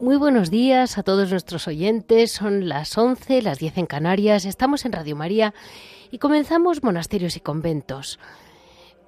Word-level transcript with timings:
Muy 0.00 0.16
buenos 0.16 0.50
días 0.50 0.96
a 0.96 1.02
todos 1.02 1.30
nuestros 1.30 1.68
oyentes. 1.68 2.32
Son 2.32 2.70
las 2.70 2.96
11, 2.96 3.42
las 3.42 3.58
10 3.58 3.76
en 3.76 3.86
Canarias. 3.86 4.46
Estamos 4.46 4.86
en 4.86 4.92
Radio 4.92 5.14
María 5.14 5.52
y 6.10 6.16
comenzamos 6.16 6.82
monasterios 6.82 7.36
y 7.36 7.40
conventos. 7.40 8.18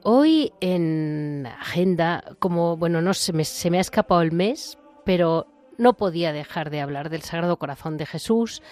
Hoy 0.02 0.52
en 0.60 1.48
agenda, 1.60 2.22
como 2.38 2.76
bueno, 2.76 3.00
no 3.00 3.14
se 3.14 3.32
me, 3.32 3.46
se 3.46 3.70
me 3.70 3.78
ha 3.78 3.80
escapado 3.80 4.20
el 4.20 4.32
mes, 4.32 4.76
pero 5.06 5.46
no 5.78 5.94
podía 5.94 6.30
dejar 6.34 6.68
de 6.68 6.82
hablar 6.82 7.08
del 7.08 7.22
Sagrado 7.22 7.56
Corazón 7.56 7.96
de 7.96 8.04
Jesús. 8.04 8.62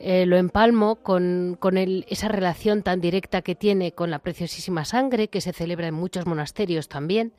Eh, 0.00 0.24
lo 0.24 0.38
empalmo 0.38 0.96
con, 0.96 1.58
con 1.60 1.76
esa 1.76 2.28
relación 2.28 2.82
tan 2.82 3.02
directa 3.02 3.42
que 3.42 3.54
tiene 3.54 3.92
con 3.92 4.10
la 4.10 4.20
preciosísima 4.20 4.86
sangre 4.86 5.28
que 5.28 5.42
se 5.42 5.52
celebra 5.52 5.88
en 5.88 5.94
muchos 5.94 6.24
monasterios 6.24 6.88
también. 6.88 7.34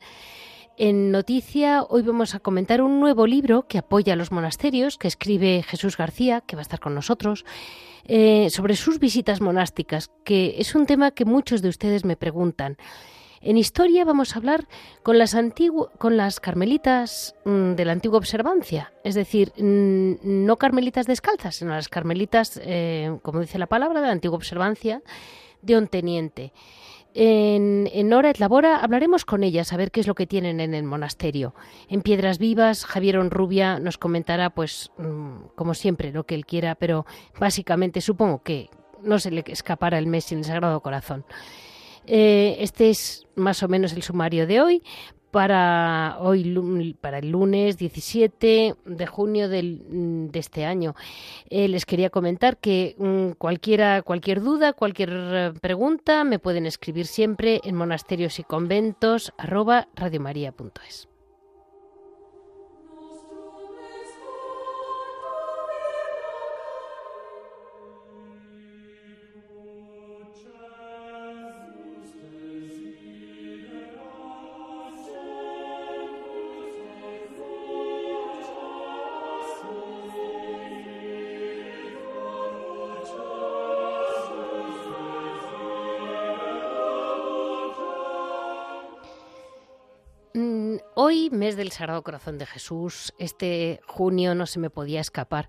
En 0.82 1.10
noticia, 1.10 1.82
hoy 1.82 2.00
vamos 2.00 2.34
a 2.34 2.40
comentar 2.40 2.80
un 2.80 3.00
nuevo 3.00 3.26
libro 3.26 3.68
que 3.68 3.76
apoya 3.76 4.14
a 4.14 4.16
los 4.16 4.32
monasterios, 4.32 4.96
que 4.96 5.08
escribe 5.08 5.62
Jesús 5.62 5.98
García, 5.98 6.40
que 6.40 6.56
va 6.56 6.60
a 6.60 6.62
estar 6.62 6.80
con 6.80 6.94
nosotros, 6.94 7.44
eh, 8.06 8.48
sobre 8.48 8.76
sus 8.76 8.98
visitas 8.98 9.42
monásticas, 9.42 10.10
que 10.24 10.54
es 10.56 10.74
un 10.74 10.86
tema 10.86 11.10
que 11.10 11.26
muchos 11.26 11.60
de 11.60 11.68
ustedes 11.68 12.06
me 12.06 12.16
preguntan. 12.16 12.78
En 13.42 13.58
historia 13.58 14.06
vamos 14.06 14.34
a 14.34 14.38
hablar 14.38 14.68
con 15.02 15.18
las, 15.18 15.36
con 15.98 16.16
las 16.16 16.40
carmelitas 16.40 17.34
mm, 17.44 17.72
de 17.72 17.84
la 17.84 17.92
antigua 17.92 18.16
observancia, 18.16 18.90
es 19.04 19.14
decir, 19.14 19.52
mm, 19.58 20.14
no 20.22 20.56
carmelitas 20.56 21.06
descalzas, 21.06 21.56
sino 21.56 21.72
las 21.72 21.90
carmelitas, 21.90 22.58
eh, 22.64 23.18
como 23.20 23.40
dice 23.40 23.58
la 23.58 23.66
palabra, 23.66 24.00
de 24.00 24.06
la 24.06 24.14
antigua 24.14 24.38
observancia 24.38 25.02
de 25.60 25.76
un 25.76 25.88
teniente. 25.88 26.54
En, 27.12 27.90
en, 27.92 28.12
Hora 28.12 28.30
et 28.30 28.38
Labora 28.38 28.76
hablaremos 28.76 29.24
con 29.24 29.42
ellas 29.42 29.72
a 29.72 29.76
ver 29.76 29.90
qué 29.90 30.00
es 30.00 30.06
lo 30.06 30.14
que 30.14 30.26
tienen 30.26 30.60
en 30.60 30.74
el 30.74 30.84
monasterio. 30.84 31.54
En 31.88 32.02
Piedras 32.02 32.38
Vivas, 32.38 32.84
Javier 32.84 33.18
Onrubia 33.18 33.80
nos 33.80 33.98
comentará, 33.98 34.50
pues, 34.50 34.92
mm, 34.96 35.54
como 35.56 35.74
siempre, 35.74 36.12
lo 36.12 36.24
que 36.24 36.36
él 36.36 36.46
quiera, 36.46 36.76
pero 36.76 37.06
básicamente 37.38 38.00
supongo 38.00 38.42
que 38.42 38.70
no 39.02 39.18
se 39.18 39.30
le 39.30 39.42
escapará 39.46 39.98
el 39.98 40.06
mes 40.06 40.24
sin 40.24 40.38
el 40.38 40.44
Sagrado 40.44 40.80
Corazón. 40.80 41.24
Eh, 42.06 42.56
este 42.60 42.90
es 42.90 43.26
más 43.34 43.62
o 43.62 43.68
menos 43.68 43.92
el 43.92 44.02
sumario 44.02 44.46
de 44.46 44.60
hoy 44.60 44.82
para 45.30 46.16
hoy 46.20 46.96
para 47.00 47.18
el 47.18 47.30
lunes 47.30 47.78
17 47.78 48.74
de 48.84 49.06
junio 49.06 49.48
de 49.48 50.30
este 50.32 50.64
año. 50.64 50.94
Eh, 51.48 51.68
les 51.68 51.86
quería 51.86 52.10
comentar 52.10 52.56
que 52.58 52.94
mm, 52.98 53.32
cualquiera, 53.38 54.02
cualquier 54.02 54.40
duda, 54.40 54.72
cualquier 54.72 55.10
eh, 55.12 55.52
pregunta 55.60 56.24
me 56.24 56.38
pueden 56.38 56.66
escribir 56.66 57.06
siempre 57.06 57.60
en 57.64 57.76
monasterios 57.76 58.38
y 58.38 58.44
conventos 58.44 59.32
Hoy, 91.10 91.28
mes 91.28 91.56
del 91.56 91.72
Sagrado 91.72 92.04
Corazón 92.04 92.38
de 92.38 92.46
Jesús, 92.46 93.12
este 93.18 93.80
junio 93.84 94.36
no 94.36 94.46
se 94.46 94.60
me 94.60 94.70
podía 94.70 95.00
escapar. 95.00 95.48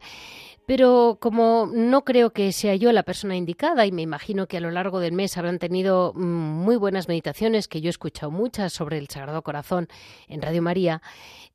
Pero 0.66 1.20
como 1.22 1.70
no 1.72 2.04
creo 2.04 2.34
que 2.34 2.52
sea 2.52 2.74
yo 2.74 2.92
la 2.92 3.04
persona 3.04 3.36
indicada 3.36 3.86
y 3.86 3.92
me 3.92 4.02
imagino 4.02 4.48
que 4.48 4.58
a 4.58 4.60
lo 4.60 4.72
largo 4.72 5.00
del 5.00 5.14
mes 5.14 5.38
habrán 5.38 5.60
tenido 5.60 6.14
mm, 6.16 6.24
muy 6.24 6.78
buenas 6.78 7.08
meditaciones, 7.08 7.68
que 7.68 7.80
yo 7.80 7.90
he 7.90 7.92
escuchado 7.92 8.32
muchas 8.32 8.74
sobre 8.74 8.98
el 8.98 9.08
Sagrado 9.08 9.44
Corazón 9.44 9.88
en 10.28 10.42
Radio 10.42 10.64
María, 10.64 11.04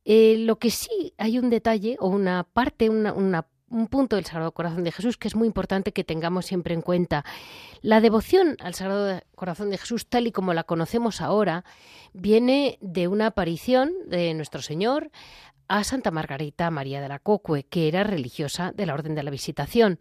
eh, 0.04 0.36
lo 0.38 0.60
que 0.60 0.70
sí 0.70 1.12
hay 1.18 1.40
un 1.40 1.50
detalle 1.50 1.96
o 1.98 2.06
una 2.06 2.44
parte, 2.44 2.88
una, 2.88 3.12
una 3.12 3.48
un 3.68 3.88
punto 3.88 4.16
del 4.16 4.24
Sagrado 4.24 4.52
Corazón 4.52 4.84
de 4.84 4.92
Jesús 4.92 5.16
que 5.16 5.28
es 5.28 5.36
muy 5.36 5.46
importante 5.46 5.92
que 5.92 6.04
tengamos 6.04 6.46
siempre 6.46 6.74
en 6.74 6.82
cuenta. 6.82 7.24
La 7.82 8.00
devoción 8.00 8.56
al 8.60 8.74
Sagrado 8.74 9.20
Corazón 9.34 9.70
de 9.70 9.78
Jesús, 9.78 10.06
tal 10.06 10.26
y 10.26 10.32
como 10.32 10.54
la 10.54 10.64
conocemos 10.64 11.20
ahora, 11.20 11.64
viene 12.12 12.78
de 12.80 13.08
una 13.08 13.26
aparición 13.26 13.92
de 14.06 14.34
nuestro 14.34 14.62
Señor 14.62 15.10
a 15.68 15.84
Santa 15.84 16.10
Margarita 16.10 16.70
María 16.70 17.00
de 17.00 17.08
la 17.08 17.18
Cocue, 17.18 17.64
que 17.64 17.88
era 17.88 18.04
religiosa 18.04 18.72
de 18.72 18.86
la 18.86 18.94
Orden 18.94 19.14
de 19.14 19.22
la 19.22 19.30
Visitación. 19.30 19.98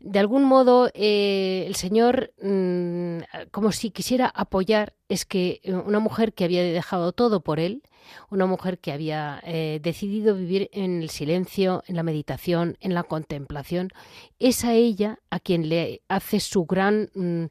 De 0.00 0.18
algún 0.18 0.44
modo, 0.44 0.90
eh, 0.94 1.64
el 1.66 1.76
Señor, 1.76 2.32
mm, 2.42 3.18
como 3.50 3.72
si 3.72 3.90
quisiera 3.90 4.30
apoyar, 4.34 4.94
es 5.08 5.24
que 5.24 5.60
una 5.64 6.00
mujer 6.00 6.34
que 6.34 6.44
había 6.44 6.62
dejado 6.62 7.12
todo 7.12 7.40
por 7.40 7.60
Él, 7.60 7.82
una 8.30 8.46
mujer 8.46 8.78
que 8.78 8.92
había 8.92 9.40
eh, 9.44 9.80
decidido 9.82 10.34
vivir 10.34 10.68
en 10.72 11.02
el 11.02 11.10
silencio, 11.10 11.82
en 11.86 11.96
la 11.96 12.02
meditación, 12.02 12.76
en 12.80 12.94
la 12.94 13.02
contemplación, 13.02 13.90
es 14.38 14.64
a 14.64 14.74
ella 14.74 15.18
a 15.30 15.40
quien 15.40 15.68
le 15.68 16.02
hace 16.08 16.40
su 16.40 16.64
gran, 16.64 17.10
mm, 17.14 17.46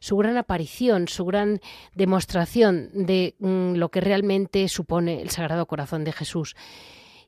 su 0.00 0.16
gran 0.16 0.36
aparición, 0.36 1.08
su 1.08 1.24
gran 1.24 1.60
demostración 1.94 2.90
de 2.92 3.34
mm, 3.38 3.74
lo 3.74 3.90
que 3.90 4.00
realmente 4.00 4.68
supone 4.68 5.22
el 5.22 5.30
Sagrado 5.30 5.66
Corazón 5.66 6.04
de 6.04 6.12
Jesús. 6.12 6.54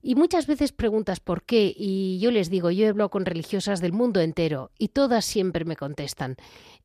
Y 0.05 0.17
muchas 0.17 0.49
veces 0.49 0.73
preguntas 0.73 1.21
por 1.21 1.45
qué, 1.45 1.73
y 1.77 2.19
yo 2.19 2.33
les 2.33 2.51
digo, 2.51 2.73
yo 2.73 2.87
he 2.87 2.89
hablado 2.89 3.11
con 3.11 3.25
religiosas 3.25 3.81
del 3.81 3.93
mundo 3.93 4.21
entero, 4.21 4.73
y 4.77 4.89
todas 4.89 5.25
siempre 5.25 5.65
me 5.65 5.77
contestan, 5.77 6.37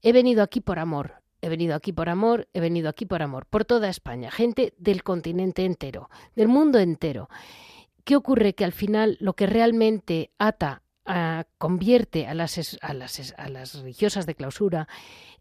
he 0.03 0.13
venido 0.13 0.43
aquí 0.43 0.61
por 0.61 0.77
amor, 0.77 1.15
He 1.41 1.49
venido 1.49 1.75
aquí 1.75 1.93
por 1.93 2.09
amor, 2.09 2.47
he 2.53 2.59
venido 2.59 2.89
aquí 2.89 3.05
por 3.05 3.21
amor, 3.21 3.45
por 3.45 3.65
toda 3.65 3.89
España, 3.89 4.31
gente 4.31 4.73
del 4.77 5.03
continente 5.03 5.65
entero, 5.65 6.09
del 6.35 6.47
mundo 6.47 6.79
entero. 6.79 7.29
¿Qué 8.03 8.15
ocurre? 8.15 8.55
Que 8.55 8.65
al 8.65 8.71
final 8.71 9.17
lo 9.19 9.33
que 9.33 9.45
realmente 9.45 10.31
ata, 10.37 10.83
convierte 11.57 12.27
a 12.27 12.33
las, 12.33 12.77
a, 12.81 12.93
las, 12.93 13.33
a 13.37 13.49
las, 13.49 13.75
religiosas 13.75 14.25
de 14.25 14.35
clausura 14.35 14.89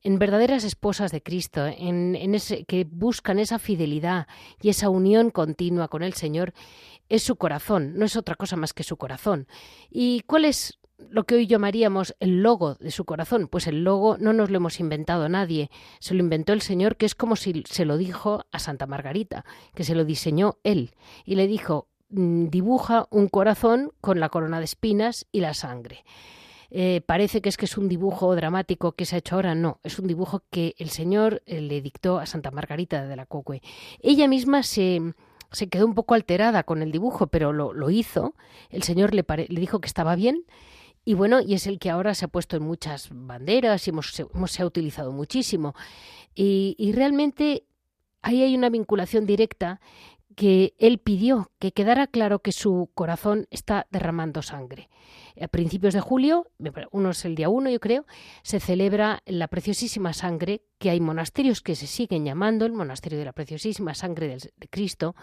en 0.01 0.19
verdaderas 0.19 0.63
esposas 0.63 1.11
de 1.11 1.23
Cristo, 1.23 1.67
en, 1.67 2.15
en 2.15 2.37
ese, 2.37 2.65
que 2.67 2.87
buscan 2.89 3.41
esa 3.41 3.59
fidelidad 3.59 4.29
y 4.61 4.69
esa 4.69 4.91
unión 4.91 5.31
continua 5.31 5.89
con 5.89 6.05
el 6.05 6.13
Señor, 6.13 6.53
es 7.09 7.25
su 7.25 7.37
corazón, 7.37 7.95
no 7.97 8.05
es 8.05 8.17
otra 8.17 8.37
cosa 8.37 8.57
más 8.57 8.73
que 8.73 8.85
su 8.85 8.97
corazón. 8.97 9.49
¿Y 9.91 10.21
cuál 10.21 10.45
es 10.45 10.79
lo 10.99 11.25
que 11.25 11.35
hoy 11.35 11.47
llamaríamos 11.47 12.15
el 12.21 12.43
logo 12.43 12.75
de 12.75 12.91
su 12.91 13.05
corazón. 13.05 13.49
Pues 13.49 13.67
el 13.67 13.85
logo 13.85 14.17
no 14.19 14.33
nos 14.33 14.51
lo 14.51 14.57
hemos 14.57 14.81
inventado 14.81 15.29
nadie, 15.29 15.71
se 16.01 16.15
lo 16.15 16.21
inventó 16.21 16.53
el 16.53 16.63
Señor, 16.63 16.97
que 16.97 17.07
es 17.07 17.15
como 17.15 17.37
si 17.37 17.65
se 17.69 17.85
lo 17.85 17.97
dijo 17.97 18.45
a 18.53 18.59
Santa 18.59 18.87
Margarita, 18.87 19.45
que 19.75 19.85
se 19.85 19.95
lo 19.95 20.05
diseñó 20.05 20.59
él, 20.65 20.95
y 21.25 21.37
le 21.37 21.47
dijo, 21.47 21.89
mm, 22.11 22.47
dibuja 22.47 23.07
un 23.11 23.29
corazón 23.29 23.93
con 24.01 24.21
la 24.21 24.29
corona 24.29 24.59
de 24.59 24.65
espinas 24.65 25.27
y 25.33 25.41
la 25.41 25.55
sangre. 25.55 26.05
Eh, 26.71 27.01
parece 27.07 27.41
que 27.41 27.49
es 27.49 27.57
que 27.57 27.67
es 27.67 27.79
un 27.79 27.89
dibujo 27.89 28.35
dramático 28.35 28.93
que 28.93 29.05
se 29.05 29.15
ha 29.17 29.19
hecho 29.21 29.37
ahora, 29.37 29.55
no, 29.55 29.79
es 29.85 29.99
un 29.99 30.09
dibujo 30.09 30.43
que 30.51 30.75
el 30.79 30.91
Señor 30.91 31.43
eh, 31.47 31.61
le 31.61 31.81
dictó 31.81 32.19
a 32.19 32.27
Santa 32.27 32.51
Margarita 32.51 33.07
de 33.07 33.17
la 33.17 33.27
Cocue. 33.27 33.63
Ella 34.01 34.27
misma 34.27 34.65
se, 34.65 35.01
se 35.53 35.69
quedó 35.69 35.87
un 35.87 35.95
poco 35.95 36.15
alterada 36.15 36.65
con 36.65 36.83
el 36.83 36.91
dibujo, 36.91 37.29
pero 37.29 37.53
lo, 37.53 37.73
lo 37.73 37.91
hizo. 37.91 38.35
El 38.71 38.83
Señor 38.83 39.15
le, 39.15 39.25
le 39.49 39.61
dijo 39.61 39.81
que 39.81 39.87
estaba 39.87 40.17
bien 40.17 40.45
y 41.09 41.15
bueno, 41.15 41.41
y 41.41 41.55
es 41.55 41.69
el 41.69 41.79
que 41.79 41.89
ahora 41.89 42.15
se 42.15 42.25
ha 42.25 42.29
puesto 42.29 42.57
en 42.57 42.65
muchas 42.65 43.09
banderas 43.13 43.87
y 43.87 43.91
hemos, 43.91 44.13
se 44.13 44.63
ha 44.63 44.67
utilizado 44.67 45.13
muchísimo. 45.13 45.77
Y, 46.35 46.75
y 46.79 46.91
realmente 46.91 47.63
ahí 48.23 48.43
hay 48.43 48.57
una 48.57 48.71
vinculación 48.71 49.25
directa 49.25 49.81
que 50.35 50.75
él 50.79 50.99
pidió 50.99 51.53
que 51.61 51.71
quedara 51.71 52.09
claro 52.09 52.41
que 52.41 52.51
su 52.51 52.91
corazón 52.93 53.47
está 53.51 53.87
derramando 53.91 54.43
sangre. 54.43 54.91
A 55.41 55.47
principios 55.47 55.95
de 55.95 56.01
julio, 56.01 56.51
uno 56.91 57.11
es 57.11 57.25
el 57.25 57.37
día 57.37 57.49
1 57.49 57.71
yo 57.71 57.79
creo, 57.79 58.05
se 58.43 58.59
celebra 58.59 59.23
la 59.27 59.47
preciosísima 59.47 60.13
sangre, 60.13 60.63
que 60.79 60.91
hay 60.91 61.01
monasterios 61.01 61.63
que 61.63 61.77
se 61.77 61.87
siguen 61.87 62.25
llamando 62.25 62.67
el 62.67 62.73
monasterio 62.73 63.19
de 63.21 63.27
la 63.27 63.33
preciosísima 63.33 63.95
sangre 63.95 64.27
de 64.39 64.69
Cristo, 64.69 65.15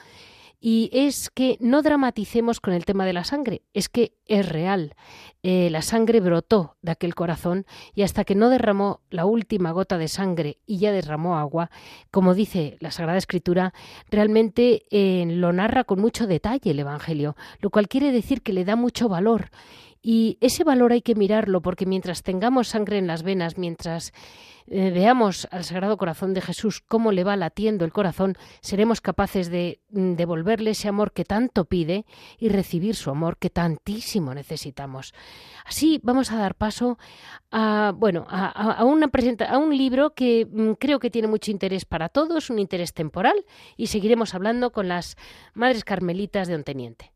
y 0.65 0.89
es 0.93 1.29
que 1.29 1.57
no 1.59 1.81
dramaticemos 1.81 2.61
con 2.61 2.73
el 2.73 2.85
tema 2.85 3.05
de 3.05 3.11
la 3.11 3.25
sangre, 3.25 3.63
es 3.73 3.89
que 3.89 4.15
es 4.27 4.47
real. 4.47 4.95
Eh, 5.43 5.69
la 5.69 5.81
sangre 5.81 6.21
brotó 6.21 6.77
de 6.81 6.93
aquel 6.93 7.15
corazón 7.15 7.65
y 7.93 8.03
hasta 8.03 8.23
que 8.23 8.33
no 8.33 8.47
derramó 8.47 9.01
la 9.09 9.25
última 9.25 9.71
gota 9.71 9.97
de 9.97 10.07
sangre 10.07 10.59
y 10.65 10.77
ya 10.77 10.93
derramó 10.93 11.37
agua, 11.37 11.69
como 12.11 12.33
dice 12.33 12.77
la 12.79 12.91
Sagrada 12.91 13.17
Escritura, 13.17 13.73
realmente 14.09 14.83
eh, 14.89 15.25
lo 15.27 15.51
narra 15.51 15.83
con 15.83 15.99
mucho 15.99 16.27
detalle 16.27 16.71
el 16.71 16.79
Evangelio, 16.79 17.35
lo 17.59 17.69
cual 17.69 17.89
quiere 17.89 18.13
decir 18.13 18.41
que 18.41 18.53
le 18.53 18.63
da 18.63 18.77
mucho 18.77 19.09
valor. 19.09 19.49
Y 20.05 20.37
ese 20.41 20.65
valor 20.65 20.91
hay 20.91 21.01
que 21.01 21.15
mirarlo 21.15 21.61
porque 21.61 21.85
mientras 21.85 22.23
tengamos 22.23 22.67
sangre 22.67 22.97
en 22.97 23.07
las 23.07 23.23
venas, 23.23 23.57
mientras 23.57 24.11
eh, 24.67 24.91
veamos 24.91 25.47
al 25.49 25.63
Sagrado 25.63 25.95
Corazón 25.95 26.33
de 26.33 26.41
Jesús 26.41 26.81
cómo 26.85 27.13
le 27.13 27.23
va 27.23 27.37
latiendo 27.37 27.85
el 27.85 27.93
corazón, 27.93 28.35
seremos 28.59 28.99
capaces 28.99 29.49
de 29.49 29.79
mm, 29.91 30.15
devolverle 30.15 30.71
ese 30.71 30.89
amor 30.89 31.13
que 31.13 31.23
tanto 31.23 31.63
pide 31.65 32.05
y 32.37 32.49
recibir 32.49 32.95
su 32.95 33.11
amor 33.11 33.37
que 33.37 33.49
tantísimo 33.49 34.33
necesitamos. 34.33 35.13
Así 35.65 36.01
vamos 36.03 36.33
a 36.33 36.37
dar 36.37 36.55
paso 36.55 36.97
a, 37.49 37.93
bueno, 37.95 38.25
a, 38.29 38.83
una 38.83 39.09
a 39.47 39.57
un 39.57 39.77
libro 39.77 40.13
que 40.13 40.45
mm, 40.51 40.73
creo 40.73 40.99
que 40.99 41.11
tiene 41.11 41.29
mucho 41.29 41.49
interés 41.49 41.85
para 41.85 42.09
todos, 42.09 42.49
un 42.49 42.59
interés 42.59 42.93
temporal, 42.93 43.45
y 43.77 43.87
seguiremos 43.87 44.33
hablando 44.33 44.73
con 44.73 44.89
las 44.89 45.15
Madres 45.53 45.85
Carmelitas 45.85 46.49
de 46.49 46.55
Onteniente. 46.55 47.13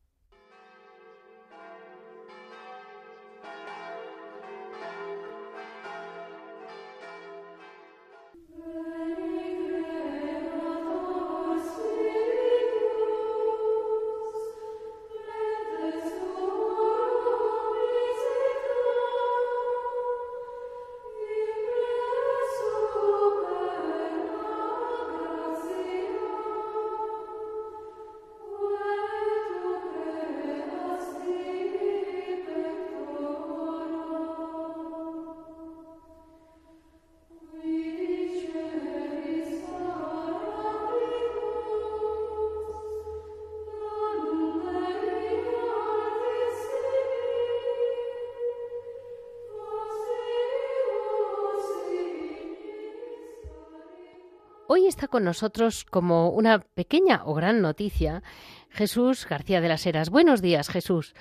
Con 55.08 55.24
nosotros 55.24 55.86
como 55.86 56.30
una 56.30 56.60
pequeña 56.60 57.22
o 57.26 57.34
gran 57.34 57.62
noticia 57.62 58.24
Jesús 58.70 59.26
García 59.28 59.62
de 59.62 59.70
las 59.70 59.86
Heras. 59.86 60.10
Buenos 60.10 60.42
días, 60.42 60.70
Jesús. 60.70 61.16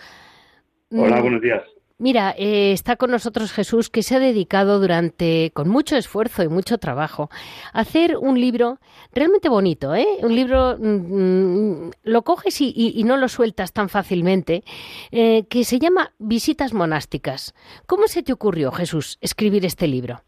Hola, 0.91 1.17
mm, 1.17 1.23
buenos 1.23 1.43
días. 1.43 1.63
Mira, 1.99 2.35
eh, 2.37 2.73
está 2.73 2.97
con 2.97 3.11
nosotros 3.11 3.53
Jesús 3.53 3.89
que 3.89 4.03
se 4.03 4.17
ha 4.17 4.19
dedicado 4.19 4.81
durante, 4.81 5.51
con 5.55 5.71
mucho 5.71 5.97
esfuerzo 5.97 6.43
y 6.43 6.49
mucho 6.49 6.77
trabajo, 6.77 7.31
a 7.73 7.81
hacer 7.81 8.19
un 8.19 8.39
libro 8.39 8.81
realmente 9.15 9.49
bonito, 9.49 9.95
¿eh? 9.95 10.07
Un 10.21 10.35
libro, 10.35 10.77
mm, 10.79 11.87
mm, 11.87 11.91
lo 12.03 12.23
coges 12.23 12.61
y, 12.61 13.03
no 13.05 13.17
lo 13.17 13.29
sueltas 13.29 13.73
tan 13.73 13.89
fácilmente, 13.89 14.63
eh, 15.11 15.47
que 15.49 15.65
se 15.65 15.79
llama 15.79 16.13
Visitas 16.19 16.75
Monásticas. 16.75 17.55
¿Cómo 17.87 18.09
se 18.09 18.23
te 18.23 18.35
ocurrió, 18.35 18.73
Jesús, 18.73 19.17
escribir 19.23 19.65
este 19.65 19.87
libro? 19.87 20.23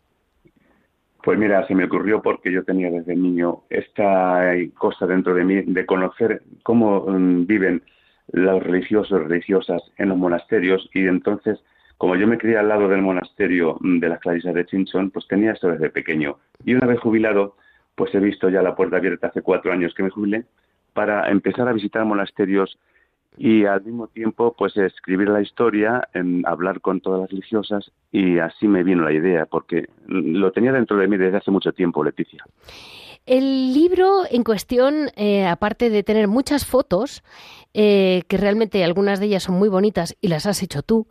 Pues 1.22 1.38
mira, 1.38 1.66
se 1.66 1.74
me 1.74 1.84
ocurrió 1.84 2.22
porque 2.22 2.52
yo 2.52 2.64
tenía 2.64 2.90
desde 2.90 3.16
niño 3.16 3.62
esta 3.70 4.52
cosa 4.74 5.06
dentro 5.06 5.34
de 5.34 5.44
mí 5.44 5.62
de 5.62 5.84
conocer 5.84 6.42
cómo 6.62 7.06
mm, 7.08 7.46
viven 7.46 7.82
los 8.32 8.62
religiosos, 8.62 9.22
religiosas 9.24 9.82
en 9.96 10.10
los 10.10 10.18
monasterios 10.18 10.88
y 10.94 11.06
entonces, 11.06 11.58
como 11.96 12.14
yo 12.14 12.26
me 12.26 12.38
crié 12.38 12.58
al 12.58 12.68
lado 12.68 12.88
del 12.88 13.02
monasterio 13.02 13.78
mm, 13.80 13.98
de 13.98 14.08
las 14.08 14.20
Clarisas 14.20 14.54
de 14.54 14.66
Chinchón, 14.66 15.10
pues 15.10 15.26
tenía 15.26 15.52
esto 15.52 15.68
desde 15.68 15.90
pequeño. 15.90 16.38
Y 16.64 16.74
una 16.74 16.86
vez 16.86 17.00
jubilado, 17.00 17.56
pues 17.94 18.14
he 18.14 18.20
visto 18.20 18.48
ya 18.48 18.62
la 18.62 18.76
puerta 18.76 18.98
abierta 18.98 19.26
hace 19.26 19.42
cuatro 19.42 19.72
años 19.72 19.94
que 19.94 20.04
me 20.04 20.10
jubilé 20.10 20.44
para 20.92 21.30
empezar 21.30 21.68
a 21.68 21.72
visitar 21.72 22.04
monasterios 22.04 22.78
y 23.38 23.64
al 23.64 23.82
mismo 23.84 24.08
tiempo 24.08 24.54
pues 24.58 24.76
escribir 24.76 25.28
la 25.28 25.40
historia, 25.40 26.08
en 26.12 26.44
hablar 26.46 26.80
con 26.80 27.00
todas 27.00 27.20
las 27.20 27.30
religiosas 27.30 27.90
y 28.10 28.38
así 28.38 28.66
me 28.66 28.82
vino 28.82 29.04
la 29.04 29.12
idea 29.12 29.46
porque 29.46 29.88
lo 30.06 30.50
tenía 30.52 30.72
dentro 30.72 30.96
de 30.96 31.06
mí 31.06 31.16
desde 31.16 31.38
hace 31.38 31.50
mucho 31.50 31.72
tiempo, 31.72 32.02
Leticia. 32.02 32.44
El 33.26 33.74
libro 33.74 34.22
en 34.30 34.42
cuestión, 34.42 35.10
eh, 35.14 35.46
aparte 35.46 35.90
de 35.90 36.02
tener 36.02 36.28
muchas 36.28 36.64
fotos, 36.64 37.22
eh, 37.74 38.22
que 38.26 38.38
realmente 38.38 38.82
algunas 38.82 39.20
de 39.20 39.26
ellas 39.26 39.42
son 39.42 39.58
muy 39.58 39.68
bonitas 39.68 40.16
y 40.22 40.28
las 40.28 40.46
has 40.46 40.62
hecho 40.62 40.82
tú, 40.82 41.08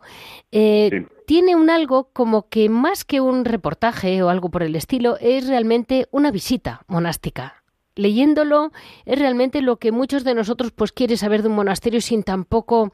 eh, 0.50 1.06
tiene 1.26 1.54
un 1.54 1.70
algo 1.70 2.10
como 2.12 2.48
que 2.48 2.68
más 2.68 3.04
que 3.04 3.20
un 3.20 3.44
reportaje 3.44 4.20
o 4.22 4.30
algo 4.30 4.50
por 4.50 4.64
el 4.64 4.74
estilo, 4.74 5.16
es 5.20 5.46
realmente 5.46 6.08
una 6.10 6.32
visita 6.32 6.82
monástica 6.88 7.57
leyéndolo 7.98 8.70
es 9.04 9.18
realmente 9.18 9.60
lo 9.60 9.76
que 9.76 9.92
muchos 9.92 10.24
de 10.24 10.34
nosotros 10.34 10.70
pues 10.72 10.92
quiere 10.92 11.16
saber 11.16 11.42
de 11.42 11.48
un 11.48 11.56
monasterio 11.56 12.00
sin 12.00 12.22
tampoco 12.22 12.92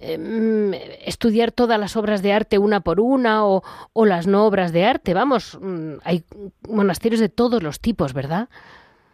em, 0.00 0.72
estudiar 1.04 1.52
todas 1.52 1.78
las 1.78 1.96
obras 1.96 2.22
de 2.22 2.32
arte 2.32 2.58
una 2.58 2.80
por 2.80 2.98
una 2.98 3.44
o, 3.44 3.62
las 3.94 4.26
no 4.26 4.46
obras 4.46 4.72
de 4.72 4.84
arte. 4.84 5.12
Vamos, 5.12 5.58
mm, 5.60 5.98
hay 6.02 6.24
monasterios 6.68 7.20
de 7.20 7.28
todos 7.28 7.62
los 7.62 7.80
tipos, 7.80 8.14
¿verdad? 8.14 8.48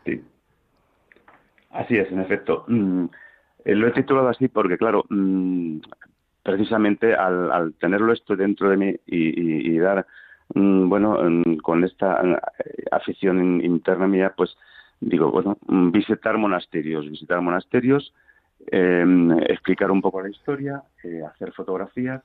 Sí. 0.05 0.23
Así 1.71 1.97
es, 1.97 2.11
en 2.13 2.21
efecto. 2.21 2.65
Mm, 2.69 3.07
lo 3.65 3.89
he 3.89 3.93
titulado 3.93 4.29
así 4.29 4.47
porque, 4.47 4.79
claro, 4.79 5.05
mm, 5.11 5.79
precisamente 6.45 7.15
al, 7.15 7.75
tenerlo 7.81 8.13
esto 8.13 8.37
dentro 8.37 8.69
de 8.69 8.77
mí 8.77 8.95
y, 9.07 9.79
dar, 9.79 10.07
bueno, 10.55 11.19
con 11.63 11.83
esta 11.83 12.21
eh, 12.23 12.85
afición 12.93 13.65
interna 13.65 14.07
mía, 14.07 14.35
pues 14.37 14.55
digo, 15.01 15.31
bueno, 15.31 15.57
mm, 15.67 15.91
visitar 15.91 16.39
monasterios, 16.39 17.09
visitar 17.11 17.41
monasterios, 17.41 18.13
em, 18.67 19.33
explicar 19.41 19.91
un 19.91 20.01
poco 20.01 20.23
la 20.23 20.31
historia, 20.31 20.83
eh, 21.03 21.23
hacer 21.23 21.53
fotografías 21.53 22.23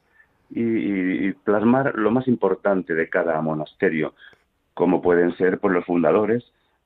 y, 0.51 1.31
plasmar 1.43 1.95
lo 1.95 2.11
más 2.11 2.27
importante 2.27 2.95
de 2.95 3.09
cada 3.09 3.39
monasterio, 3.41 4.13
como 4.73 5.01
pueden 5.01 5.35
ser 5.37 5.59
pues, 5.59 5.73
los 5.73 5.85
fundadores, 5.85 6.43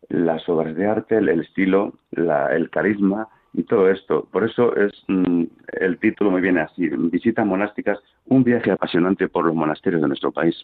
las 0.09 0.47
obras 0.49 0.75
de 0.75 0.85
arte, 0.85 1.17
el, 1.17 1.29
estilo, 1.39 1.93
el 2.11 2.69
carisma 2.69 3.29
y 3.53 3.63
todo 3.63 3.89
esto. 3.89 4.27
Por 4.31 4.43
eso 4.43 4.75
es 4.75 4.91
mm, 5.07 5.43
el 5.79 5.97
título 5.99 6.31
muy 6.31 6.41
viene 6.41 6.61
así, 6.61 6.89
Visitas 6.89 7.45
monásticas, 7.45 7.99
un 8.25 8.43
viaje 8.43 8.71
apasionante 8.71 9.27
por 9.27 9.45
los 9.45 9.55
monasterios 9.55 10.01
de 10.01 10.07
nuestro 10.07 10.31
país. 10.31 10.55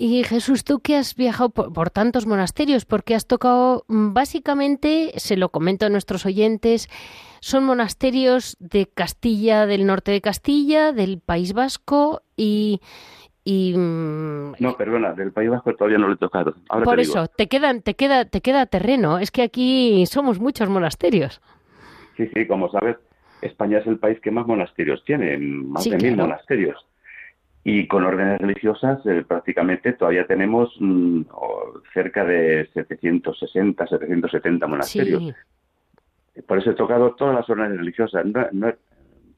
Y 0.00 0.22
Jesús, 0.22 0.62
tú 0.62 0.78
que 0.78 0.94
has 0.96 1.16
viajado 1.16 1.50
por, 1.50 1.90
tantos 1.90 2.24
monasterios, 2.24 2.84
porque 2.84 3.16
has 3.16 3.26
tocado 3.26 3.84
mm, 3.88 4.12
básicamente, 4.12 5.10
se 5.16 5.36
lo 5.36 5.48
comento 5.48 5.86
a 5.86 5.88
nuestros 5.88 6.24
oyentes, 6.24 6.88
son 7.40 7.64
monasterios 7.64 8.56
de 8.60 8.86
Castilla, 8.86 9.66
del 9.66 9.86
norte 9.86 10.12
de 10.12 10.20
Castilla, 10.20 10.92
del 10.92 11.18
País 11.18 11.52
Vasco 11.52 12.22
y... 12.36 12.80
y 13.42 13.74
mm, 13.76 14.52
no, 14.60 14.76
perdona, 14.76 15.14
del 15.14 15.32
País 15.32 15.50
Vasco 15.50 15.74
todavía 15.74 15.98
no 15.98 16.06
lo 16.06 16.14
he 16.14 16.18
tocado. 16.18 16.54
por 16.84 17.00
eso, 17.00 17.26
te, 17.26 17.48
quedan, 17.48 17.82
te, 17.82 17.94
queda, 17.94 18.24
te 18.24 18.40
queda 18.40 18.66
terreno. 18.66 19.18
Es 19.18 19.32
que 19.32 19.42
aquí 19.42 20.06
somos 20.06 20.38
muchos 20.38 20.68
monasterios. 20.68 21.40
Sí, 22.16 22.28
sí, 22.32 22.46
como 22.46 22.70
sabes, 22.70 22.98
España 23.42 23.78
es 23.78 23.86
el 23.88 23.98
país 23.98 24.20
que 24.20 24.30
más 24.30 24.46
monasterios 24.46 25.02
tiene, 25.04 25.36
más 25.38 25.82
de 25.82 25.96
mil 25.96 26.16
monasterios. 26.16 26.84
Y 27.70 27.86
con 27.86 28.02
órdenes 28.02 28.40
religiosas 28.40 29.04
eh, 29.04 29.22
prácticamente 29.28 29.92
todavía 29.92 30.26
tenemos 30.26 30.74
mm, 30.80 31.20
cerca 31.92 32.24
de 32.24 32.66
760, 32.72 33.86
770 33.86 34.66
monasterios. 34.66 35.34
Por 36.46 36.56
eso 36.56 36.70
he 36.70 36.74
tocado 36.74 37.14
todas 37.14 37.34
las 37.34 37.50
órdenes 37.50 37.76
religiosas. 37.76 38.24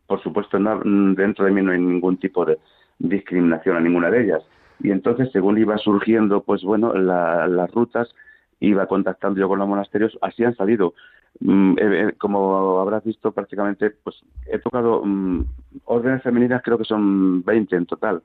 por 0.06 0.22
supuesto, 0.22 0.58
dentro 0.60 1.44
de 1.44 1.50
mí 1.50 1.60
no 1.60 1.72
hay 1.72 1.80
ningún 1.80 2.18
tipo 2.18 2.44
de 2.44 2.58
discriminación 3.00 3.76
a 3.76 3.80
ninguna 3.80 4.12
de 4.12 4.22
ellas. 4.22 4.44
Y 4.78 4.92
entonces, 4.92 5.28
según 5.32 5.58
iba 5.58 5.76
surgiendo, 5.78 6.44
pues 6.44 6.62
bueno, 6.62 6.94
las 6.94 7.68
rutas, 7.72 8.14
iba 8.60 8.86
contactando 8.86 9.40
yo 9.40 9.48
con 9.48 9.58
los 9.58 9.68
monasterios, 9.68 10.16
así 10.20 10.44
han 10.44 10.54
salido. 10.54 10.94
Mm, 11.40 11.76
como 12.18 12.80
habrás 12.80 13.04
visto 13.04 13.32
prácticamente, 13.32 13.90
pues 13.90 14.16
he 14.46 14.58
tocado 14.58 15.02
mm, 15.04 15.44
órdenes 15.84 16.22
femeninas, 16.22 16.62
creo 16.62 16.76
que 16.76 16.84
son 16.84 17.42
20 17.44 17.76
en 17.76 17.86
total, 17.86 18.22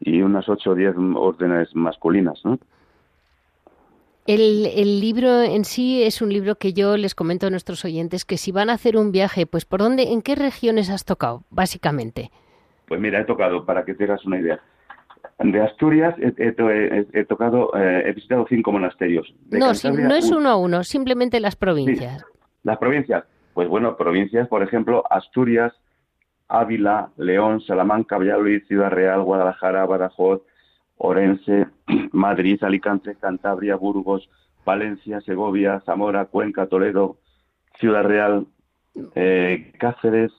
y 0.00 0.22
unas 0.22 0.48
8 0.48 0.70
o 0.70 0.74
10 0.74 0.94
órdenes 1.14 1.74
masculinas, 1.74 2.40
¿no? 2.44 2.58
El, 4.26 4.66
el, 4.66 5.00
libro 5.00 5.40
en 5.40 5.64
sí 5.64 6.02
es 6.02 6.20
un 6.20 6.30
libro 6.30 6.56
que 6.56 6.74
yo 6.74 6.98
les 6.98 7.14
comento 7.14 7.46
a 7.46 7.50
nuestros 7.50 7.86
oyentes 7.86 8.26
que 8.26 8.36
si 8.36 8.52
van 8.52 8.68
a 8.68 8.74
hacer 8.74 8.98
un 8.98 9.10
viaje, 9.10 9.46
pues 9.46 9.64
¿por 9.64 9.80
dónde, 9.80 10.12
en 10.12 10.20
qué 10.20 10.34
regiones 10.34 10.90
has 10.90 11.06
tocado, 11.06 11.44
básicamente? 11.48 12.30
Pues 12.86 13.00
mira, 13.00 13.20
he 13.20 13.24
tocado, 13.24 13.64
para 13.64 13.86
que 13.86 13.94
tengas 13.94 14.24
una 14.26 14.38
idea. 14.38 14.60
De 15.38 15.60
Asturias 15.60 16.14
he, 16.18 17.24
tocado, 17.24 17.70
eh, 17.76 18.04
he 18.06 18.12
visitado 18.12 18.46
cinco 18.48 18.72
monasterios. 18.72 19.32
no, 19.50 19.72
no 19.72 20.14
es 20.14 20.30
uno 20.30 20.48
a 20.48 20.56
uno, 20.56 20.84
simplemente 20.84 21.40
las 21.40 21.56
provincias. 21.56 22.24
Las 22.64 22.78
provincias, 22.78 23.24
pues 23.54 23.68
bueno, 23.68 23.96
provincias, 23.96 24.48
por 24.48 24.62
ejemplo, 24.62 25.04
Asturias, 25.10 25.72
Ávila, 26.48 27.10
León, 27.16 27.60
Salamanca, 27.60 28.18
Valladolid, 28.18 28.62
Ciudad 28.66 28.90
Real, 28.90 29.22
Guadalajara, 29.22 29.86
Badajoz, 29.86 30.42
Orense, 30.96 31.66
Madrid, 32.12 32.62
Alicante, 32.62 33.14
Cantabria, 33.14 33.76
Burgos, 33.76 34.28
Valencia, 34.64 35.20
Segovia, 35.20 35.80
Zamora, 35.86 36.26
Cuenca, 36.26 36.66
Toledo, 36.66 37.18
Ciudad 37.78 38.04
Real, 38.04 38.46
eh, 39.14 39.72
Cáceres, 39.78 40.32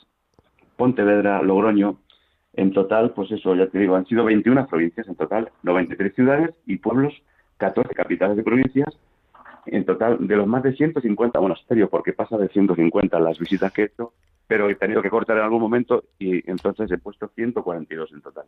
Pontevedra, 0.76 1.42
Logroño. 1.42 1.98
En 2.60 2.74
total, 2.74 3.12
pues 3.12 3.32
eso, 3.32 3.56
ya 3.56 3.68
te 3.68 3.80
digo, 3.80 3.96
han 3.96 4.06
sido 4.06 4.26
21 4.26 4.68
provincias 4.68 5.08
en 5.08 5.16
total, 5.16 5.50
93 5.64 6.14
ciudades 6.14 6.54
y 6.66 6.76
pueblos, 6.76 7.14
14 7.56 7.96
capitales 7.96 8.36
de 8.36 8.44
provincias 8.44 8.94
en 9.66 9.86
total 9.86 10.28
de 10.28 10.36
los 10.36 10.46
más 10.46 10.64
de 10.64 10.76
150 10.76 11.40
monasterios, 11.40 11.90
porque 11.90 12.12
pasa 12.12 12.38
de 12.38 12.50
150 12.50 13.18
las 13.22 13.40
visitas 13.40 13.72
que 13.72 13.84
he 13.84 13.86
hecho, 13.86 14.12
pero 14.46 14.70
he 14.70 14.76
tenido 14.76 15.02
que 15.02 15.10
cortar 15.10 15.38
en 15.38 15.44
algún 15.44 15.62
momento 15.62 16.04
y 16.20 16.50
entonces 16.52 16.92
he 16.92 16.98
puesto 16.98 17.30
142 17.34 18.12
en 18.12 18.22
total. 18.22 18.44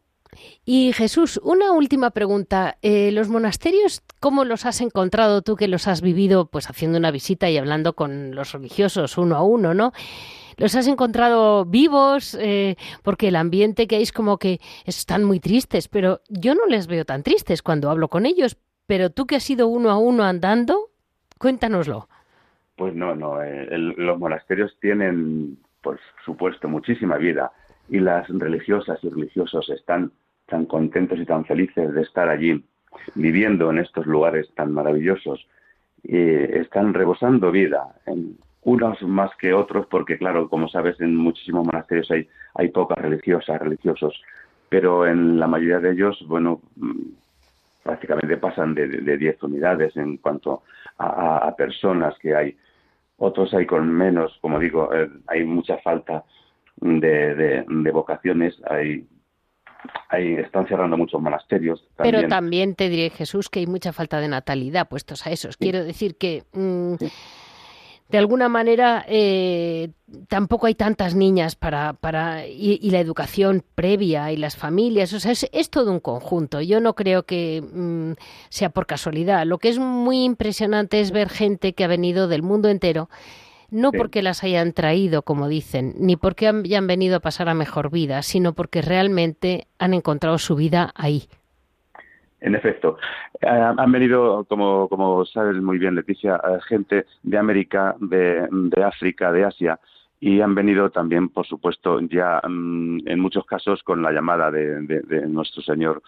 Y 0.66 0.92
Jesús, 0.92 1.40
una 1.42 1.72
última 1.72 2.10
pregunta. 2.10 2.76
Eh, 2.82 3.14
¿Los 3.14 3.30
monasterios, 3.30 4.02
cómo 4.20 4.44
los 4.44 4.66
has 4.66 4.82
encontrado 4.82 5.42
tú 5.42 5.56
que 5.56 5.70
los 5.70 5.88
has 5.88 6.02
vivido 6.02 6.48
pues 6.48 6.70
haciendo 6.70 6.98
una 6.98 7.12
visita 7.12 7.50
y 7.50 7.58
hablando 7.58 7.94
con 7.94 8.36
los 8.36 8.52
religiosos 8.52 9.18
uno 9.18 9.38
a 9.38 9.44
uno, 9.44 9.74
¿no? 9.74 9.94
¿Los 10.62 10.76
has 10.76 10.88
encontrado 10.88 11.66
vivos? 11.66 12.38
Eh, 12.40 12.78
porque 13.04 13.28
el 13.28 13.36
ambiente 13.36 13.88
que 13.88 13.98
hay 13.98 14.04
es 14.04 14.14
como 14.14 14.38
que 14.38 14.60
están 14.86 15.24
muy 15.26 15.40
tristes, 15.40 15.88
pero 15.90 16.22
yo 16.30 16.56
no 16.56 16.68
les 16.68 16.88
veo 16.88 17.04
tan 17.04 17.24
tristes 17.24 17.62
cuando 17.62 17.90
hablo 17.90 18.08
con 18.08 18.26
ellos. 18.26 18.58
Pero 18.86 19.10
tú 19.10 19.26
que 19.26 19.36
has 19.36 19.50
ido 19.50 19.68
uno 19.68 19.90
a 19.90 19.98
uno 19.98 20.24
andando, 20.24 20.92
Cuéntanoslo. 21.42 22.08
Pues 22.76 22.94
no, 22.94 23.16
no. 23.16 23.42
Eh, 23.42 23.68
los 23.98 24.20
monasterios 24.20 24.78
tienen, 24.80 25.58
por 25.82 26.00
supuesto, 26.24 26.70
muchísima 26.70 27.18
vida 27.18 27.52
y 27.90 28.00
las 28.00 28.28
religiosas 28.30 29.00
y 29.04 29.10
religiosos 29.10 29.68
están 29.72 30.12
tan 30.48 30.68
contentos 30.68 31.18
y 31.18 31.26
tan 31.26 31.46
felices 31.46 31.96
de 31.96 32.04
estar 32.04 32.30
allí, 32.30 32.64
viviendo 33.16 33.72
en 33.72 33.80
estos 33.80 34.06
lugares 34.06 34.54
tan 34.54 34.72
maravillosos. 34.72 35.48
Y 36.04 36.16
están 36.16 36.94
rebosando 36.94 37.52
vida, 37.52 37.88
unos 38.64 39.02
más 39.02 39.32
que 39.38 39.54
otros, 39.54 39.88
porque 39.88 40.18
claro, 40.18 40.50
como 40.50 40.68
sabes, 40.68 41.00
en 41.02 41.16
muchísimos 41.16 41.66
monasterios 41.66 42.10
hay, 42.12 42.28
hay 42.56 42.70
pocas 42.70 42.98
religiosas, 43.00 43.60
religiosos, 43.60 44.22
pero 44.70 45.08
en 45.08 45.40
la 45.40 45.48
mayoría 45.48 45.80
de 45.80 45.92
ellos, 45.92 46.24
bueno, 46.28 46.62
mm, 46.76 47.02
prácticamente 47.84 48.38
pasan 48.38 48.76
de 48.76 49.18
10 49.18 49.42
unidades 49.44 49.98
en 49.98 50.18
cuanto 50.18 50.62
a, 50.98 51.56
personas 51.58 52.18
que 52.20 52.36
hay. 52.36 52.58
Otros 53.18 53.54
hay 53.54 53.66
con 53.66 53.92
menos, 53.92 54.38
como 54.42 54.60
digo, 54.60 54.94
eh, 54.94 55.10
hay 55.28 55.44
mucha 55.44 55.78
falta 55.78 56.24
de, 56.78 57.92
vocaciones, 57.92 58.56
hay, 58.70 59.06
hay, 60.10 60.34
están 60.36 60.68
cerrando 60.68 60.98
muchos 60.98 61.22
monasterios. 61.22 61.88
Pero 61.98 62.28
también 62.28 62.76
te 62.76 62.90
diré, 62.90 63.10
Jesús, 63.10 63.50
que 63.50 63.60
hay 63.60 63.68
mucha 63.68 63.94
falta 63.94 64.20
de 64.20 64.28
natalidad 64.28 64.90
puestos 64.90 65.26
a 65.28 65.32
esos. 65.32 65.58
Quiero 65.58 65.84
decir 65.84 66.16
que... 66.18 66.44
Mm, 66.54 66.96
de 68.12 68.18
alguna 68.18 68.50
manera 68.50 69.06
eh, 69.08 69.90
tampoco 70.28 70.68
hay 70.68 70.76
tantas 70.76 71.16
niñas 71.16 71.56
para, 71.56 71.94
para 71.94 72.46
y, 72.46 72.90
la 72.92 73.00
educación 73.00 73.64
previa 73.74 74.34
y 74.34 74.38
las 74.38 74.58
familias, 74.58 75.14
o 75.14 75.20
sea, 75.22 75.32
es, 75.32 75.70
todo 75.70 75.92
un 75.92 76.02
conjunto. 76.02 76.60
Yo 76.60 76.82
no 76.82 76.94
creo 76.94 77.24
que 77.24 77.62
mm, 77.62 78.22
sea 78.50 78.70
por 78.70 78.86
casualidad. 78.86 79.46
Lo 79.46 79.60
que 79.60 79.70
es 79.70 79.80
muy 79.80 80.26
impresionante 80.26 81.00
es 81.00 81.12
ver 81.12 81.30
gente 81.30 81.74
que 81.74 81.86
ha 81.86 81.88
venido 81.88 82.28
del 82.28 82.44
mundo 82.44 82.68
entero, 82.68 83.10
no 83.70 83.94
porque 83.94 84.22
las 84.22 84.44
hayan 84.44 84.74
traído, 84.74 85.22
como 85.22 85.48
dicen, 85.48 85.96
ni 85.98 86.18
porque 86.18 86.50
hayan 86.50 86.88
venido 86.88 87.16
a 87.16 87.22
pasar 87.22 87.48
a 87.48 87.54
mejor 87.54 87.90
vida, 87.92 88.24
sino 88.24 88.52
porque 88.52 88.82
realmente 88.82 89.68
han 89.80 89.94
encontrado 89.94 90.38
su 90.38 90.56
vida 90.56 90.92
ahí. 90.96 91.30
En 92.42 92.56
efecto, 92.56 92.98
eh, 93.40 93.48
han 93.48 93.92
venido, 93.92 94.46
como, 94.46 94.90
como 94.90 95.24
sabes 95.26 95.62
muy 95.62 95.78
bien, 95.78 95.94
Leticia, 95.94 96.38
eh, 96.38 96.58
gente 96.68 97.06
de 97.22 97.38
América, 97.38 97.96
de, 98.00 98.84
África, 98.84 99.32
de 99.32 99.46
Asia, 99.46 99.80
y 100.20 100.42
han 100.42 100.56
venido 100.56 100.90
también, 100.90 101.30
por 101.30 101.46
supuesto, 101.46 102.00
ya 102.02 102.42
mm, 102.44 103.08
en 103.08 103.20
muchos 103.20 103.46
casos 103.46 103.84
con 103.84 104.02
la 104.02 104.12
llamada 104.12 104.50
de, 104.50 104.82
nuestro 105.28 105.62
Señor. 105.62 106.02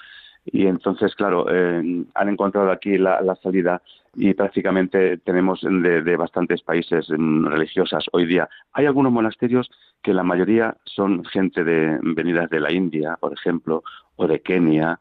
Y 0.45 0.65
entonces, 0.65 1.13
claro, 1.15 1.45
eh, 1.49 2.03
han 2.15 2.29
encontrado 2.29 2.71
aquí 2.71 2.97
la, 2.97 3.37
salida 3.41 3.81
y 4.15 4.33
prácticamente 4.33 5.17
tenemos 5.17 5.61
de, 5.61 6.01
de, 6.01 6.17
bastantes 6.17 6.63
países 6.63 7.07
mm, 7.09 7.45
religiosas 7.45 8.05
hoy 8.11 8.25
día. 8.25 8.49
Hay 8.73 8.87
algunos 8.87 9.11
monasterios 9.11 9.69
que 10.01 10.15
la 10.15 10.23
mayoría 10.23 10.75
son 10.85 11.23
gente 11.25 11.63
de 11.63 11.99
venidas 12.01 12.49
de 12.49 12.59
la 12.59 12.73
India, 12.73 13.17
por 13.19 13.33
ejemplo, 13.33 13.83
o 14.15 14.27
de 14.27 14.41
Kenia, 14.41 14.99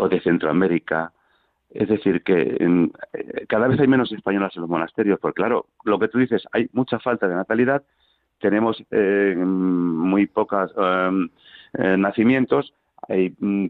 o 0.00 0.08
de 0.08 0.20
Centroamérica. 0.20 1.12
Es 1.70 1.88
decir, 1.88 2.22
que 2.22 2.56
eh, 2.58 3.46
cada 3.48 3.68
vez 3.68 3.78
hay 3.78 3.86
menos 3.86 4.10
españolas 4.10 4.56
en 4.56 4.62
los 4.62 4.70
monasterios, 4.70 5.20
porque 5.20 5.42
claro, 5.42 5.66
lo 5.84 5.98
que 5.98 6.08
tú 6.08 6.18
dices, 6.18 6.42
hay 6.52 6.68
mucha 6.72 6.98
falta 6.98 7.28
de 7.28 7.34
natalidad, 7.34 7.82
tenemos 8.40 8.82
eh, 8.90 9.34
muy 9.36 10.26
pocos 10.26 10.72
em, 10.76 11.28
eh, 11.74 11.96
nacimientos, 11.96 12.74
hay 13.08 13.34
mm, 13.38 13.66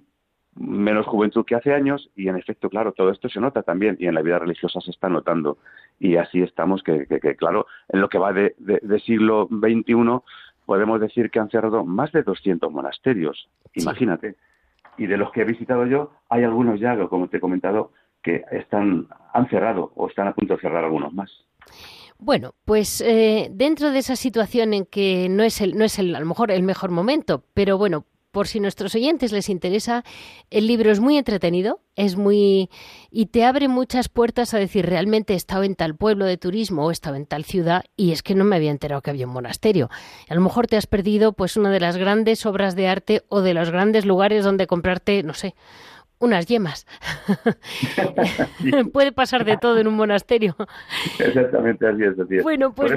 menos 0.55 1.07
juventud 1.07 1.45
que 1.45 1.57
hace 1.57 1.75
años 1.75 2.09
y 2.15 2.29
en 2.29 2.37
efecto, 2.37 2.71
claro, 2.71 2.93
todo 2.93 3.11
esto 3.11 3.29
se 3.29 3.41
nota 3.41 3.63
también 3.63 3.97
y 3.99 4.07
en 4.07 4.15
la 4.15 4.23
vida 4.23 4.39
religiosa 4.39 4.81
se 4.81 4.93
está 4.93 5.09
notando 5.09 5.59
y 5.99 6.17
así 6.17 6.43
estamos 6.43 6.83
que, 6.83 7.07
claro, 7.37 7.67
en 7.89 8.01
lo 8.01 8.09
que 8.09 8.19
va 8.19 8.33
de, 8.33 8.55
siglo 9.05 9.49
XXI 9.51 9.95
podemos 10.65 11.01
decir 11.01 11.31
que 11.31 11.41
han 11.41 11.51
cerrado 11.51 11.85
más 11.85 12.13
de 12.13 12.23
200 12.23 12.71
monasterios, 12.71 13.49
imagínate 13.75 14.37
y 15.00 15.07
de 15.07 15.16
los 15.16 15.33
que 15.33 15.40
he 15.40 15.45
visitado 15.45 15.87
yo, 15.87 16.11
hay 16.28 16.45
algunos 16.45 16.78
ya, 16.78 16.95
como 17.09 17.26
te 17.28 17.38
he 17.38 17.40
comentado, 17.40 17.92
que 18.23 18.45
están, 18.52 19.09
han 19.33 19.49
cerrado 19.49 19.92
o 19.97 20.09
están 20.09 20.28
a 20.28 20.35
punto 20.35 20.54
de 20.54 20.61
cerrar 20.61 20.85
algunos 20.85 21.14
más. 21.14 21.30
Bueno, 22.19 22.52
pues 22.66 23.00
eh, 23.00 23.49
dentro 23.50 23.92
de 23.92 24.00
esa 24.00 24.14
situación 24.14 24.75
en 24.75 24.85
que 24.85 25.28
no 25.30 25.42
es, 25.42 25.62
el, 25.62 25.78
no 25.78 25.87
es 25.87 25.99
el, 25.99 26.14
a 26.14 26.21
lo 26.21 26.26
mejor 26.26 26.50
el 26.50 26.62
mejor 26.62 26.90
momento, 26.90 27.42
pero 27.54 27.78
bueno, 27.78 28.04
por 28.31 28.47
si 28.47 28.61
nuestros 28.61 28.95
oyentes 28.95 29.33
les 29.33 29.49
interesa, 29.49 30.05
el 30.51 30.67
libro 30.67 30.91
es 30.91 31.01
muy 31.01 31.17
entretenido, 31.17 31.81
es 31.97 32.17
muy 32.17 32.71
y 33.11 33.27
te 33.27 33.45
abre 33.45 33.69
muchas 33.69 34.09
puertas 34.09 34.55
a 34.55 34.59
decir 34.59 34.87
realmente 34.87 35.33
he 35.33 35.37
estado 35.37 35.65
en 35.65 35.75
tal 35.75 35.97
pueblo 35.97 36.25
de 36.25 36.37
turismo 36.37 36.87
o 36.87 36.91
he 36.91 36.93
estado 36.93 37.17
en 37.17 37.27
tal 37.27 37.45
ciudad 37.45 37.85
y 37.97 38.13
es 38.13 38.23
que 38.23 38.35
no 38.35 38.45
me 38.45 38.57
había 38.57 38.71
enterado 38.71 39.03
que 39.03 39.11
había 39.11 39.27
un 39.27 39.33
monasterio. 39.33 39.91
A 40.29 40.35
lo 40.35 40.41
mejor 40.41 40.67
te 40.67 40.77
has 40.77 40.87
perdido 40.87 41.33
pues 41.33 41.57
una 41.57 41.71
de 41.71 41.81
las 41.81 41.97
grandes 41.97 42.47
obras 42.47 42.77
de 42.77 42.89
arte 42.89 43.23
o 43.29 43.41
de 43.41 43.55
los 43.55 43.71
grandes 43.71 44.07
lugares 44.07 44.45
donde 44.45 44.67
comprarte, 44.67 45.23
no 45.23 45.35
sé, 45.35 45.55
unas 46.21 46.47
yemas. 46.47 46.87
Puede 48.93 49.13
pasar 49.13 49.45
de 49.45 49.57
todo 49.57 49.79
en 49.79 49.89
un 49.89 49.95
monasterio. 49.95 50.55
Exactamente, 51.19 51.87
así 51.87 52.05
es. 52.05 52.19
Así 52.19 52.39
Bueno, 52.43 52.73
pues 52.73 52.93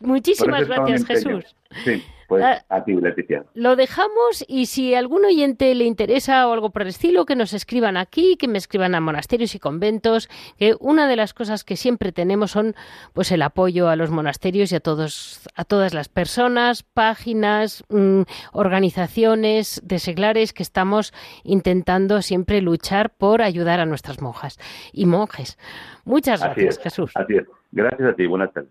muchísimas 0.00 0.66
gracias, 0.66 1.04
Jesús. 1.04 1.56
Sí. 1.84 2.02
Pues 2.28 2.44
ah, 2.44 2.64
a 2.68 2.84
ti, 2.84 2.94
Leticia. 2.94 3.44
Lo 3.54 3.76
dejamos 3.76 4.44
y 4.48 4.66
si 4.66 4.94
a 4.94 4.98
algún 4.98 5.24
oyente 5.24 5.74
le 5.74 5.84
interesa 5.84 6.48
o 6.48 6.52
algo 6.52 6.70
por 6.70 6.82
el 6.82 6.88
estilo, 6.88 7.24
que 7.24 7.36
nos 7.36 7.52
escriban 7.52 7.96
aquí, 7.96 8.36
que 8.36 8.48
me 8.48 8.58
escriban 8.58 8.94
a 8.94 9.00
monasterios 9.00 9.54
y 9.54 9.58
conventos, 9.58 10.28
que 10.58 10.74
una 10.80 11.08
de 11.08 11.16
las 11.16 11.34
cosas 11.34 11.64
que 11.64 11.76
siempre 11.76 12.12
tenemos 12.12 12.50
son 12.50 12.74
pues 13.12 13.30
el 13.32 13.42
apoyo 13.42 13.88
a 13.88 13.96
los 13.96 14.10
monasterios 14.10 14.72
y 14.72 14.76
a 14.76 14.80
todos 14.80 15.48
a 15.54 15.64
todas 15.64 15.94
las 15.94 16.08
personas, 16.08 16.82
páginas, 16.82 17.84
mm, 17.88 18.22
organizaciones 18.52 19.80
de 19.84 19.98
seglares 19.98 20.52
que 20.52 20.62
estamos 20.62 21.12
intentando 21.44 22.22
siempre 22.22 22.60
luchar 22.60 23.10
por 23.10 23.42
ayudar 23.42 23.80
a 23.80 23.86
nuestras 23.86 24.20
monjas 24.20 24.58
y 24.92 25.06
monjes. 25.06 25.58
Muchas 26.04 26.42
gracias, 26.42 26.78
Jesús. 26.78 27.12
Así 27.14 27.36
es. 27.36 27.44
Gracias 27.72 28.08
a 28.10 28.14
ti. 28.14 28.26
Buenas 28.26 28.52
tardes. 28.52 28.70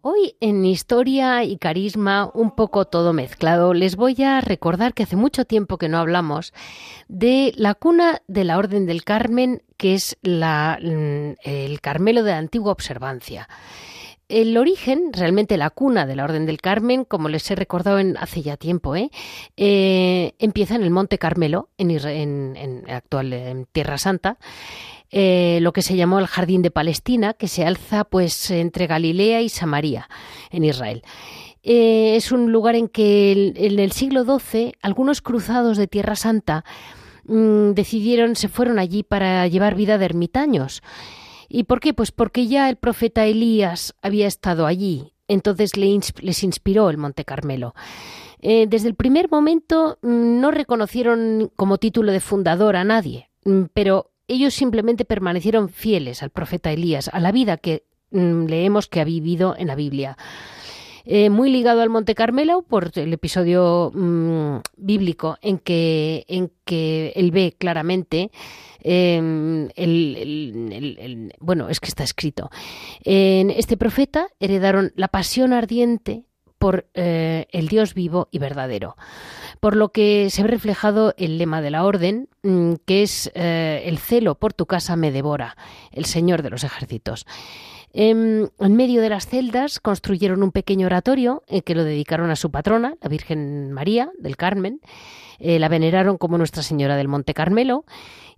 Hoy 0.00 0.36
en 0.40 0.64
historia 0.64 1.44
y 1.44 1.56
carisma, 1.56 2.30
un 2.34 2.50
poco 2.50 2.84
todo 2.84 3.12
mezclado, 3.12 3.72
les 3.72 3.96
voy 3.96 4.22
a 4.22 4.40
recordar 4.40 4.92
que 4.92 5.04
hace 5.04 5.16
mucho 5.16 5.44
tiempo 5.44 5.78
que 5.78 5.88
no 5.88 5.98
hablamos 5.98 6.52
de 7.08 7.52
la 7.56 7.74
cuna 7.74 8.20
de 8.26 8.44
la 8.44 8.58
Orden 8.58 8.84
del 8.86 9.04
Carmen, 9.04 9.62
que 9.76 9.94
es 9.94 10.18
la, 10.22 10.78
mm, 10.82 11.36
el 11.44 11.80
Carmelo 11.80 12.22
de 12.24 12.32
la 12.32 12.38
antigua 12.38 12.72
observancia. 12.72 13.48
El 14.28 14.58
origen, 14.58 15.10
realmente 15.14 15.56
la 15.56 15.70
cuna 15.70 16.04
de 16.04 16.14
la 16.14 16.24
Orden 16.24 16.44
del 16.44 16.60
Carmen, 16.60 17.04
como 17.04 17.30
les 17.30 17.50
he 17.50 17.54
recordado 17.54 17.98
en, 17.98 18.18
hace 18.18 18.42
ya 18.42 18.58
tiempo, 18.58 18.94
¿eh? 18.94 19.10
Eh, 19.56 20.34
empieza 20.38 20.74
en 20.74 20.82
el 20.82 20.90
Monte 20.90 21.16
Carmelo, 21.16 21.70
en, 21.78 22.84
actual 22.88 23.66
Tierra 23.72 23.96
Santa, 23.96 24.36
eh, 25.10 25.60
lo 25.62 25.72
que 25.72 25.80
se 25.80 25.96
llamó 25.96 26.18
el 26.18 26.26
Jardín 26.26 26.60
de 26.60 26.70
Palestina, 26.70 27.32
que 27.32 27.48
se 27.48 27.64
alza 27.64 28.04
pues 28.04 28.50
entre 28.50 28.86
Galilea 28.86 29.40
y 29.40 29.48
Samaria, 29.48 30.10
en 30.50 30.64
Israel. 30.64 31.02
Eh, 31.62 32.16
es 32.16 32.30
un 32.30 32.52
lugar 32.52 32.74
en 32.74 32.88
que 32.88 33.52
en 33.56 33.78
el 33.78 33.92
siglo 33.92 34.24
XII 34.24 34.74
algunos 34.82 35.22
cruzados 35.22 35.78
de 35.78 35.86
Tierra 35.86 36.16
Santa 36.16 36.66
mm, 37.24 37.70
decidieron, 37.70 38.36
se 38.36 38.48
fueron 38.48 38.78
allí 38.78 39.02
para 39.02 39.46
llevar 39.46 39.74
vida 39.74 39.96
de 39.96 40.04
ermitaños. 40.04 40.82
¿Y 41.48 41.64
por 41.64 41.80
qué? 41.80 41.94
Pues 41.94 42.12
porque 42.12 42.46
ya 42.46 42.68
el 42.68 42.76
profeta 42.76 43.24
Elías 43.26 43.94
había 44.02 44.26
estado 44.26 44.66
allí, 44.66 45.12
entonces 45.28 45.76
les 45.76 46.42
inspiró 46.42 46.90
el 46.90 46.98
Monte 46.98 47.24
Carmelo. 47.24 47.74
Eh, 48.40 48.66
desde 48.68 48.88
el 48.88 48.94
primer 48.94 49.30
momento 49.30 49.98
mm, 50.02 50.40
no 50.40 50.50
reconocieron 50.50 51.50
como 51.56 51.78
título 51.78 52.12
de 52.12 52.20
fundador 52.20 52.76
a 52.76 52.84
nadie, 52.84 53.30
mm, 53.44 53.64
pero 53.74 54.10
ellos 54.28 54.54
simplemente 54.54 55.04
permanecieron 55.04 55.68
fieles 55.70 56.22
al 56.22 56.30
profeta 56.30 56.70
Elías, 56.70 57.10
a 57.12 57.18
la 57.18 57.32
vida 57.32 57.56
que 57.56 57.84
mm, 58.10 58.44
leemos 58.46 58.86
que 58.86 59.00
ha 59.00 59.04
vivido 59.04 59.56
en 59.58 59.66
la 59.66 59.74
Biblia. 59.74 60.16
Eh, 61.04 61.30
muy 61.30 61.50
ligado 61.50 61.80
al 61.80 61.88
Monte 61.88 62.14
Carmelo 62.14 62.62
por 62.62 62.92
el 62.96 63.12
episodio 63.14 63.90
bíblico 64.76 65.38
en 65.40 65.58
que, 65.58 66.26
en 66.28 66.52
que 66.66 67.14
él 67.16 67.30
ve 67.30 67.54
claramente 67.56 68.30
em, 68.80 69.68
bueno, 71.40 71.68
es 71.68 71.80
que 71.80 71.88
está 71.88 72.04
escrito. 72.04 72.50
En 73.04 73.50
este 73.50 73.76
profeta 73.76 74.28
heredaron 74.40 74.92
la 74.96 75.08
pasión 75.08 75.52
ardiente 75.52 76.24
por 76.58 76.88
eh, 76.94 77.46
el 77.50 77.68
Dios 77.68 77.94
vivo 77.94 78.28
y 78.30 78.38
verdadero 78.38 78.96
por 79.60 79.76
lo 79.76 79.90
que 79.90 80.30
se 80.30 80.42
ve 80.42 80.48
reflejado 80.48 81.14
el 81.16 81.38
lema 81.38 81.60
de 81.60 81.70
la 81.70 81.84
orden, 81.84 82.28
mm, 82.42 82.74
que 82.86 83.02
es 83.02 83.30
eh, 83.34 83.82
el 83.84 83.98
celo 83.98 84.36
por 84.36 84.52
tu 84.52 84.66
casa 84.66 84.96
me 84.96 85.10
devora, 85.10 85.56
el 85.92 86.04
Señor 86.04 86.42
de 86.42 86.50
los 86.50 86.64
ejércitos. 86.64 87.26
En, 87.92 88.50
medio 88.58 89.00
de 89.00 89.08
las 89.08 89.26
celdas 89.26 89.80
construyeron 89.80 90.42
un 90.42 90.52
pequeño 90.52 90.86
oratorio 90.86 91.42
eh, 91.48 91.62
que 91.62 91.74
lo 91.74 91.84
dedicaron 91.84 92.30
a 92.30 92.36
su 92.36 92.50
patrona, 92.50 92.94
la 93.00 93.08
Virgen 93.08 93.72
María 93.72 94.10
del 94.18 94.36
Carmen. 94.36 94.80
Eh, 95.38 95.58
la 95.58 95.68
veneraron 95.68 96.18
como 96.18 96.38
Nuestra 96.38 96.62
Señora 96.62 96.96
del 96.96 97.08
Monte 97.08 97.34
Carmelo 97.34 97.84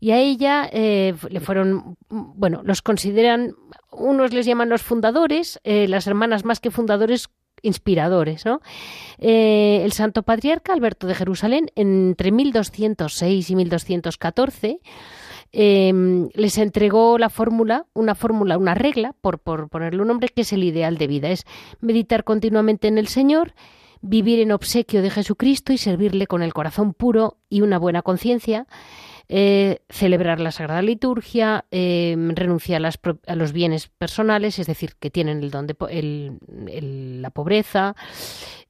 y 0.00 0.12
a 0.12 0.18
ella 0.18 0.70
le 0.72 1.40
fueron, 1.40 1.98
bueno, 2.08 2.62
los 2.64 2.80
consideran, 2.80 3.54
unos 3.92 4.32
les 4.32 4.46
llaman 4.46 4.70
los 4.70 4.80
fundadores, 4.80 5.60
las 5.64 6.06
hermanas 6.06 6.46
más 6.46 6.58
que 6.58 6.70
fundadores 6.70 7.28
inspiradores. 7.62 8.44
¿no? 8.44 8.60
Eh, 9.18 9.82
el 9.84 9.92
santo 9.92 10.22
patriarca 10.22 10.72
Alberto 10.72 11.06
de 11.06 11.14
Jerusalén, 11.14 11.70
entre 11.74 12.32
1206 12.32 13.50
y 13.50 13.56
1214, 13.56 14.80
em, 15.52 16.28
les 16.34 16.58
entregó 16.58 17.18
la 17.18 17.28
fórmula, 17.28 17.86
una 17.92 18.14
fórmula, 18.14 18.56
una 18.56 18.74
regla, 18.74 19.14
por, 19.20 19.40
por 19.40 19.68
ponerle 19.68 20.02
un 20.02 20.08
nombre, 20.08 20.28
que 20.28 20.42
es 20.42 20.52
el 20.52 20.64
ideal 20.64 20.96
de 20.96 21.06
vida. 21.06 21.30
Es 21.30 21.44
meditar 21.80 22.24
continuamente 22.24 22.88
en 22.88 22.98
el 22.98 23.08
Señor, 23.08 23.54
vivir 24.00 24.40
en 24.40 24.52
obsequio 24.52 25.02
de 25.02 25.10
Jesucristo 25.10 25.72
y 25.72 25.78
servirle 25.78 26.26
con 26.26 26.42
el 26.42 26.52
corazón 26.54 26.94
puro 26.94 27.38
y 27.48 27.60
una 27.60 27.78
buena 27.78 28.02
conciencia. 28.02 28.66
Eh, 29.32 29.82
celebrar 29.88 30.40
la 30.40 30.50
Sagrada 30.50 30.82
Liturgia, 30.82 31.64
eh, 31.70 32.16
renunciar 32.34 32.82
a, 32.84 33.36
los 33.36 33.52
bienes 33.52 33.86
personales, 33.86 34.58
es 34.58 34.66
decir, 34.66 34.94
que 34.98 35.08
tienen 35.08 35.44
el 35.44 35.52
don 35.52 35.68
de 35.68 37.20
la 37.22 37.30
pobreza. 37.30 37.94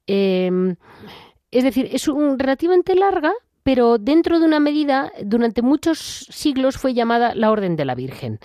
Em, 0.06 0.76
es 1.50 1.64
decir, 1.64 1.88
es 1.90 2.08
un, 2.08 2.38
relativamente 2.38 2.94
larga, 2.94 3.32
pero 3.62 3.96
dentro 3.96 4.38
de 4.38 4.44
una 4.44 4.60
medida, 4.60 5.12
durante 5.22 5.62
muchos 5.62 6.26
siglos 6.28 6.76
fue 6.76 6.92
llamada 6.92 7.34
la 7.34 7.50
Orden 7.50 7.76
de 7.76 7.86
la 7.86 7.94
Virgen. 7.94 8.38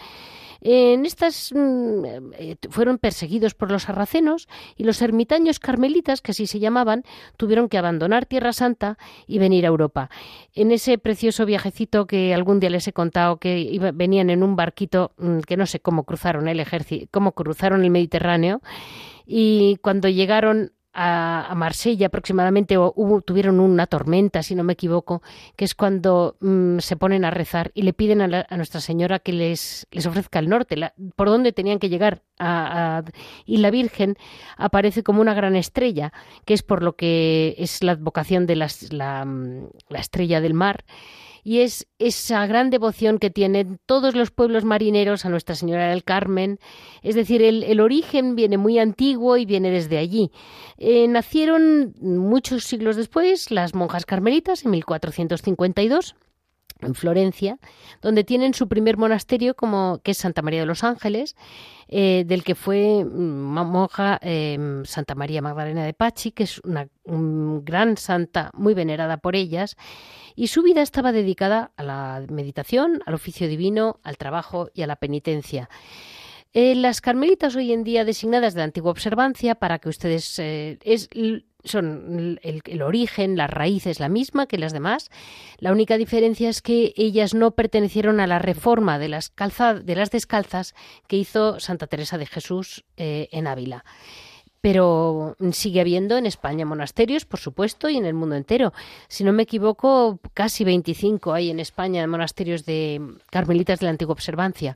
En 0.68 1.06
estas 1.06 1.52
mm, 1.54 2.06
eh, 2.40 2.56
fueron 2.72 2.98
perseguidos 2.98 3.54
por 3.54 3.70
los 3.70 3.84
sarracenos 3.84 4.48
y 4.76 4.84
los 4.84 5.00
ermitaños 5.04 5.60
carmelitas, 5.60 6.22
que 6.22 6.32
así 6.32 6.48
se 6.48 6.58
llamaban, 6.58 7.04
tuvieron 7.38 7.70
que 7.70 7.78
abandonar 7.78 8.26
Tierra 8.26 8.52
Santa 8.52 8.98
y 9.28 9.38
venir 9.38 9.66
a 9.66 9.68
Europa. 9.68 10.10
En 10.56 10.72
ese 10.72 10.98
precioso 10.98 11.46
viajecito 11.46 12.08
que 12.08 12.34
algún 12.34 12.60
día 12.60 12.72
les 12.72 12.88
he 12.88 12.94
contado 12.94 13.38
que 13.38 13.80
venían 13.94 14.32
en 14.32 14.42
un 14.42 14.56
barquito 14.56 15.12
mm, 15.20 15.42
que 15.42 15.56
no 15.56 15.68
sé 15.68 15.82
cómo 15.82 16.04
cruzaron 16.04 16.48
el 16.48 16.60
ejército, 16.60 17.06
cómo 17.12 17.34
cruzaron 17.34 17.84
el 17.84 17.92
Mediterráneo 17.92 18.64
y 19.28 19.78
cuando 19.84 20.10
llegaron 20.10 20.72
a, 20.96 21.54
Marsella 21.56 22.08
aproximadamente, 22.08 22.78
o 22.78 22.94
hubo, 22.96 23.22
tuvieron 23.22 23.60
una 23.60 23.86
tormenta, 23.86 24.42
si 24.42 24.56
no 24.56 24.64
me 24.64 24.74
equivoco, 24.74 25.22
que 25.56 25.66
es 25.66 25.76
cuando 25.76 26.38
mm, 26.40 26.80
se 26.80 26.96
ponen 26.96 27.26
a 27.26 27.32
rezar 27.32 27.72
y 27.74 27.82
le 27.82 27.94
piden 27.94 28.22
a, 28.22 28.46
Nuestra 28.56 28.80
Señora 28.80 29.20
que 29.20 29.34
les, 29.34 29.88
les 29.92 30.06
ofrezca 30.06 30.40
el 30.40 30.48
norte, 30.48 30.78
por 31.16 31.28
dónde 31.28 31.52
tenían 31.52 31.80
que 31.80 31.90
llegar. 31.90 32.24
y 33.46 33.58
la 33.58 33.72
Virgen 33.72 34.16
aparece 34.58 35.04
como 35.04 35.22
una 35.22 35.34
gran 35.34 35.56
estrella, 35.56 36.14
que 36.46 36.54
es 36.54 36.64
por 36.64 36.82
lo 36.82 36.96
que 36.96 37.56
es 37.58 37.84
la 37.84 37.92
advocación 37.92 38.46
de 38.46 38.56
la, 38.56 39.26
mm, 39.26 39.68
la 39.90 40.00
estrella 40.00 40.40
del 40.40 40.54
mar 40.54 40.86
y 41.46 41.60
es 41.60 41.88
esa 42.00 42.48
gran 42.48 42.72
devoción 42.72 43.20
que 43.20 43.30
tienen 43.30 43.80
todos 43.86 44.16
los 44.16 44.32
pueblos 44.32 44.66
marineros 44.66 45.26
a 45.26 45.30
Nuestra 45.30 45.54
Señora 45.54 45.90
del 45.90 46.04
Carmen. 46.04 46.60
Es 47.04 47.14
decir, 47.14 47.44
el, 47.44 47.80
origen 47.80 48.36
viene 48.36 48.58
muy 48.58 48.80
antiguo 48.80 49.38
y 49.38 49.46
viene 49.46 49.70
desde 49.70 50.00
allí. 50.00 50.32
Eh, 50.80 51.08
nacieron 51.08 51.94
muchos 52.02 52.64
siglos 52.64 52.96
después 52.96 53.52
las 53.52 53.76
monjas 53.76 54.08
carmelitas 54.08 54.66
en 54.66 54.72
1452 54.72 56.16
en 56.82 56.96
Florencia, 56.96 57.58
donde 58.02 58.24
tienen 58.24 58.54
su 58.54 58.68
primer 58.68 58.98
monasterio, 58.98 59.56
como 59.56 60.00
que 60.04 60.12
es 60.12 60.18
Santa 60.18 60.42
María 60.42 60.62
de 60.62 60.66
los 60.66 60.84
Ángeles, 60.84 61.36
eh, 61.88 62.24
del 62.26 62.44
que 62.44 62.56
fue 62.56 63.04
mm, 63.04 63.64
monja 63.64 64.20
em, 64.22 64.86
Santa 64.86 65.16
María 65.16 65.42
Magdalena 65.42 65.86
de 65.86 65.94
Pachi, 65.94 66.32
que 66.32 66.44
es 66.44 66.60
una 66.64 66.88
gran 67.06 67.98
santa 67.98 68.52
muy 68.54 68.74
venerada 68.74 69.18
por 69.18 69.36
ellas, 69.36 69.78
y 70.36 70.48
su 70.48 70.64
vida 70.64 70.82
estaba 70.82 71.12
dedicada 71.12 71.72
a 71.78 71.84
la 71.84 72.26
meditación, 72.30 73.02
al 73.06 73.14
oficio 73.14 73.48
divino, 73.48 74.00
al 74.04 74.18
trabajo 74.18 74.70
y 74.74 74.82
a 74.82 74.88
la 74.88 74.96
penitencia. 74.96 75.70
Eh, 76.54 76.74
las 76.74 77.02
carmelitas 77.02 77.56
hoy 77.56 77.74
en 77.74 77.84
día 77.84 78.06
designadas 78.06 78.54
de 78.54 78.64
antigua 78.64 78.92
observancia, 78.92 79.56
para 79.56 79.80
que 79.80 79.90
ustedes 79.90 80.40
eh, 80.40 80.80
es 80.84 81.10
son 81.66 82.40
el, 82.42 82.82
origen, 82.82 83.36
la 83.38 83.48
raíz 83.48 83.86
es 83.88 84.00
la 84.00 84.10
misma 84.10 84.46
que 84.46 84.58
las 84.58 84.74
demás. 84.74 85.10
La 85.60 85.72
única 85.72 85.98
diferencia 85.98 86.50
es 86.50 86.62
que 86.62 86.94
ellas 86.96 87.34
no 87.34 87.52
pertenecieron 87.52 88.20
a 88.20 88.28
la 88.28 88.40
reforma 88.40 89.00
de 89.00 89.10
las, 89.10 89.34
de 89.84 89.96
las 89.96 90.12
descalzas 90.12 90.76
que 91.08 91.18
hizo 91.18 91.60
Santa 91.60 91.88
Teresa 91.88 92.18
de 92.18 92.26
Jesús 92.26 92.86
eh, 92.98 93.28
en 93.32 93.48
Ávila. 93.48 93.84
Pero 94.62 95.36
sigue 95.52 95.82
habiendo 95.82 96.18
en 96.18 96.26
España 96.26 96.66
monasterios, 96.66 97.26
por 97.26 97.40
supuesto, 97.40 97.88
y 97.88 97.98
en 97.98 98.06
el 98.06 98.16
mundo 98.16 98.36
entero. 98.36 98.74
Si 99.08 99.24
no 99.24 99.32
me 99.32 99.44
equivoco, 99.44 100.20
casi 100.34 100.64
25 100.64 101.34
hay 101.34 101.52
en 101.52 101.60
España 101.60 102.08
monasterios 102.08 102.66
de 102.66 103.00
carmelitas 103.30 103.80
de 103.80 103.86
la 103.86 103.92
antigua 103.92 104.14
observancia. 104.14 104.76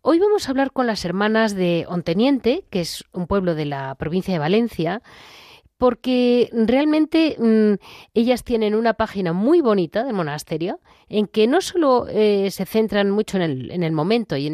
Hoy 0.00 0.20
vamos 0.20 0.46
a 0.46 0.52
hablar 0.52 0.72
con 0.72 0.86
las 0.86 1.04
hermanas 1.04 1.54
de 1.54 1.84
Onteniente, 1.88 2.64
que 2.70 2.80
es 2.80 3.04
un 3.12 3.26
pueblo 3.26 3.54
de 3.54 3.66
la 3.66 3.94
provincia 3.96 4.32
de 4.32 4.38
Valencia, 4.38 5.02
porque 5.78 6.50
realmente 6.52 7.36
mm, 7.38 7.74
ellas 8.14 8.42
tienen 8.42 8.74
una 8.74 8.94
página 8.94 9.32
muy 9.32 9.60
bonita 9.60 10.04
del 10.04 10.12
monasterio 10.12 10.80
en 11.08 11.26
que 11.28 11.46
no 11.46 11.60
solo 11.60 12.06
eh, 12.08 12.50
se 12.50 12.66
centran 12.66 13.10
mucho 13.10 13.36
en 13.36 13.42
el, 13.42 13.70
en 13.70 13.84
el 13.84 13.92
momento 13.92 14.36
y, 14.36 14.52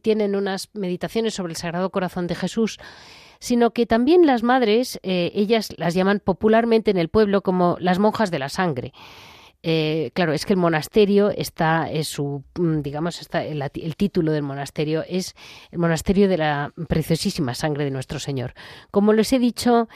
tienen 0.00 0.36
unas 0.36 0.70
meditaciones 0.72 1.34
sobre 1.34 1.52
el 1.52 1.56
Sagrado 1.56 1.90
Corazón 1.90 2.26
de 2.28 2.36
Jesús, 2.36 2.78
sino 3.40 3.72
que 3.72 3.86
también 3.86 4.24
las 4.24 4.42
madres, 4.42 5.00
eh, 5.02 5.32
ellas 5.34 5.70
las 5.76 5.94
llaman 5.94 6.20
popularmente 6.20 6.92
en 6.92 6.96
el 6.96 7.08
pueblo 7.08 7.42
como 7.42 7.76
las 7.80 7.98
monjas 7.98 8.30
de 8.30 8.38
la 8.38 8.48
sangre. 8.48 8.92
Eh, 9.64 10.10
claro, 10.14 10.32
es 10.32 10.44
que 10.44 10.54
el 10.54 10.58
monasterio 10.58 11.30
está, 11.30 11.88
es 11.90 12.08
su, 12.08 12.42
mm, 12.58 12.80
digamos, 12.80 13.20
está 13.20 13.44
el, 13.44 13.62
título 13.96 14.32
del 14.32 14.42
monasterio 14.42 15.04
es 15.08 15.34
el 15.70 15.78
monasterio 15.78 16.28
de 16.28 16.36
la 16.36 16.72
preciosísima 16.88 17.54
sangre 17.54 17.84
de 17.84 17.92
nuestro 17.92 18.18
Señor. 18.18 18.54
Como 18.90 19.12
les 19.12 19.32
he 19.32 19.38
dicho, 19.38 19.88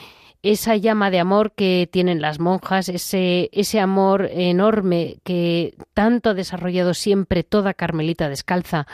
esa 0.52 0.76
llama 0.76 1.10
de 1.10 1.18
amor 1.18 1.52
que 1.52 1.88
tienen 1.90 2.20
las 2.20 2.38
monjas, 2.38 2.88
ese, 2.88 3.50
ese 3.52 3.80
amor 3.80 4.28
enorme 4.30 5.18
que 5.24 5.74
tanto 5.94 6.30
ha 6.30 6.34
desarrollado 6.34 6.94
siempre 6.94 7.42
toda 7.42 7.74
Carmelita 7.74 8.28
descalza, 8.28 8.86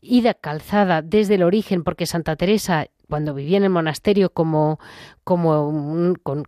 ida 0.00 0.34
calzada 0.34 1.02
desde 1.02 1.34
el 1.34 1.42
origen, 1.42 1.82
porque 1.82 2.06
Santa 2.06 2.36
Teresa, 2.36 2.86
cuando 3.08 3.34
vivía 3.34 3.56
en 3.56 3.64
el 3.64 3.70
monasterio 3.70 4.30
como, 4.30 4.78
como 5.24 6.14
con, 6.22 6.44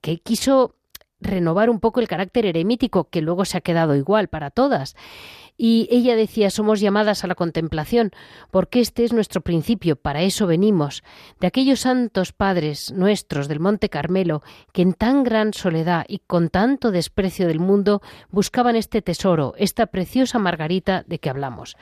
que 0.00 0.18
quiso 0.18 0.74
renovar 1.20 1.70
un 1.70 1.80
poco 1.80 2.00
el 2.00 2.08
carácter 2.08 2.46
eremítico, 2.46 3.08
que 3.10 3.20
luego 3.20 3.44
se 3.44 3.58
ha 3.58 3.60
quedado 3.60 3.94
igual 3.94 4.28
para 4.28 4.50
todas. 4.50 4.96
Y 5.56 5.88
ella 5.90 6.16
decía, 6.16 6.50
somos 6.50 6.80
llamadas 6.80 7.24
a 7.24 7.26
la 7.26 7.34
contemplación, 7.34 8.10
porque 8.50 8.80
este 8.80 9.04
es 9.04 9.12
nuestro 9.12 9.40
principio, 9.40 9.96
para 9.96 10.22
eso 10.22 10.46
venimos, 10.46 11.02
de 11.40 11.46
aquellos 11.46 11.80
santos 11.80 12.32
padres 12.32 12.92
nuestros 12.92 13.48
del 13.48 13.60
Monte 13.60 13.88
Carmelo, 13.88 14.42
que 14.72 14.82
en 14.82 14.92
tan 14.92 15.22
gran 15.22 15.54
soledad 15.54 16.04
y 16.08 16.18
con 16.18 16.50
tanto 16.50 16.90
desprecio 16.90 17.46
del 17.46 17.60
mundo 17.60 18.02
buscaban 18.30 18.76
este 18.76 19.00
tesoro, 19.00 19.54
esta 19.56 19.86
preciosa 19.86 20.38
Margarita 20.38 21.04
de 21.06 21.18
que 21.18 21.30
hablamos. 21.30 21.76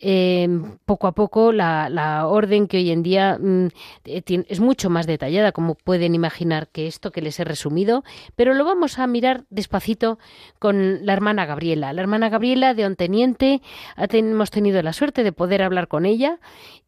Em, 0.00 0.78
poco 0.84 1.06
a 1.06 1.12
poco 1.12 1.52
la, 1.52 2.26
orden 2.26 2.66
que 2.66 2.78
hoy 2.78 2.90
en 2.90 3.02
día 3.02 3.38
mm, 3.40 3.66
eh, 4.06 4.44
es 4.48 4.60
mucho 4.60 4.90
más 4.90 5.06
detallada, 5.06 5.52
como 5.52 5.74
pueden 5.74 6.14
imaginar 6.14 6.68
que 6.68 6.86
esto 6.86 7.12
que 7.12 7.22
les 7.22 7.38
he 7.38 7.44
resumido, 7.44 8.02
pero 8.34 8.54
lo 8.54 8.64
vamos 8.64 8.98
a 8.98 9.06
mirar 9.06 9.44
despacito 9.50 10.18
con 10.58 11.06
la 11.06 11.12
hermana 11.12 11.46
Gabriela. 11.46 11.92
La 11.92 12.02
hermana 12.02 12.28
Gabriela 12.28 12.74
de 12.74 12.86
Onteniente, 12.86 13.62
hemos 13.96 14.50
tenido 14.50 14.82
la 14.82 14.92
suerte 14.92 15.22
de 15.22 15.32
poder 15.32 15.62
hablar 15.62 15.88
con 15.88 16.06
ella 16.06 16.38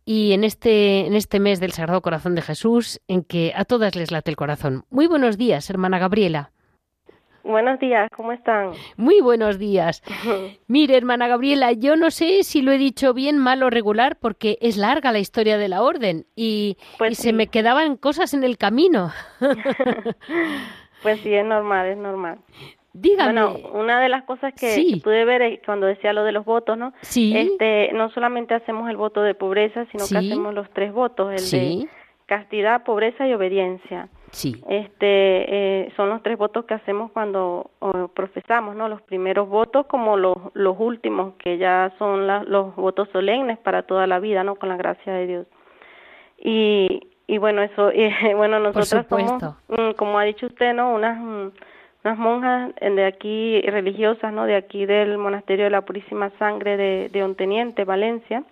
y 0.04 0.32
en 0.32 0.44
este, 0.44 1.06
en 1.06 1.14
este 1.14 1.40
mes 1.40 1.60
del 1.60 1.72
Sagrado 1.72 2.02
Corazón 2.02 2.34
de 2.34 2.42
Jesús, 2.42 3.00
en 3.08 3.22
que 3.22 3.52
a 3.54 3.64
todas 3.64 3.96
les 3.96 4.10
late 4.10 4.30
el 4.30 4.36
corazón. 4.36 4.84
Muy 4.90 5.06
buenos 5.06 5.36
días, 5.36 5.68
hermana 5.70 5.98
Gabriela. 5.98 6.52
Buenos 7.46 7.78
días, 7.78 8.10
¿cómo 8.16 8.32
están? 8.32 8.72
Muy 8.96 9.20
buenos 9.20 9.56
días. 9.56 10.02
Mire, 10.66 10.96
hermana 10.96 11.28
Gabriela, 11.28 11.70
yo 11.70 11.94
no 11.94 12.10
sé 12.10 12.42
si 12.42 12.60
lo 12.60 12.72
he 12.72 12.78
dicho 12.78 13.14
bien, 13.14 13.38
mal 13.38 13.62
o 13.62 13.70
regular, 13.70 14.16
porque 14.16 14.58
es 14.60 14.76
larga 14.76 15.12
la 15.12 15.20
historia 15.20 15.56
de 15.56 15.68
la 15.68 15.82
orden 15.82 16.26
y, 16.34 16.76
pues 16.98 17.18
se 17.18 17.32
me 17.32 17.46
quedaban 17.46 17.96
cosas 17.98 18.34
en 18.34 18.42
el 18.42 18.58
camino. 18.58 19.12
pues 21.04 21.20
sí, 21.20 21.32
es 21.32 21.44
normal, 21.44 21.86
es 21.86 21.96
normal. 21.96 22.38
Dígame. 22.92 23.32
Bueno, 23.32 23.68
una 23.74 24.00
de 24.00 24.08
las 24.08 24.24
cosas 24.24 24.52
que, 24.52 25.00
pude 25.04 25.24
ver 25.24 25.60
cuando 25.64 25.86
decía 25.86 26.12
lo 26.12 26.24
de 26.24 26.32
los 26.32 26.44
votos, 26.44 26.76
¿no? 26.76 26.94
Sí. 27.02 27.32
Este, 27.36 27.92
no 27.92 28.10
solamente 28.10 28.54
hacemos 28.54 28.90
el 28.90 28.96
voto 28.96 29.22
de 29.22 29.34
pobreza, 29.34 29.86
sino 29.92 30.04
que 30.08 30.18
hacemos 30.18 30.52
los 30.52 30.68
tres 30.70 30.92
votos, 30.92 31.32
el 31.32 31.50
de 31.50 31.88
castidad, 32.26 32.82
pobreza 32.82 33.28
y 33.28 33.34
obediencia. 33.34 34.08
Sí. 34.30 34.62
Este, 34.68 35.06
eh, 35.06 35.92
son 35.96 36.08
los 36.08 36.22
tres 36.22 36.36
votos 36.36 36.64
que 36.64 36.74
hacemos 36.74 37.10
cuando 37.12 37.70
profesamos, 38.14 38.76
¿no? 38.76 38.88
Los 38.88 39.02
primeros 39.02 39.48
votos 39.48 39.86
como 39.86 40.16
los, 40.16 40.36
los 40.54 40.76
últimos, 40.78 41.34
que 41.34 41.58
ya 41.58 41.92
son 41.98 42.26
los 42.26 42.74
votos 42.76 43.08
solemnes 43.12 43.58
para 43.58 43.84
toda 43.84 44.06
la 44.06 44.18
vida, 44.18 44.44
¿no? 44.44 44.56
Con 44.56 44.68
la 44.68 44.76
gracia 44.76 45.12
de 45.12 45.26
Dios. 45.26 45.46
Y, 46.38 47.08
y 47.26 47.38
bueno, 47.38 47.62
eso, 47.62 47.92
y, 47.92 48.10
bueno, 48.34 48.58
nosotros 48.58 49.06
somos, 49.08 49.56
mm, 49.68 49.92
como 49.96 50.18
ha 50.18 50.24
dicho 50.24 50.46
usted, 50.46 50.74
¿no? 50.74 50.92
Unas, 50.92 51.18
mm, 51.18 51.50
unas 52.04 52.18
monjas 52.18 52.74
de 52.80 53.04
aquí, 53.04 53.60
religiosas, 53.62 54.32
¿no? 54.32 54.44
De 54.44 54.56
aquí 54.56 54.86
del 54.86 55.18
Monasterio 55.18 55.64
de 55.64 55.70
la 55.70 55.82
Purísima 55.82 56.30
Sangre 56.38 56.76
de, 56.76 57.08
de 57.08 57.24
Onteniente, 57.24 57.84
Valencia 57.84 58.44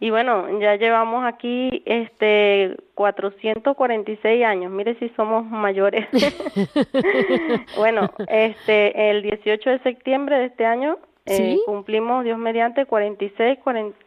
y 0.00 0.10
bueno, 0.10 0.58
ya 0.60 0.76
llevamos 0.76 1.24
aquí 1.24 1.82
este 1.86 2.76
446 2.94 4.44
años. 4.44 4.72
Mire 4.72 4.96
si 4.98 5.08
somos 5.10 5.44
mayores. 5.46 6.06
bueno, 7.76 8.10
este 8.28 9.10
el 9.10 9.22
18 9.22 9.70
de 9.70 9.78
septiembre 9.80 10.38
de 10.38 10.46
este 10.46 10.66
año 10.66 10.98
eh, 11.26 11.58
cumplimos 11.64 12.24
Dios 12.24 12.38
mediante 12.38 12.86
46 12.86 13.58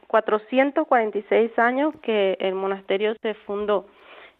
446 0.07 1.59
años 1.59 1.93
que 2.01 2.37
el 2.39 2.53
monasterio 2.53 3.15
se 3.21 3.33
fundó. 3.33 3.87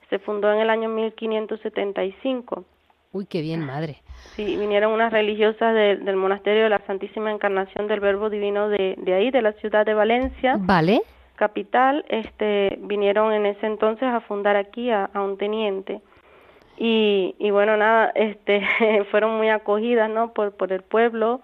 Se 0.09 0.19
fundó 0.19 0.51
en 0.53 0.59
el 0.59 0.69
año 0.69 0.89
1575. 0.89 2.65
Uy, 3.13 3.25
qué 3.25 3.41
bien, 3.41 3.65
madre. 3.65 4.01
Sí, 4.35 4.57
vinieron 4.57 4.91
unas 4.91 5.11
religiosas 5.11 5.73
del 5.73 6.15
monasterio 6.17 6.63
de 6.63 6.69
la 6.69 6.85
Santísima 6.85 7.31
Encarnación 7.31 7.87
del 7.87 7.99
Verbo 7.99 8.29
Divino 8.29 8.69
de, 8.69 8.95
de 8.97 9.13
ahí, 9.13 9.31
de 9.31 9.41
la 9.41 9.53
ciudad 9.53 9.85
de 9.85 9.93
Valencia. 9.93 10.57
Vale 10.59 11.01
capital, 11.37 12.03
este, 12.09 12.77
vinieron 12.81 13.31
en 13.31 13.45
ese 13.45 13.65
entonces 13.65 14.03
a 14.03 14.19
fundar 14.19 14.57
aquí 14.57 14.91
a, 14.91 15.09
un 15.13 15.37
teniente. 15.37 16.01
Y, 16.77 17.35
y 17.39 17.51
bueno, 17.51 17.77
nada, 17.77 18.11
este, 18.15 18.61
fueron 19.11 19.37
muy 19.37 19.49
acogidas, 19.49 20.09
¿no? 20.09 20.33
Por, 20.33 20.51
por 20.51 20.73
el 20.73 20.81
pueblo. 20.81 21.41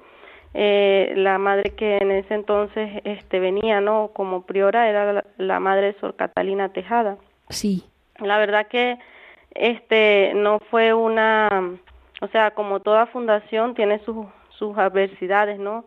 Eh, 0.56 1.14
la 1.16 1.40
madre 1.40 1.72
que 1.72 1.98
en 1.98 2.12
ese 2.12 2.36
entonces 2.36 3.02
este, 3.06 3.40
venía, 3.40 3.82
¿no? 3.82 4.12
Como 4.14 4.46
priora 4.46 4.90
era 4.90 5.24
la, 5.38 5.60
madre 5.60 5.96
Sor 6.00 6.16
Catalina 6.16 6.70
Tejada. 6.70 7.18
Sí. 7.50 7.86
La 8.20 8.38
verdad 8.38 8.68
que 8.68 9.00
este 9.56 10.34
no 10.36 10.60
fue 10.70 10.94
una, 10.94 11.50
o 12.22 12.28
sea, 12.28 12.52
como 12.52 12.82
toda 12.82 13.08
fundación 13.08 13.74
tiene 13.74 13.98
sus 14.00 14.28
sus 14.58 14.78
adversidades, 14.78 15.60
¿no? 15.60 15.86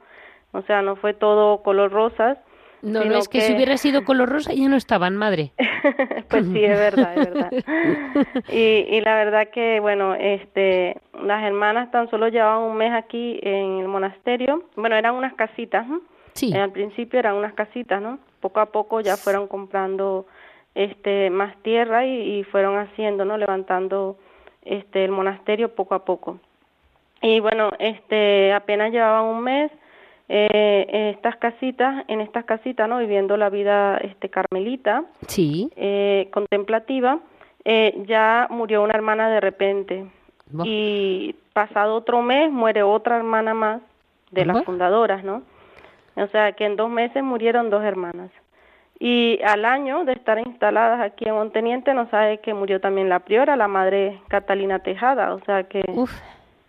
O 0.52 0.62
sea, 0.62 0.82
no 0.82 0.96
fue 0.96 1.14
todo 1.14 1.62
color 1.62 1.92
rosas, 1.92 2.38
no, 2.82 3.04
no 3.04 3.18
es 3.18 3.28
que, 3.28 3.40
si 3.40 3.54
hubiera 3.54 3.76
sido 3.76 4.04
color 4.04 4.28
rosa 4.28 4.52
ya 4.52 4.68
no 4.68 4.76
estaban, 4.76 5.16
madre. 5.16 5.52
pues 6.28 6.46
sí, 6.46 6.64
es 6.64 6.78
verdad, 6.78 7.18
es 7.18 7.32
verdad. 7.32 7.50
y, 8.52 8.86
y 8.88 9.00
la 9.00 9.14
verdad 9.16 9.48
que, 9.50 9.80
bueno, 9.80 10.14
este, 10.14 11.00
las 11.22 11.42
hermanas 11.44 11.90
tan 11.90 12.08
solo 12.10 12.28
llevaban 12.28 12.62
un 12.62 12.76
mes 12.76 12.92
aquí 12.92 13.38
en 13.42 13.80
el 13.80 13.88
monasterio. 13.88 14.64
Bueno, 14.76 14.96
eran 14.96 15.14
unas 15.14 15.34
casitas, 15.34 15.86
¿no? 15.86 16.00
Sí. 16.34 16.54
al 16.54 16.70
principio 16.70 17.18
eran 17.18 17.34
unas 17.34 17.54
casitas, 17.54 18.02
¿no? 18.02 18.18
Poco 18.40 18.60
a 18.60 18.66
poco 18.66 19.00
ya 19.00 19.16
fueron 19.16 19.48
comprando 19.48 20.26
este 20.74 21.30
más 21.30 21.56
tierra 21.62 22.04
y, 22.04 22.40
y 22.40 22.44
fueron 22.44 22.76
haciendo, 22.76 23.24
¿no? 23.24 23.38
Levantando 23.38 24.18
este 24.62 25.04
el 25.04 25.12
monasterio 25.12 25.74
poco 25.74 25.94
a 25.94 26.04
poco. 26.04 26.38
Y 27.22 27.40
bueno, 27.40 27.70
este 27.78 28.52
apenas 28.52 28.92
llevaban 28.92 29.24
un 29.24 29.42
mes 29.42 29.72
eh, 30.28 31.12
estas 31.16 31.36
casitas, 31.36 32.04
en 32.08 32.20
estas 32.20 32.44
casitas, 32.44 32.88
¿no? 32.88 32.98
Viviendo 32.98 33.36
la 33.36 33.48
vida 33.48 33.96
este 33.98 34.28
carmelita, 34.28 35.04
sí. 35.28 35.70
eh, 35.76 36.28
contemplativa, 36.32 37.20
eh, 37.64 37.94
ya 38.06 38.48
murió 38.50 38.82
una 38.82 38.94
hermana 38.94 39.28
de 39.30 39.40
repente 39.40 40.06
y 40.64 41.34
pasado 41.52 41.96
otro 41.96 42.22
mes 42.22 42.50
muere 42.52 42.82
otra 42.82 43.16
hermana 43.16 43.54
más 43.54 43.82
de 44.30 44.44
las 44.44 44.64
fundadoras, 44.64 45.24
¿no? 45.24 45.42
O 46.16 46.26
sea, 46.28 46.52
que 46.52 46.64
en 46.64 46.76
dos 46.76 46.88
meses 46.88 47.22
murieron 47.22 47.70
dos 47.70 47.82
hermanas. 47.84 48.30
Y 48.98 49.38
al 49.44 49.64
año 49.64 50.04
de 50.04 50.12
estar 50.12 50.38
instaladas 50.38 51.00
aquí 51.00 51.28
en 51.28 51.34
Monteniente, 51.34 51.92
no 51.92 52.08
sabe 52.08 52.38
que 52.38 52.54
murió 52.54 52.80
también 52.80 53.08
la 53.08 53.20
priora, 53.20 53.56
la 53.56 53.68
madre 53.68 54.20
Catalina 54.28 54.78
Tejada, 54.78 55.34
o 55.34 55.40
sea 55.44 55.64
que 55.64 55.84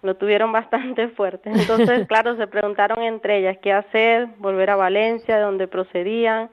lo 0.08 0.16
tuvieron 0.16 0.52
bastante 0.52 1.10
fuerte. 1.10 1.52
Entonces, 1.52 2.08
claro, 2.08 2.36
se 2.38 2.48
preguntaron 2.48 3.04
entre 3.04 3.38
ellas 3.38 3.58
qué 3.62 3.74
hacer, 3.74 4.28
volver 4.38 4.72
a 4.72 4.76
Valencia, 4.76 5.38
de 5.38 5.44
donde 5.44 5.68
procedían, 5.68 6.50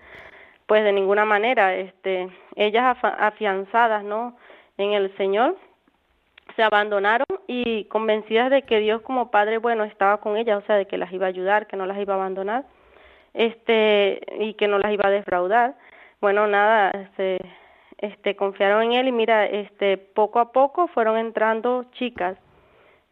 pues 0.66 0.84
de 0.84 0.92
ninguna 0.92 1.24
manera, 1.24 1.74
este, 1.74 2.28
ellas 2.56 2.98
afianzadas, 3.02 4.04
¿no? 4.04 4.36
En 4.76 4.92
el 4.92 5.16
Señor, 5.16 5.56
se 6.56 6.62
abandonaron 6.62 7.26
y 7.46 7.84
convencidas 7.84 8.50
de 8.50 8.62
que 8.62 8.80
Dios 8.80 9.00
como 9.02 9.30
Padre 9.30 9.58
bueno 9.58 9.84
estaba 9.84 10.18
con 10.18 10.36
ellas, 10.36 10.62
o 10.62 10.66
sea, 10.66 10.76
de 10.76 10.86
que 10.86 10.98
las 10.98 11.12
iba 11.12 11.26
a 11.26 11.30
ayudar, 11.30 11.66
que 11.66 11.76
no 11.76 11.86
las 11.86 11.98
iba 11.98 12.14
a 12.14 12.16
abandonar 12.16 12.64
este 13.34 14.20
y 14.38 14.54
que 14.54 14.68
no 14.68 14.78
las 14.78 14.92
iba 14.92 15.08
a 15.08 15.10
defraudar. 15.10 15.74
Bueno, 16.20 16.46
nada, 16.46 16.90
este, 16.90 17.38
este 17.98 18.36
confiaron 18.36 18.84
en 18.84 18.92
él 18.92 19.08
y 19.08 19.12
mira, 19.12 19.44
este 19.46 19.98
poco 19.98 20.38
a 20.38 20.52
poco 20.52 20.86
fueron 20.88 21.18
entrando 21.18 21.84
chicas. 21.92 22.38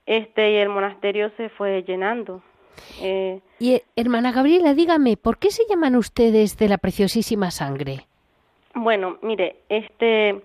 Este 0.07 0.53
y 0.53 0.57
el 0.57 0.69
monasterio 0.69 1.31
se 1.37 1.49
fue 1.51 1.83
llenando. 1.83 2.43
Eh, 3.01 3.41
y 3.59 3.81
hermana 3.97 4.33
Gabriela, 4.33 4.75
dígame, 4.75 5.17
¿por 5.17 5.39
qué 5.39 5.51
se 5.51 5.65
llaman 5.69 5.97
ustedes 5.97 6.57
de 6.57 6.69
la 6.69 6.79
preciosísima 6.79 7.51
sangre? 7.51 8.07
Bueno, 8.75 9.19
mire, 9.23 9.57
este 9.69 10.41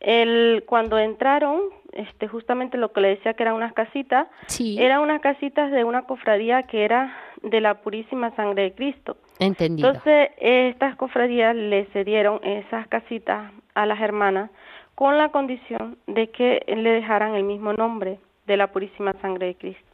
el 0.00 0.64
cuando 0.66 0.98
entraron 0.98 1.62
este 1.92 2.28
justamente 2.28 2.76
lo 2.76 2.92
que 2.92 3.00
le 3.00 3.08
decía 3.08 3.34
que 3.34 3.42
eran 3.42 3.54
unas 3.54 3.72
casitas, 3.72 4.28
eran 4.60 5.00
unas 5.00 5.20
casitas 5.20 5.72
de 5.72 5.84
una 5.84 6.02
cofradía 6.02 6.64
que 6.64 6.84
era 6.84 7.16
de 7.42 7.60
la 7.60 7.80
purísima 7.80 8.34
sangre 8.36 8.64
de 8.64 8.72
Cristo. 8.72 9.16
Entendido. 9.38 9.88
Entonces, 9.88 10.30
estas 10.38 10.96
cofradías 10.96 11.56
le 11.56 11.86
cedieron 11.86 12.40
esas 12.44 12.86
casitas 12.88 13.52
a 13.74 13.86
las 13.86 14.00
hermanas 14.00 14.50
con 14.94 15.16
la 15.16 15.30
condición 15.30 15.96
de 16.06 16.28
que 16.30 16.62
le 16.66 16.90
dejaran 16.90 17.34
el 17.34 17.44
mismo 17.44 17.72
nombre 17.72 18.18
de 18.48 18.56
la 18.56 18.66
purísima 18.72 19.12
sangre 19.20 19.46
de 19.46 19.54
Cristo. 19.54 19.84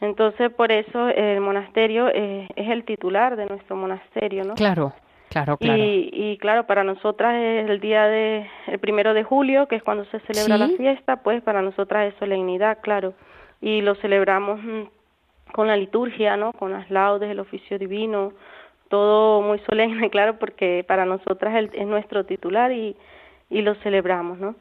Entonces, 0.00 0.50
por 0.50 0.72
eso 0.72 1.08
el 1.08 1.40
monasterio 1.40 2.08
eh, 2.08 2.48
es 2.56 2.70
el 2.70 2.84
titular 2.84 3.36
de 3.36 3.46
nuestro 3.46 3.76
monasterio, 3.76 4.44
¿no? 4.44 4.54
Claro. 4.54 4.92
Claro, 5.28 5.56
claro. 5.56 5.82
Y, 5.82 6.36
claro, 6.42 6.66
para 6.66 6.84
nosotras 6.84 7.34
es 7.36 7.70
el 7.70 7.80
día 7.80 8.06
de, 8.06 8.46
el 8.66 8.78
primero 8.80 9.14
de 9.14 9.22
julio, 9.22 9.66
que 9.66 9.76
es 9.76 9.82
cuando 9.82 10.04
se 10.06 10.20
celebra 10.20 10.58
la 10.58 10.68
fiesta, 10.76 11.22
pues 11.22 11.42
para 11.42 11.62
nosotras 11.62 12.12
es 12.12 12.18
solemnidad, 12.18 12.78
claro. 12.82 13.14
Y 13.62 13.80
lo 13.80 13.94
celebramos 13.94 14.62
mm, 14.62 14.82
con 15.52 15.68
la 15.68 15.76
liturgia, 15.76 16.36
¿no? 16.36 16.52
Con 16.52 16.72
las 16.72 16.90
laudes, 16.90 17.30
el 17.30 17.40
oficio 17.40 17.78
divino, 17.78 18.34
todo 18.88 19.40
muy 19.40 19.58
solemne, 19.60 20.10
claro, 20.10 20.38
porque 20.38 20.84
para 20.86 21.06
nosotras 21.06 21.54
es 21.72 21.86
nuestro 21.86 22.24
titular 22.24 22.70
y, 22.70 22.94
y 23.48 23.62
lo 23.62 23.74
celebramos, 23.76 24.38
¿no? 24.38 24.54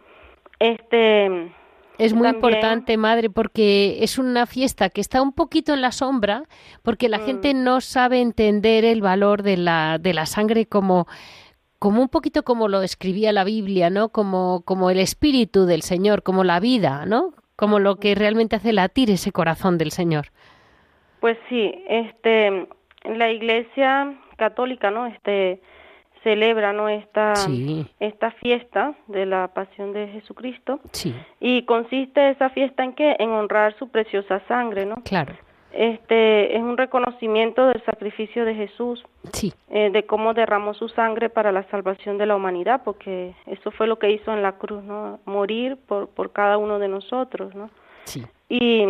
Este, 0.57 1.51
es 2.01 2.13
muy 2.13 2.27
importante, 2.27 2.97
madre, 2.97 3.29
porque 3.29 3.97
es 4.01 4.17
una 4.17 4.45
fiesta 4.45 4.89
que 4.89 5.01
está 5.01 5.21
un 5.21 5.33
poquito 5.33 5.73
en 5.73 5.81
la 5.81 5.91
sombra, 5.91 6.43
porque 6.81 7.09
la 7.09 7.19
gente 7.19 7.53
mm. 7.53 7.63
no 7.63 7.81
sabe 7.81 8.21
entender 8.21 8.85
el 8.85 9.01
valor 9.01 9.43
de 9.43 9.57
la, 9.57 9.97
de 9.99 10.13
la 10.13 10.25
sangre 10.25 10.65
como, 10.65 11.07
como 11.77 12.01
un 12.01 12.09
poquito 12.09 12.43
como 12.43 12.67
lo 12.67 12.81
escribía 12.81 13.31
la 13.31 13.43
Biblia, 13.43 13.89
¿no? 13.89 14.09
Como, 14.09 14.63
como 14.65 14.89
el 14.89 14.99
espíritu 14.99 15.65
del 15.65 15.83
Señor, 15.83 16.23
como 16.23 16.43
la 16.43 16.59
vida, 16.59 17.05
¿no? 17.05 17.33
Como 17.55 17.79
lo 17.79 17.97
que 17.97 18.15
realmente 18.15 18.55
hace 18.55 18.73
latir 18.73 19.11
ese 19.11 19.31
corazón 19.31 19.77
del 19.77 19.91
Señor. 19.91 20.27
Pues 21.19 21.37
sí, 21.49 21.71
este, 21.87 22.67
la 23.03 23.29
Iglesia 23.29 24.15
católica, 24.37 24.89
¿no? 24.89 25.05
Este, 25.05 25.61
celebra 26.23 26.73
¿no? 26.73 26.89
esta, 26.89 27.33
esta 27.99 28.31
fiesta 28.31 28.93
de 29.07 29.25
la 29.25 29.47
pasión 29.49 29.93
de 29.93 30.07
Jesucristo. 30.07 30.79
Sí. 30.91 31.15
Y 31.39 31.63
consiste 31.65 32.29
esa 32.29 32.49
fiesta 32.49 32.83
en 32.83 32.93
qué? 32.93 33.15
En 33.19 33.31
honrar 33.31 33.75
su 33.77 33.89
preciosa 33.89 34.41
sangre, 34.47 34.85
¿no? 34.85 34.95
Claro. 35.03 35.33
Este 35.71 36.55
es 36.55 36.61
un 36.61 36.77
reconocimiento 36.77 37.65
del 37.67 37.81
sacrificio 37.85 38.43
de 38.43 38.55
Jesús, 38.55 39.05
sí. 39.31 39.53
Eh, 39.69 39.89
de 39.89 40.05
cómo 40.05 40.33
derramó 40.33 40.73
su 40.73 40.89
sangre 40.89 41.29
para 41.29 41.53
la 41.53 41.63
salvación 41.69 42.17
de 42.17 42.25
la 42.25 42.35
humanidad, 42.35 42.81
porque 42.83 43.33
eso 43.45 43.71
fue 43.71 43.87
lo 43.87 43.97
que 43.97 44.11
hizo 44.11 44.33
en 44.33 44.41
la 44.41 44.53
cruz, 44.53 44.83
¿no? 44.83 45.19
Morir 45.25 45.77
por, 45.87 46.09
por 46.09 46.33
cada 46.33 46.57
uno 46.57 46.77
de 46.77 46.89
nosotros, 46.89 47.55
¿no? 47.55 47.69
Sí. 48.03 48.25
Y, 48.49 48.85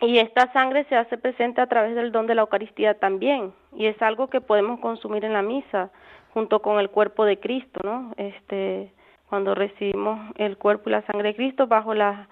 y 0.00 0.18
esta 0.18 0.50
sangre 0.54 0.84
se 0.84 0.96
hace 0.96 1.18
presente 1.18 1.60
a 1.60 1.66
través 1.66 1.94
del 1.94 2.10
don 2.10 2.26
de 2.26 2.36
la 2.36 2.42
Eucaristía 2.42 2.98
también, 2.98 3.52
y 3.76 3.84
es 3.84 4.00
algo 4.00 4.28
que 4.28 4.40
podemos 4.40 4.80
consumir 4.80 5.26
en 5.26 5.34
la 5.34 5.42
misa 5.42 5.90
junto 6.32 6.60
con 6.62 6.80
el 6.80 6.90
cuerpo 6.90 7.24
de 7.24 7.38
Cristo, 7.38 7.80
¿no? 7.84 8.12
Este, 8.16 8.92
cuando 9.28 9.54
recibimos 9.54 10.18
el 10.36 10.56
cuerpo 10.58 10.88
y 10.88 10.92
la 10.92 11.02
sangre 11.02 11.28
de 11.28 11.34
Cristo 11.36 11.66
bajo 11.66 11.94
la 11.94 12.28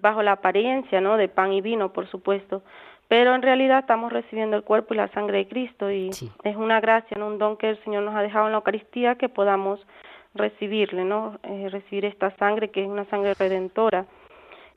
bajo 0.00 0.22
la 0.22 0.32
apariencia, 0.32 1.00
¿no? 1.00 1.16
De 1.16 1.28
pan 1.28 1.52
y 1.52 1.60
vino, 1.60 1.92
por 1.92 2.08
supuesto, 2.08 2.62
pero 3.08 3.34
en 3.34 3.42
realidad 3.42 3.80
estamos 3.80 4.12
recibiendo 4.12 4.56
el 4.56 4.64
cuerpo 4.64 4.94
y 4.94 4.96
la 4.96 5.08
sangre 5.08 5.38
de 5.38 5.48
Cristo 5.48 5.90
y 5.90 6.10
es 6.42 6.56
una 6.56 6.80
gracia, 6.80 7.16
¿no? 7.18 7.26
Un 7.26 7.38
don 7.38 7.56
que 7.56 7.70
el 7.70 7.82
Señor 7.84 8.02
nos 8.02 8.14
ha 8.14 8.22
dejado 8.22 8.46
en 8.46 8.52
la 8.52 8.58
Eucaristía 8.58 9.16
que 9.16 9.28
podamos 9.28 9.84
recibirle, 10.34 11.04
¿no? 11.04 11.38
Eh, 11.44 11.68
recibir 11.70 12.06
esta 12.06 12.34
sangre 12.36 12.70
que 12.70 12.82
es 12.82 12.88
una 12.88 13.04
sangre 13.06 13.34
redentora. 13.34 14.06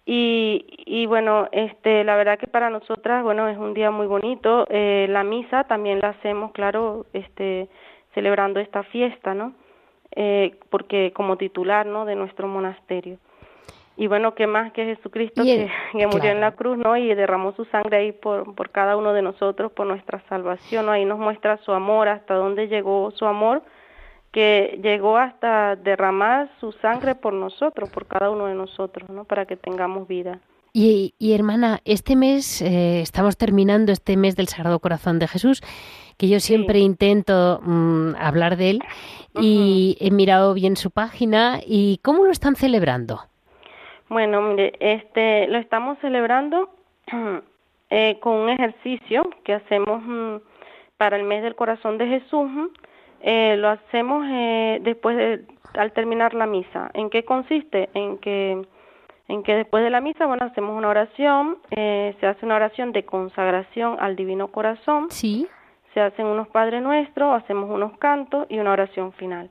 Y, 0.06 0.66
y 0.86 1.06
bueno, 1.06 1.50
este, 1.52 2.04
la 2.04 2.16
verdad 2.16 2.40
que 2.40 2.48
para 2.48 2.70
nosotras, 2.70 3.24
bueno, 3.24 3.50
es 3.50 3.58
un 3.58 3.74
día 3.74 3.92
muy 3.92 4.08
bonito. 4.08 4.66
Eh, 4.70 5.08
la 5.10 5.24
misa 5.24 5.66
también 5.66 6.00
la 6.00 6.10
hacemos, 6.10 6.52
claro, 6.54 7.06
este, 7.12 7.68
celebrando 8.18 8.60
esta 8.60 8.82
fiesta, 8.82 9.36
¿no? 9.36 9.54
Eh, 10.16 10.56
porque 10.72 11.14
como 11.14 11.38
titular, 11.38 11.86
¿no? 11.86 12.04
De 12.04 12.16
nuestro 12.16 12.48
monasterio. 12.48 13.20
Y 13.96 14.08
bueno, 14.08 14.34
¿qué 14.34 14.48
más 14.48 14.74
que 14.74 14.86
Jesucristo 14.86 15.44
que, 15.44 15.70
murió 16.08 16.32
en 16.32 16.42
la 16.42 16.54
cruz, 16.54 16.80
¿no? 16.80 16.98
Y 16.98 17.14
derramó 17.14 17.52
su 17.52 17.66
sangre 17.66 17.98
ahí 17.98 18.12
por, 18.14 18.56
por 18.56 18.72
cada 18.72 18.98
uno 18.98 19.14
de 19.14 19.22
nosotros, 19.22 19.72
por 19.72 19.86
nuestra 19.86 20.20
salvación, 20.30 20.88
¿no? 20.88 20.94
Ahí 20.94 21.06
nos 21.06 21.20
muestra 21.20 21.58
su 21.58 21.72
amor, 21.74 22.08
hasta 22.08 22.34
dónde 22.34 22.68
llegó 22.68 23.12
su 23.12 23.28
amor, 23.28 23.62
que 24.32 24.80
llegó 24.82 25.18
hasta 25.18 25.76
derramar 25.76 26.50
su 26.60 26.72
sangre 26.72 27.14
por 27.14 27.34
nosotros, 27.34 27.88
por 27.92 28.08
cada 28.08 28.32
uno 28.32 28.48
de 28.48 28.56
nosotros, 28.56 29.08
¿no? 29.12 29.26
Para 29.26 29.46
que 29.46 29.58
tengamos 29.58 30.08
vida. 30.08 30.40
Y, 30.74 31.14
y 31.18 31.34
hermana, 31.34 31.80
este 31.86 32.16
mes, 32.16 32.62
eh, 32.62 33.02
estamos 33.02 33.38
terminando 33.38 33.92
este 33.92 34.18
mes 34.18 34.36
del 34.36 34.48
Sagrado 34.48 34.80
Corazón 34.80 35.20
de 35.20 35.28
Jesús, 35.28 35.62
que 36.18 36.28
yo 36.28 36.40
siempre 36.40 36.80
intento 36.80 37.60
mm, 37.64 38.16
hablar 38.20 38.58
de 38.58 38.72
él 38.72 38.80
y 39.40 39.98
he 40.00 40.12
mirado 40.12 40.54
bien 40.54 40.76
su 40.76 40.92
página 40.92 41.60
y 41.66 42.00
cómo 42.04 42.26
lo 42.26 42.32
están 42.32 42.56
celebrando. 42.56 43.22
Bueno, 44.10 44.42
mire, 44.42 44.74
este 44.80 45.48
lo 45.48 45.58
estamos 45.58 45.98
celebrando 46.00 46.70
eh, 47.90 48.20
con 48.20 48.34
un 48.34 48.50
ejercicio 48.50 49.30
que 49.44 49.54
hacemos 49.54 50.02
mm, 50.04 50.38
para 50.98 51.18
el 51.18 51.24
mes 51.24 51.44
del 51.44 51.56
corazón 51.56 51.98
de 51.98 52.08
Jesús. 52.08 52.50
Eh, 53.22 53.56
lo 53.58 53.70
hacemos 53.70 54.26
eh, 54.30 54.80
después 54.82 55.18
de 55.18 55.46
al 55.74 55.92
terminar 55.92 56.34
la 56.34 56.48
misa. 56.48 56.90
¿En 56.94 57.10
qué 57.10 57.24
consiste? 57.24 57.90
En 57.94 58.18
que 58.18 58.66
en 59.28 59.44
que 59.44 59.56
después 59.56 59.84
de 59.84 59.90
la 59.90 60.02
misa, 60.02 60.26
bueno, 60.26 60.46
hacemos 60.46 60.78
una 60.78 60.90
oración, 60.90 61.58
se 61.70 62.26
hace 62.26 62.46
una 62.46 62.56
oración 62.56 62.92
de 62.92 63.04
consagración 63.04 63.98
al 64.00 64.16
Divino 64.16 64.48
Corazón. 64.50 65.08
Sí 65.10 65.48
se 65.98 66.02
hacen 66.02 66.28
unos 66.28 66.48
Padre 66.50 66.80
Nuestros, 66.80 67.42
hacemos 67.42 67.72
unos 67.72 67.98
cantos 67.98 68.46
y 68.50 68.60
una 68.60 68.72
oración 68.72 69.14
final. 69.14 69.50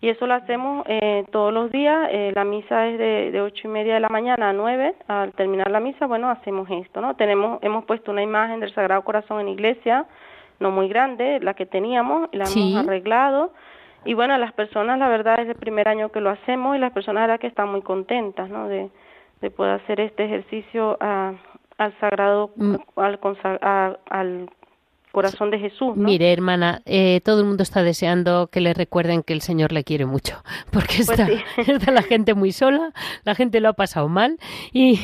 Y 0.00 0.08
eso 0.08 0.26
lo 0.26 0.34
hacemos 0.34 0.84
eh, 0.88 1.24
todos 1.30 1.52
los 1.52 1.70
días. 1.70 2.08
Eh, 2.10 2.32
la 2.34 2.42
misa 2.42 2.88
es 2.88 2.98
de, 2.98 3.30
de 3.30 3.40
ocho 3.40 3.68
y 3.68 3.70
media 3.70 3.94
de 3.94 4.00
la 4.00 4.08
mañana 4.08 4.48
a 4.48 4.52
nueve. 4.52 4.96
Al 5.06 5.32
terminar 5.34 5.70
la 5.70 5.78
misa, 5.78 6.08
bueno, 6.08 6.28
hacemos 6.30 6.68
esto, 6.68 7.00
¿no? 7.00 7.14
Tenemos, 7.14 7.62
hemos 7.62 7.84
puesto 7.84 8.10
una 8.10 8.24
imagen 8.24 8.58
del 8.58 8.74
Sagrado 8.74 9.02
Corazón 9.02 9.40
en 9.40 9.50
iglesia, 9.50 10.06
no 10.58 10.72
muy 10.72 10.88
grande, 10.88 11.38
la 11.38 11.54
que 11.54 11.64
teníamos, 11.64 12.28
la 12.32 12.46
hemos 12.46 12.84
arreglado. 12.84 13.52
Y 14.04 14.14
bueno, 14.14 14.36
las 14.36 14.52
personas, 14.52 14.98
la 14.98 15.08
verdad, 15.08 15.38
es 15.38 15.48
el 15.48 15.54
primer 15.54 15.86
año 15.86 16.10
que 16.10 16.20
lo 16.20 16.30
hacemos 16.30 16.74
y 16.74 16.80
las 16.80 16.92
personas, 16.92 17.28
la 17.28 17.38
que 17.38 17.46
están 17.46 17.68
muy 17.68 17.82
contentas, 17.82 18.50
¿no? 18.50 18.66
De, 18.66 18.90
de 19.44 19.50
poder 19.50 19.74
hacer 19.74 20.00
este 20.00 20.24
ejercicio 20.24 20.96
a, 21.00 21.34
al 21.76 22.00
Sagrado, 22.00 22.50
mm. 22.56 22.76
al, 22.96 23.98
al 24.08 24.50
corazón 25.12 25.50
de 25.50 25.58
Jesús. 25.58 25.94
Mire, 25.96 26.32
hermana, 26.32 26.80
eh, 26.86 27.20
todo 27.22 27.40
el 27.40 27.46
mundo 27.46 27.62
está 27.62 27.82
deseando 27.82 28.48
que 28.48 28.62
le 28.62 28.72
recuerden 28.72 29.22
que 29.22 29.34
el 29.34 29.42
Señor 29.42 29.70
le 29.70 29.84
quiere 29.84 30.06
mucho, 30.06 30.42
porque 30.72 31.02
pues 31.04 31.18
está, 31.68 31.92
la 31.92 32.02
gente 32.02 32.32
muy 32.34 32.52
sola, 32.52 32.92
la 33.24 33.34
gente 33.34 33.60
lo 33.60 33.68
ha 33.68 33.74
pasado 33.74 34.08
mal 34.08 34.38
y, 34.72 34.98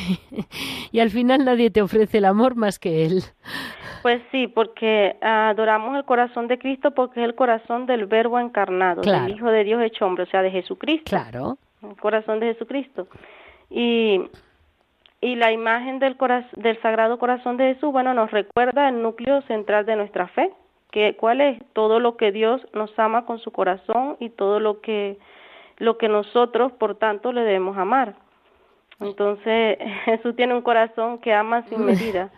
y 0.91 0.99
al 0.99 1.11
final 1.11 1.45
nadie 1.45 1.69
te 1.69 1.83
ofrece 1.83 2.17
el 2.17 2.25
amor 2.25 2.55
más 2.55 2.79
que 2.79 3.05
Él. 3.05 3.23
Pues 4.01 4.23
sí, 4.31 4.47
porque 4.47 5.17
adoramos 5.21 5.95
el 5.95 6.03
corazón 6.05 6.47
de 6.47 6.57
Cristo 6.57 6.91
porque 6.91 7.21
es 7.21 7.25
el 7.27 7.35
corazón 7.35 7.85
del 7.85 8.07
Verbo 8.07 8.39
encarnado, 8.39 9.03
del 9.03 9.29
Hijo 9.29 9.51
de 9.51 9.63
Dios 9.63 9.83
hecho 9.83 10.07
hombre, 10.07 10.23
o 10.23 10.25
sea, 10.25 10.41
de 10.41 10.49
Jesucristo. 10.49 11.03
Claro. 11.05 11.59
El 11.83 11.95
corazón 11.97 12.39
de 12.39 12.47
Jesucristo. 12.53 13.07
Y 13.71 14.21
y 15.21 15.35
la 15.35 15.51
imagen 15.51 15.99
del, 15.99 16.17
del 16.57 16.81
Sagrado 16.81 17.19
Corazón 17.19 17.55
de 17.55 17.75
Jesús, 17.75 17.91
bueno, 17.91 18.15
nos 18.15 18.31
recuerda 18.31 18.89
el 18.89 19.03
núcleo 19.03 19.43
central 19.43 19.85
de 19.85 19.95
nuestra 19.95 20.27
fe, 20.29 20.51
que 20.89 21.15
cuál 21.15 21.41
es 21.41 21.59
todo 21.73 21.99
lo 21.99 22.17
que 22.17 22.31
Dios 22.31 22.59
nos 22.73 22.97
ama 22.97 23.25
con 23.25 23.37
su 23.37 23.51
corazón 23.51 24.17
y 24.19 24.29
todo 24.29 24.59
lo 24.59 24.81
que 24.81 25.19
lo 25.77 25.97
que 25.97 26.09
nosotros, 26.09 26.71
por 26.73 26.95
tanto, 26.95 27.31
le 27.31 27.41
debemos 27.41 27.77
amar. 27.77 28.15
Entonces, 28.99 29.77
Jesús 30.05 30.35
tiene 30.35 30.55
un 30.55 30.61
corazón 30.61 31.19
que 31.19 31.33
ama 31.33 31.63
sin 31.69 31.85
medida 31.85 32.31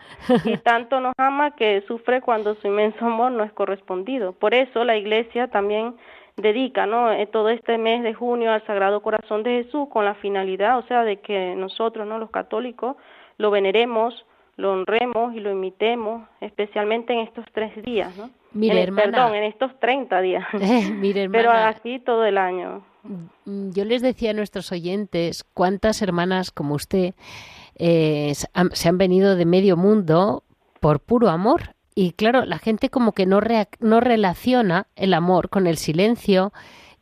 y 0.43 0.57
tanto 0.63 0.99
nos 0.99 1.13
ama 1.17 1.51
que 1.51 1.81
sufre 1.87 2.21
cuando 2.21 2.55
su 2.55 2.67
inmenso 2.67 3.05
amor 3.05 3.31
no 3.31 3.43
es 3.45 3.53
correspondido. 3.53 4.33
Por 4.33 4.53
eso 4.53 4.83
la 4.83 4.97
Iglesia 4.97 5.47
también 5.47 5.95
dedica 6.37 6.85
¿no? 6.85 7.11
Eh, 7.11 7.27
todo 7.27 7.49
este 7.49 7.77
mes 7.77 8.03
de 8.03 8.13
junio 8.13 8.51
al 8.51 8.65
Sagrado 8.65 9.01
Corazón 9.01 9.43
de 9.43 9.63
Jesús 9.63 9.87
con 9.89 10.05
la 10.05 10.15
finalidad, 10.15 10.79
o 10.79 10.83
sea, 10.83 11.03
de 11.03 11.17
que 11.17 11.55
nosotros, 11.55 12.07
¿no? 12.07 12.17
los 12.17 12.31
católicos, 12.31 12.95
lo 13.37 13.51
veneremos, 13.51 14.25
lo 14.57 14.73
honremos 14.73 15.35
y 15.35 15.39
lo 15.39 15.51
imitemos, 15.51 16.27
especialmente 16.41 17.13
en 17.13 17.19
estos 17.19 17.45
tres 17.53 17.71
días, 17.83 18.15
¿no? 18.17 18.29
Mire, 18.53 18.91
Perdón, 18.91 19.33
en 19.33 19.45
estos 19.45 19.71
30 19.79 20.21
días. 20.21 20.45
Mire, 20.93 21.29
Pero 21.31 21.51
así 21.51 21.99
todo 21.99 22.23
el 22.25 22.37
año. 22.37 22.85
Mm, 23.45 23.71
yo 23.71 23.83
les 23.83 24.01
decía 24.01 24.29
a 24.29 24.33
nuestros 24.33 24.71
oyentes 24.71 25.43
cuántas 25.53 26.01
hermanas 26.01 26.51
como 26.51 26.75
usted 26.75 27.15
eh, 27.75 28.33
se 28.35 28.89
han 28.89 28.97
venido 28.99 29.35
de 29.35 29.45
medio 29.45 29.75
mundo 29.75 30.43
por 30.79 30.99
puro 30.99 31.29
amor. 31.29 31.72
Y 31.95 32.13
claro, 32.13 32.45
la 32.45 32.57
gente 32.57 32.89
como 32.89 33.11
que 33.11 33.25
no, 33.25 33.39
no 33.79 33.99
relaciona 33.99 34.87
el 34.95 35.13
amor 35.13 35.49
con 35.49 35.67
el 35.67 35.77
silencio 35.77 36.51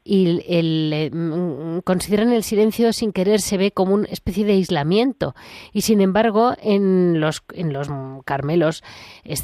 y 0.03 0.41
el, 0.47 0.91
eh, 0.93 1.11
mm, 1.11 1.79
consideran 1.79 2.33
el 2.33 2.43
silencio 2.43 2.91
sin 2.91 3.13
querer 3.13 3.39
se 3.39 3.57
ve 3.57 3.71
como 3.71 3.93
una 3.93 4.07
especie 4.07 4.45
de 4.45 4.53
aislamiento 4.53 5.35
y 5.73 5.81
sin 5.81 6.01
embargo 6.01 6.53
en 6.61 7.19
los 7.19 7.43
en 7.53 7.71
los 7.71 7.87
Carmelos 8.25 8.83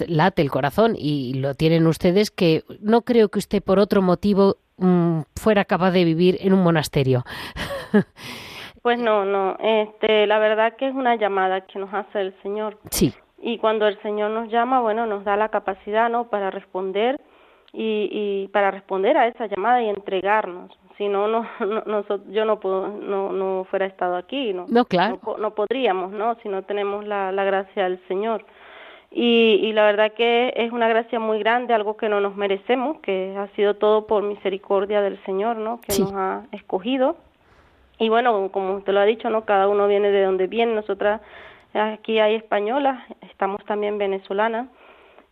late 0.07 0.41
el 0.41 0.49
corazón 0.49 0.95
y 0.97 1.35
lo 1.35 1.53
tienen 1.53 1.85
ustedes 1.85 2.31
que 2.31 2.63
no 2.81 3.03
creo 3.03 3.29
que 3.29 3.39
usted 3.39 3.61
por 3.61 3.77
otro 3.77 4.01
motivo 4.01 4.57
mm, 4.77 5.21
fuera 5.35 5.63
capaz 5.65 5.91
de 5.91 6.05
vivir 6.05 6.37
en 6.41 6.53
un 6.53 6.63
monasterio. 6.63 7.23
Pues 8.83 8.99
no, 8.99 9.25
no, 9.25 9.57
este, 9.59 10.25
la 10.27 10.39
verdad 10.39 10.77
que 10.77 10.87
es 10.87 10.95
una 10.95 11.17
llamada 11.17 11.59
que 11.59 11.77
nos 11.77 11.93
hace 11.93 12.21
el 12.21 12.33
Señor. 12.41 12.79
Sí. 12.89 13.13
Y 13.39 13.57
cuando 13.59 13.87
el 13.87 14.01
Señor 14.01 14.31
nos 14.31 14.49
llama, 14.49 14.81
bueno, 14.81 15.05
nos 15.05 15.23
da 15.23 15.37
la 15.37 15.49
capacidad, 15.49 16.09
¿no? 16.09 16.25
Para 16.29 16.49
responder 16.49 17.19
y, 17.71 18.09
y 18.11 18.47
para 18.49 18.71
responder 18.71 19.17
a 19.17 19.27
esa 19.27 19.45
llamada 19.45 19.81
y 19.81 19.89
entregarnos. 19.89 20.71
Si 20.97 21.07
no, 21.07 21.27
no, 21.27 21.45
no, 21.59 22.03
yo 22.31 22.45
no, 22.45 22.59
puedo, 22.59 22.87
no, 22.87 23.31
no 23.31 23.65
fuera 23.69 23.85
estado 23.85 24.15
aquí, 24.15 24.53
¿no? 24.53 24.65
No, 24.67 24.85
claro. 24.85 25.19
No, 25.39 25.51
podríamos, 25.51 26.11
¿no? 26.11 26.35
Si 26.41 26.49
no 26.49 26.63
tenemos 26.63 27.05
la, 27.05 27.31
la 27.31 27.43
gracia 27.43 27.83
del 27.83 27.99
Señor. 28.07 28.43
Y, 29.11 29.59
y 29.61 29.73
la 29.73 29.85
verdad 29.85 30.13
que 30.13 30.53
es 30.55 30.71
una 30.71 30.87
gracia 30.87 31.19
muy 31.19 31.39
grande, 31.39 31.73
algo 31.73 31.95
que 31.95 32.09
no 32.09 32.19
nos 32.19 32.35
merecemos, 32.35 32.99
que 32.99 33.35
ha 33.37 33.47
sido 33.55 33.75
todo 33.75 34.07
por 34.07 34.23
misericordia 34.23 35.01
del 35.01 35.23
Señor, 35.23 35.57
¿no? 35.57 35.79
Que 35.81 35.99
nos 35.99 36.11
ha 36.13 36.43
escogido. 36.51 37.15
Y 37.99 38.09
bueno, 38.09 38.49
como 38.51 38.75
usted 38.75 38.93
lo 38.93 38.99
ha 38.99 39.05
dicho, 39.05 39.29
¿no? 39.29 39.45
Cada 39.45 39.67
uno 39.67 39.87
viene 39.87 40.11
de 40.11 40.23
donde 40.23 40.47
viene. 40.47 40.73
Nosotras 40.73 41.21
aquí 41.77 42.19
hay 42.19 42.35
españolas, 42.35 42.99
estamos 43.21 43.63
también 43.65 43.97
venezolanas 43.97 44.67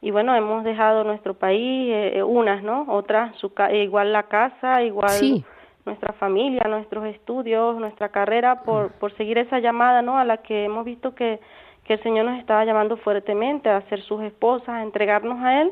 y 0.02 0.12
bueno, 0.12 0.36
hemos 0.36 0.64
dejado 0.64 1.04
nuestro 1.04 1.34
país, 1.34 1.92
eh, 1.92 2.18
eh, 2.18 2.24
unas, 2.24 2.62
¿no? 2.64 2.86
Otras, 2.90 3.36
su 3.38 3.52
igual 3.74 4.14
la 4.14 4.24
casa, 4.24 4.84
igual 4.84 5.44
nuestra 5.86 6.14
familia, 6.14 6.64
nuestros 6.68 7.06
estudios, 7.06 7.78
nuestra 7.78 8.10
carrera, 8.10 8.62
por, 8.64 8.92
por 8.94 9.16
seguir 9.18 9.38
esa 9.38 9.60
llamada, 9.60 10.02
¿no? 10.02 10.18
A 10.18 10.26
la 10.26 10.38
que 10.38 10.66
hemos 10.66 10.86
visto 10.86 11.16
que, 11.16 11.40
que 11.86 11.94
el 11.94 12.04
Señor 12.04 12.26
nos 12.26 12.40
estaba 12.40 12.66
llamando 12.66 12.98
fuertemente 12.98 13.70
a 13.70 13.82
ser 13.90 14.02
sus 14.02 14.22
esposas, 14.24 14.70
a 14.70 14.84
entregarnos 14.84 15.44
a 15.44 15.62
Él 15.62 15.72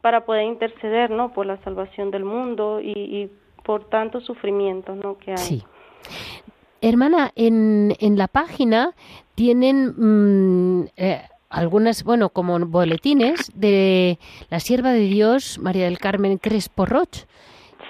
para 0.00 0.24
poder 0.24 0.44
interceder, 0.44 1.10
¿no? 1.10 1.32
Por 1.32 1.46
la 1.46 1.58
salvación 1.58 2.10
del 2.10 2.24
mundo 2.24 2.80
y, 2.80 2.92
y 2.92 3.30
por 3.64 3.84
tantos 3.84 4.24
sufrimientos, 4.24 4.96
¿no? 4.96 5.18
Que 5.18 5.32
hay. 5.32 5.38
Sí. 5.38 5.64
Hermana, 6.82 7.32
en, 7.36 7.94
en 8.00 8.16
la 8.16 8.28
página 8.28 8.94
tienen 9.34 9.94
mm, 9.96 10.88
eh, 10.96 11.22
algunas, 11.48 12.04
bueno, 12.04 12.30
como 12.30 12.58
boletines 12.60 13.50
de 13.54 14.18
la 14.48 14.60
sierva 14.60 14.92
de 14.92 15.00
Dios, 15.00 15.58
María 15.58 15.84
del 15.84 15.98
Carmen 15.98 16.38
Crespo 16.38 16.86
Roch. 16.86 17.26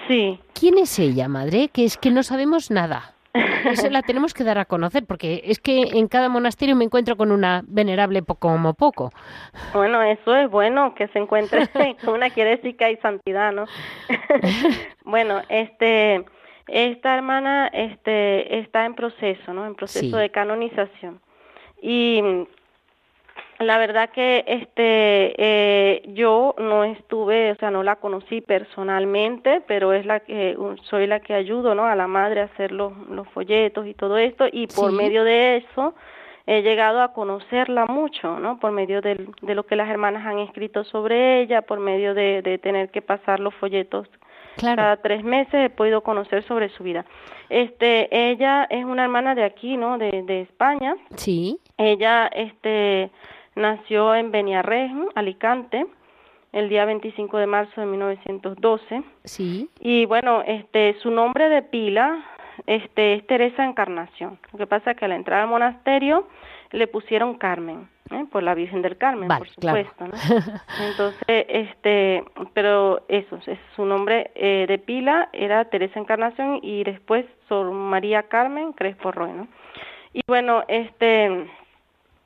Sí. 0.07 0.39
¿Quién 0.53 0.77
es 0.77 0.97
ella, 0.99 1.27
madre? 1.27 1.69
Que 1.69 1.85
es 1.85 1.97
que 1.97 2.11
no 2.11 2.23
sabemos 2.23 2.71
nada. 2.71 3.13
Eso 3.33 3.89
la 3.89 4.01
tenemos 4.01 4.33
que 4.33 4.43
dar 4.43 4.57
a 4.57 4.65
conocer, 4.65 5.05
porque 5.05 5.41
es 5.45 5.59
que 5.59 5.81
en 5.93 6.07
cada 6.07 6.27
monasterio 6.27 6.75
me 6.75 6.83
encuentro 6.83 7.15
con 7.15 7.31
una 7.31 7.63
venerable 7.67 8.23
poco 8.23 8.49
como 8.49 8.73
poco. 8.73 9.11
Bueno, 9.73 10.01
eso 10.01 10.35
es 10.35 10.49
bueno, 10.49 10.93
que 10.95 11.07
se 11.09 11.19
encuentre 11.19 11.67
con 12.03 12.15
una 12.15 12.29
quiere 12.29 12.57
decir 12.57 12.75
que 12.75 12.85
hay 12.85 12.97
santidad, 12.97 13.53
¿no? 13.53 13.65
bueno, 15.05 15.41
este, 15.47 16.25
esta 16.71 17.15
hermana 17.15 17.67
este, 17.67 18.59
está 18.59 18.85
en 18.85 18.95
proceso, 18.95 19.53
¿no? 19.53 19.65
En 19.65 19.75
proceso 19.75 20.17
de 20.17 20.29
canonización. 20.29 21.19
Y 21.81 22.21
la 23.59 23.77
verdad 23.77 24.09
que 24.09 24.43
este 24.47 25.35
eh, 25.37 26.01
yo 26.13 26.55
no 26.57 26.83
estuve, 26.83 27.51
o 27.51 27.55
sea, 27.55 27.71
no 27.71 27.83
la 27.83 27.97
conocí 27.97 28.41
personalmente, 28.41 29.61
pero 29.67 29.93
es 29.93 30.05
la 30.05 30.21
que 30.21 30.57
soy 30.83 31.07
la 31.07 31.19
que 31.19 31.33
ayudo, 31.33 31.75
¿no? 31.75 31.85
A 31.85 31.95
la 31.95 32.07
madre 32.07 32.41
a 32.41 32.45
hacer 32.45 32.71
los, 32.71 32.93
los 33.09 33.27
folletos 33.29 33.85
y 33.85 33.93
todo 33.93 34.17
esto 34.17 34.45
y 34.51 34.67
por 34.67 34.91
medio 34.91 35.23
de 35.23 35.57
eso 35.57 35.93
he 36.47 36.61
llegado 36.63 37.01
a 37.01 37.13
conocerla 37.13 37.85
mucho, 37.85 38.39
¿no? 38.39 38.59
Por 38.59 38.71
medio 38.71 39.01
de, 39.01 39.27
de 39.41 39.55
lo 39.55 39.65
que 39.65 39.75
las 39.75 39.89
hermanas 39.89 40.25
han 40.25 40.39
escrito 40.39 40.83
sobre 40.83 41.41
ella, 41.41 41.61
por 41.61 41.79
medio 41.79 42.13
de, 42.13 42.41
de 42.41 42.57
tener 42.57 42.89
que 42.89 43.01
pasar 43.01 43.39
los 43.39 43.53
folletos 43.55 44.07
cada 44.59 44.97
tres 44.97 45.23
meses 45.23 45.53
he 45.53 45.69
podido 45.69 46.01
conocer 46.01 46.43
sobre 46.43 46.69
su 46.69 46.83
vida. 46.83 47.05
Este, 47.49 48.29
ella 48.29 48.65
es 48.69 48.85
una 48.85 49.03
hermana 49.03 49.35
de 49.35 49.43
aquí, 49.43 49.77
¿no? 49.77 49.97
De, 49.97 50.23
de 50.23 50.41
España. 50.41 50.95
Sí. 51.15 51.59
Ella, 51.77 52.27
este 52.27 53.11
Nació 53.55 54.15
en 54.15 54.31
Beniarrén, 54.31 55.09
Alicante, 55.13 55.85
el 56.53 56.69
día 56.69 56.85
25 56.85 57.37
de 57.37 57.47
marzo 57.47 57.81
de 57.81 57.87
1912. 57.87 59.03
Sí. 59.25 59.69
Y 59.79 60.05
bueno, 60.05 60.41
este 60.47 60.95
su 61.01 61.11
nombre 61.11 61.49
de 61.49 61.61
pila 61.61 62.25
este 62.65 63.15
es 63.15 63.27
Teresa 63.27 63.65
Encarnación. 63.65 64.39
Lo 64.53 64.57
que 64.57 64.67
pasa 64.67 64.91
es 64.91 64.97
que 64.97 65.05
al 65.05 65.11
entrar 65.11 65.41
al 65.41 65.49
monasterio 65.49 66.27
le 66.71 66.87
pusieron 66.87 67.35
Carmen, 67.37 67.89
¿eh? 68.09 68.25
por 68.31 68.43
la 68.43 68.53
Virgen 68.55 68.81
del 68.81 68.97
Carmen, 68.97 69.27
por 69.27 69.49
supuesto. 69.49 70.07
¿no? 70.07 70.13
Entonces, 70.89 71.45
este, 71.47 72.23
pero 72.53 73.03
eso, 73.07 73.39
es 73.45 73.59
su 73.75 73.85
nombre 73.85 74.31
eh, 74.35 74.65
de 74.67 74.77
pila 74.77 75.29
era 75.33 75.65
Teresa 75.65 75.99
Encarnación 75.99 76.59
y 76.61 76.83
después 76.83 77.25
Sor 77.47 77.71
María 77.71 78.23
Carmen 78.23 78.73
Crespo 78.73 79.11
Roy, 79.11 79.31
¿no? 79.31 79.47
Y 80.13 80.21
bueno, 80.27 80.63
este 80.67 81.47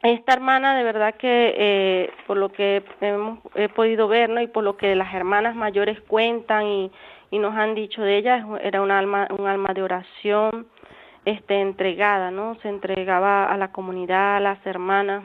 esta 0.01 0.33
hermana 0.33 0.77
de 0.77 0.83
verdad 0.83 1.15
que 1.15 1.53
eh, 1.57 2.09
por 2.27 2.37
lo 2.37 2.49
que 2.51 2.83
hemos 3.01 3.39
he 3.55 3.69
podido 3.69 4.07
ver 4.07 4.29
no 4.29 4.41
y 4.41 4.47
por 4.47 4.63
lo 4.63 4.77
que 4.77 4.95
las 4.95 5.13
hermanas 5.13 5.55
mayores 5.55 5.99
cuentan 6.01 6.65
y, 6.67 6.91
y 7.31 7.39
nos 7.39 7.55
han 7.55 7.73
dicho 7.75 8.01
de 8.03 8.17
ella 8.17 8.45
era 8.61 8.81
un 8.81 8.91
alma 8.91 9.27
un 9.35 9.47
alma 9.47 9.73
de 9.73 9.81
oración 9.81 10.67
este 11.25 11.59
entregada 11.59 12.29
no 12.29 12.55
se 12.61 12.69
entregaba 12.69 13.45
a 13.45 13.57
la 13.57 13.71
comunidad 13.71 14.37
a 14.37 14.39
las 14.39 14.63
hermanas 14.65 15.23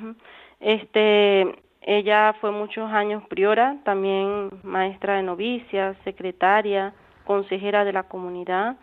este 0.60 1.56
ella 1.82 2.34
fue 2.40 2.50
muchos 2.50 2.90
años 2.90 3.22
priora 3.28 3.76
también 3.84 4.50
maestra 4.62 5.16
de 5.16 5.22
novicias 5.22 5.96
secretaria 6.04 6.94
consejera 7.24 7.84
de 7.84 7.92
la 7.92 8.02
comunidad 8.04 8.76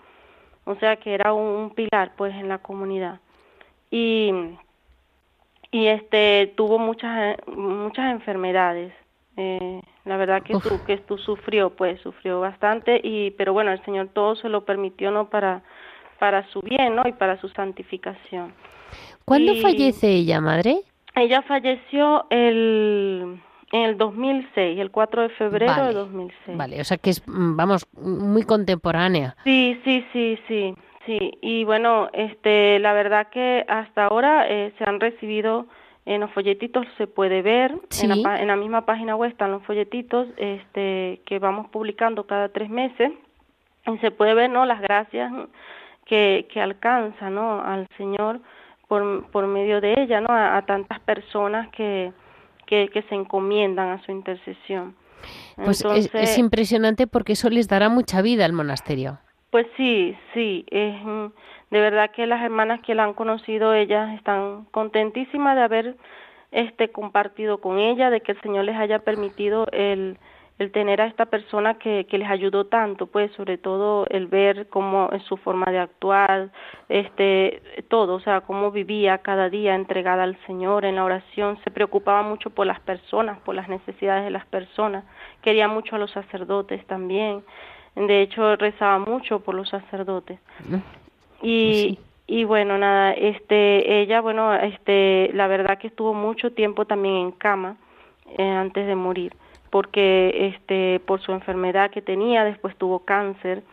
o 0.67 0.75
sea 0.75 0.97
que 0.97 1.13
era 1.13 1.33
un 1.33 1.71
pilar 1.71 2.11
pues 2.17 2.35
en 2.35 2.49
la 2.49 2.57
comunidad. 2.57 3.19
Y 3.89 4.33
y 5.71 5.87
este 5.87 6.53
tuvo 6.55 6.77
muchas 6.77 7.37
muchas 7.47 8.11
enfermedades 8.11 8.93
eh, 9.35 9.81
la 10.05 10.17
verdad 10.17 10.43
que 10.43 10.53
tú 10.53 10.79
que 10.85 10.97
tú 10.97 11.17
sufrió 11.17 11.71
pues 11.71 11.99
sufrió 12.01 12.39
bastante 12.39 12.99
y 13.03 13.31
pero 13.31 13.53
bueno 13.53 13.71
el 13.71 13.83
señor 13.83 14.09
todo 14.13 14.35
se 14.35 14.49
lo 14.49 14.65
permitió 14.65 15.11
no 15.11 15.29
para 15.29 15.63
para 16.19 16.47
su 16.49 16.61
bien 16.61 16.95
no 16.95 17.03
y 17.05 17.13
para 17.13 17.39
su 17.39 17.47
santificación. 17.49 18.53
¿Cuándo 19.25 19.55
fallece 19.55 20.09
ella 20.09 20.41
madre 20.41 20.81
ella 21.21 21.41
falleció 21.41 22.25
el 22.29 23.39
en 23.71 23.81
el 23.81 23.97
2006, 23.97 24.79
el 24.79 24.91
4 24.91 25.23
de 25.23 25.29
febrero 25.29 25.85
de 25.87 25.93
2006. 25.93 26.57
Vale, 26.57 26.79
o 26.79 26.83
sea 26.83 26.97
que 26.97 27.09
es, 27.09 27.21
mm, 27.27 27.55
vamos, 27.55 27.85
muy 27.97 28.43
contemporánea. 28.43 29.35
Sí, 29.43 29.79
sí, 29.83 30.05
sí, 30.13 30.39
sí. 30.47 30.75
Sí, 31.05 31.31
y 31.41 31.63
bueno, 31.63 32.09
este, 32.11 32.79
la 32.79 32.91
verdad 32.93 33.27
que 33.29 33.65
hasta 33.69 34.05
ahora 34.05 34.45
eh, 34.49 34.73
se 34.77 34.83
han 34.83 34.99
recibido 34.99 35.67
en 36.05 36.21
los 36.21 36.31
folletitos 36.31 36.85
se 36.97 37.05
puede 37.05 37.41
ver 37.41 37.75
en, 38.01 38.23
la, 38.23 38.41
en, 38.41 38.47
la, 38.47 38.55
misma 38.55 38.85
página 38.85 39.15
web 39.15 39.29
están 39.29 39.51
los 39.51 39.63
folletitos 39.63 40.27
este 40.37 41.21
que 41.25 41.37
vamos 41.39 41.67
publicando 41.69 42.25
cada 42.25 42.47
tres 42.47 42.69
meses 42.69 43.11
y 43.85 43.97
se 43.97 44.11
puede 44.11 44.33
ver 44.33 44.49
no 44.49 44.65
las 44.65 44.79
gracias 44.79 45.33
que 46.05 46.47
que 46.49 46.61
alcanza 46.61 47.29
no 47.29 47.61
al 47.61 47.89
señor 47.97 48.39
por, 48.87 49.29
por 49.31 49.47
medio 49.47 49.81
de 49.81 49.93
ella, 49.97 50.21
¿no? 50.21 50.29
A, 50.29 50.61
tantas 50.63 50.99
personas 51.01 51.69
que, 51.69 52.11
que, 52.65 53.03
se 53.09 53.15
encomiendan 53.15 53.89
a 53.89 54.01
su 54.03 54.11
intercesión. 54.11 54.95
Pues 55.55 55.83
es, 55.83 56.37
impresionante 56.37 57.07
porque 57.07 57.33
eso 57.33 57.49
les 57.49 57.67
dará 57.67 57.89
mucha 57.89 58.21
vida 58.21 58.45
al 58.45 58.53
monasterio. 58.53 59.19
Pues 59.49 59.65
sí, 59.75 60.15
sí, 60.33 60.65
es 60.69 60.95
de 61.69 61.81
verdad 61.81 62.11
que 62.11 62.27
las 62.27 62.41
hermanas 62.43 62.81
que 62.81 62.95
la 62.95 63.03
han 63.03 63.13
conocido, 63.13 63.73
ellas 63.73 64.13
están 64.15 64.65
contentísimas 64.71 65.55
de 65.55 65.63
haber 65.63 65.95
este 66.51 66.89
compartido 66.89 67.59
con 67.59 67.77
ella, 67.77 68.09
de 68.09 68.21
que 68.21 68.33
el 68.33 68.41
Señor 68.41 68.65
les 68.65 68.77
haya 68.77 68.99
permitido 68.99 69.67
el 69.71 70.17
el 70.59 70.71
tener 70.71 71.01
a 71.01 71.05
esta 71.05 71.27
persona 71.27 71.75
que, 71.75 72.05
que 72.09 72.17
les 72.17 72.29
ayudó 72.29 72.65
tanto, 72.65 73.05
pues 73.05 73.31
sobre 73.33 73.57
todo 73.57 74.07
el 74.09 74.25
ver 74.27 74.67
cómo 74.69 75.09
es 75.11 75.21
su 75.23 75.37
forma 75.37 75.71
de 75.71 75.77
actuar, 75.77 76.49
este, 76.89 77.61
todo, 77.89 78.15
o 78.15 78.19
sea, 78.19 78.41
cómo 78.41 78.71
vivía 78.71 79.19
cada 79.19 79.49
día 79.49 79.75
entregada 79.75 80.23
al 80.23 80.37
Señor 80.47 80.85
en 80.85 80.95
la 80.95 81.03
oración, 81.03 81.59
se 81.63 81.69
preocupaba 81.69 82.23
mucho 82.23 82.49
por 82.49 82.65
las 82.65 82.79
personas, 82.79 83.39
por 83.41 83.53
las 83.53 83.69
necesidades 83.69 84.23
de 84.23 84.31
las 84.31 84.45
personas, 84.47 85.03
quería 85.43 85.67
mucho 85.67 85.95
a 85.95 85.99
los 85.99 86.11
sacerdotes 86.11 86.83
también, 86.87 87.43
de 87.95 88.21
hecho 88.21 88.55
rezaba 88.55 88.97
mucho 88.97 89.41
por 89.41 89.53
los 89.53 89.69
sacerdotes. 89.69 90.39
Y, 91.41 91.95
pues 91.95 92.07
y 92.29 92.43
bueno, 92.45 92.79
nada, 92.79 93.13
este, 93.13 94.01
ella, 94.01 94.21
bueno, 94.21 94.53
este, 94.55 95.29
la 95.33 95.47
verdad 95.47 95.77
que 95.77 95.87
estuvo 95.87 96.15
mucho 96.15 96.51
tiempo 96.51 96.85
también 96.85 97.15
en 97.15 97.31
cama 97.31 97.77
eh, 98.37 98.43
antes 98.43 98.87
de 98.87 98.95
morir 98.95 99.33
porque 99.69 100.53
este 100.55 100.99
por 101.05 101.21
su 101.21 101.31
enfermedad 101.31 101.91
que 101.91 102.01
tenía, 102.01 102.43
después 102.43 102.75
tuvo 102.77 102.99
cáncer 102.99 103.63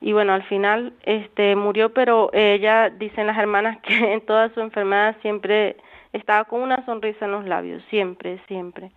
y 0.00 0.12
bueno, 0.12 0.32
al 0.32 0.42
final 0.44 0.94
este 1.02 1.54
murió, 1.56 1.92
pero 1.92 2.30
ella 2.32 2.88
dicen 2.88 3.26
las 3.26 3.38
hermanas 3.38 3.78
que 3.82 4.12
en 4.12 4.20
toda 4.22 4.48
su 4.54 4.60
enfermedad 4.60 5.16
siempre 5.20 5.76
estaba 6.12 6.44
con 6.44 6.62
una 6.62 6.84
sonrisa 6.86 7.26
en 7.26 7.32
los 7.32 7.46
labios, 7.46 7.82
siempre, 7.90 8.40
siempre. 8.48 8.90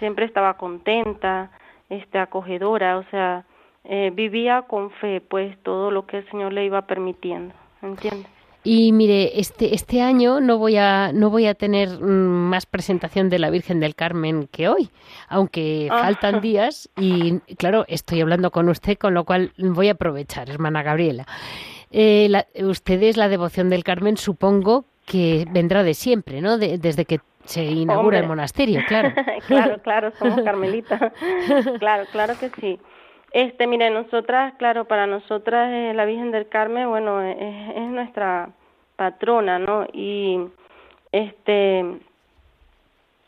Siempre 0.00 0.26
estaba 0.26 0.54
contenta, 0.54 1.50
este 1.88 2.18
acogedora, 2.18 2.98
o 2.98 3.04
sea, 3.04 3.44
eh, 3.84 4.10
vivía 4.12 4.62
con 4.62 4.90
fe, 4.90 5.20
pues 5.20 5.56
todo 5.62 5.90
lo 5.90 6.04
que 6.04 6.18
el 6.18 6.30
Señor 6.30 6.52
le 6.52 6.64
iba 6.64 6.82
permitiendo, 6.82 7.54
¿entiendes? 7.80 8.37
Y 8.70 8.92
mire, 8.92 9.40
este, 9.40 9.74
este 9.74 10.02
año 10.02 10.42
no 10.42 10.58
voy, 10.58 10.76
a, 10.76 11.10
no 11.14 11.30
voy 11.30 11.46
a 11.46 11.54
tener 11.54 11.88
mm, 11.88 12.50
más 12.50 12.66
presentación 12.66 13.30
de 13.30 13.38
la 13.38 13.48
Virgen 13.48 13.80
del 13.80 13.94
Carmen 13.94 14.46
que 14.46 14.68
hoy, 14.68 14.90
aunque 15.26 15.88
ah. 15.90 16.02
faltan 16.02 16.40
días 16.42 16.90
y 16.94 17.38
claro, 17.56 17.86
estoy 17.88 18.20
hablando 18.20 18.50
con 18.50 18.68
usted, 18.68 18.98
con 18.98 19.14
lo 19.14 19.24
cual 19.24 19.52
voy 19.56 19.88
a 19.88 19.92
aprovechar, 19.92 20.50
hermana 20.50 20.82
Gabriela. 20.82 21.24
Eh, 21.92 22.30
ustedes 22.62 23.16
la 23.16 23.30
devoción 23.30 23.70
del 23.70 23.84
Carmen 23.84 24.18
supongo 24.18 24.84
que 25.06 25.46
vendrá 25.50 25.82
de 25.82 25.94
siempre, 25.94 26.42
¿no? 26.42 26.58
desde 26.58 27.06
que 27.06 27.20
se 27.46 27.64
inaugura 27.64 28.18
el 28.18 28.26
monasterio, 28.26 28.82
claro. 28.86 29.14
claro, 29.46 29.78
claro, 29.82 30.12
somos 30.18 30.42
carmelitas. 30.42 31.00
claro, 31.78 32.04
claro 32.12 32.34
que 32.38 32.50
sí. 32.60 32.78
Este, 33.32 33.66
mire, 33.66 33.88
nosotras, 33.88 34.52
claro, 34.58 34.86
para 34.86 35.06
nosotras 35.06 35.70
eh, 35.72 35.92
la 35.94 36.04
Virgen 36.04 36.32
del 36.32 36.48
Carmen, 36.48 36.90
bueno, 36.90 37.22
es, 37.22 37.36
es, 37.40 37.88
nuestra 37.88 38.50
patrona, 38.98 39.58
¿no? 39.58 39.86
Y 39.92 40.40
este, 41.12 41.78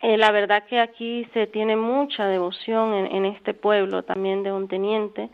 eh, 0.02 0.16
la 0.18 0.32
verdad 0.32 0.64
que 0.64 0.80
aquí 0.80 1.26
se 1.32 1.46
tiene 1.46 1.76
mucha 1.76 2.26
devoción 2.26 2.92
en, 2.92 3.06
en 3.06 3.24
este 3.24 3.54
pueblo 3.54 4.02
también 4.02 4.42
de 4.42 4.52
un 4.52 4.66
teniente. 4.66 5.30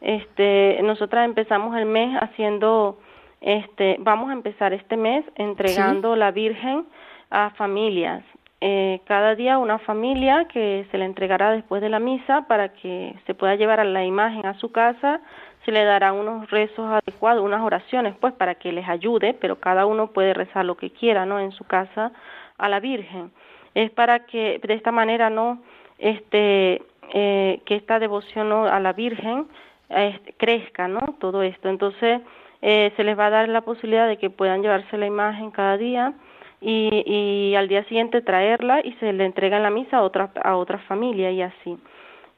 Este, 0.00 0.78
nosotras 0.82 1.24
empezamos 1.26 1.76
el 1.76 1.86
mes 1.86 2.16
haciendo, 2.22 2.98
este, 3.40 3.96
vamos 3.98 4.30
a 4.30 4.34
empezar 4.34 4.72
este 4.72 4.96
mes 4.96 5.24
entregando 5.34 6.14
la 6.14 6.30
Virgen 6.30 6.86
a 7.30 7.50
familias 7.50 8.22
eh, 8.62 9.00
cada 9.06 9.34
día 9.34 9.56
una 9.56 9.78
familia 9.78 10.46
que 10.52 10.86
se 10.90 10.98
le 10.98 11.06
entregará 11.06 11.52
después 11.52 11.80
de 11.80 11.88
la 11.88 11.98
misa 11.98 12.42
para 12.46 12.68
que 12.68 13.14
se 13.26 13.34
pueda 13.34 13.54
llevar 13.54 13.80
a 13.80 13.84
la 13.84 14.04
imagen 14.04 14.44
a 14.44 14.52
su 14.58 14.70
casa, 14.70 15.20
se 15.64 15.72
le 15.72 15.84
dará 15.84 16.12
unos 16.12 16.50
rezos 16.50 16.90
adecuados, 16.90 17.44
unas 17.44 17.62
oraciones 17.62 18.14
pues 18.20 18.32
para 18.34 18.54
que 18.54 18.72
les 18.72 18.88
ayude, 18.88 19.34
pero 19.34 19.60
cada 19.60 19.86
uno 19.86 20.08
puede 20.08 20.34
rezar 20.34 20.64
lo 20.64 20.76
que 20.76 20.90
quiera, 20.90 21.26
¿no? 21.26 21.38
En 21.38 21.52
su 21.52 21.64
casa 21.64 22.12
a 22.58 22.68
la 22.68 22.80
Virgen. 22.80 23.30
Es 23.74 23.90
para 23.90 24.20
que 24.26 24.60
de 24.62 24.74
esta 24.74 24.90
manera 24.92 25.30
no 25.30 25.62
este 25.98 26.82
eh, 27.12 27.60
que 27.66 27.76
esta 27.76 27.98
devoción 27.98 28.52
a 28.52 28.80
la 28.80 28.92
Virgen 28.92 29.46
este, 29.88 30.32
crezca, 30.34 30.88
¿no? 30.88 31.16
Todo 31.18 31.42
esto. 31.42 31.68
Entonces 31.68 32.20
eh, 32.62 32.92
se 32.96 33.04
les 33.04 33.18
va 33.18 33.26
a 33.26 33.30
dar 33.30 33.48
la 33.48 33.60
posibilidad 33.62 34.08
de 34.08 34.16
que 34.16 34.30
puedan 34.30 34.62
llevarse 34.62 34.96
la 34.96 35.06
imagen 35.06 35.50
cada 35.50 35.76
día 35.76 36.14
y, 36.60 37.02
y 37.06 37.54
al 37.54 37.68
día 37.68 37.84
siguiente 37.84 38.22
traerla 38.22 38.80
y 38.84 38.92
se 38.94 39.12
le 39.12 39.24
entrega 39.24 39.56
en 39.58 39.62
la 39.62 39.70
misa 39.70 39.98
a 39.98 40.02
otra, 40.02 40.30
a 40.42 40.56
otra 40.56 40.78
familia 40.78 41.30
y 41.30 41.42
así. 41.42 41.78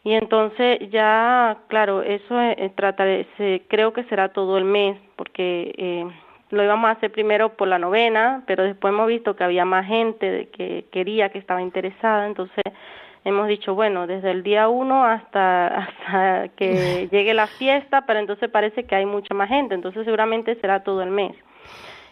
Y 0.05 0.15
entonces 0.15 0.91
ya, 0.91 1.59
claro, 1.69 2.03
eso 2.03 2.41
eh, 2.41 2.73
se, 3.37 3.63
creo 3.69 3.93
que 3.93 4.05
será 4.05 4.33
todo 4.33 4.59
el 4.59 4.65
mes, 4.65 4.99
porque 5.17 5.75
eh, 5.79 6.07
lo 6.51 6.65
íbamos 6.65 6.89
a 6.89 6.93
hacer 6.93 7.13
primero 7.13 7.57
por 7.57 7.69
la 7.69 7.79
novena, 7.79 8.43
pero 8.47 8.65
después 8.65 8.93
hemos 8.93 9.07
visto 9.07 9.37
que 9.37 9.45
había 9.45 9.65
más 9.65 9.87
gente 9.87 10.49
que 10.53 10.87
quería, 10.91 11.29
que 11.29 11.39
estaba 11.39 11.63
interesada, 11.63 12.27
entonces 12.27 12.65
hemos 13.25 13.47
dicho, 13.47 13.75
bueno, 13.77 14.09
desde 14.09 14.33
el 14.33 14.43
día 14.43 14.69
uno 14.69 15.05
hasta, 15.05 15.67
hasta 15.79 16.49
que 16.57 17.09
llegue 17.13 17.33
la 17.33 17.47
fiesta, 17.47 18.05
pero 18.05 18.19
entonces 18.19 18.51
parece 18.51 18.85
que 18.85 18.97
hay 18.97 19.07
mucha 19.07 19.35
más 19.35 19.49
gente, 19.49 19.75
entonces 19.75 20.05
seguramente 20.05 20.57
será 20.57 20.83
todo 20.83 21.03
el 21.03 21.11
mes. 21.11 21.33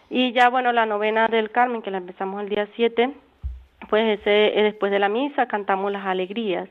Y 0.09 0.33
ya, 0.33 0.49
bueno, 0.49 0.71
la 0.71 0.85
novena 0.85 1.27
del 1.27 1.51
Carmen, 1.51 1.81
que 1.81 1.91
la 1.91 1.97
empezamos 1.97 2.41
el 2.41 2.49
día 2.49 2.67
7, 2.75 3.11
pues 3.89 4.19
ese, 4.19 4.59
eh, 4.59 4.63
después 4.63 4.91
de 4.91 4.99
la 4.99 5.09
misa 5.09 5.47
cantamos 5.47 5.91
las 5.91 6.05
alegrías. 6.05 6.67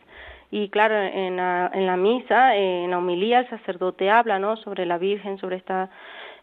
Y 0.51 0.69
claro, 0.69 0.97
en 0.97 1.37
la, 1.37 1.71
en 1.73 1.87
la 1.87 1.97
misa, 1.97 2.57
en 2.57 2.91
la 2.91 2.99
homilía, 2.99 3.41
el 3.41 3.51
sacerdote 3.51 4.11
habla, 4.11 4.39
¿no? 4.39 4.57
Sobre 4.57 4.85
la 4.85 4.99
Virgen, 4.99 5.39
sobre 5.39 5.57
esta, 5.57 5.91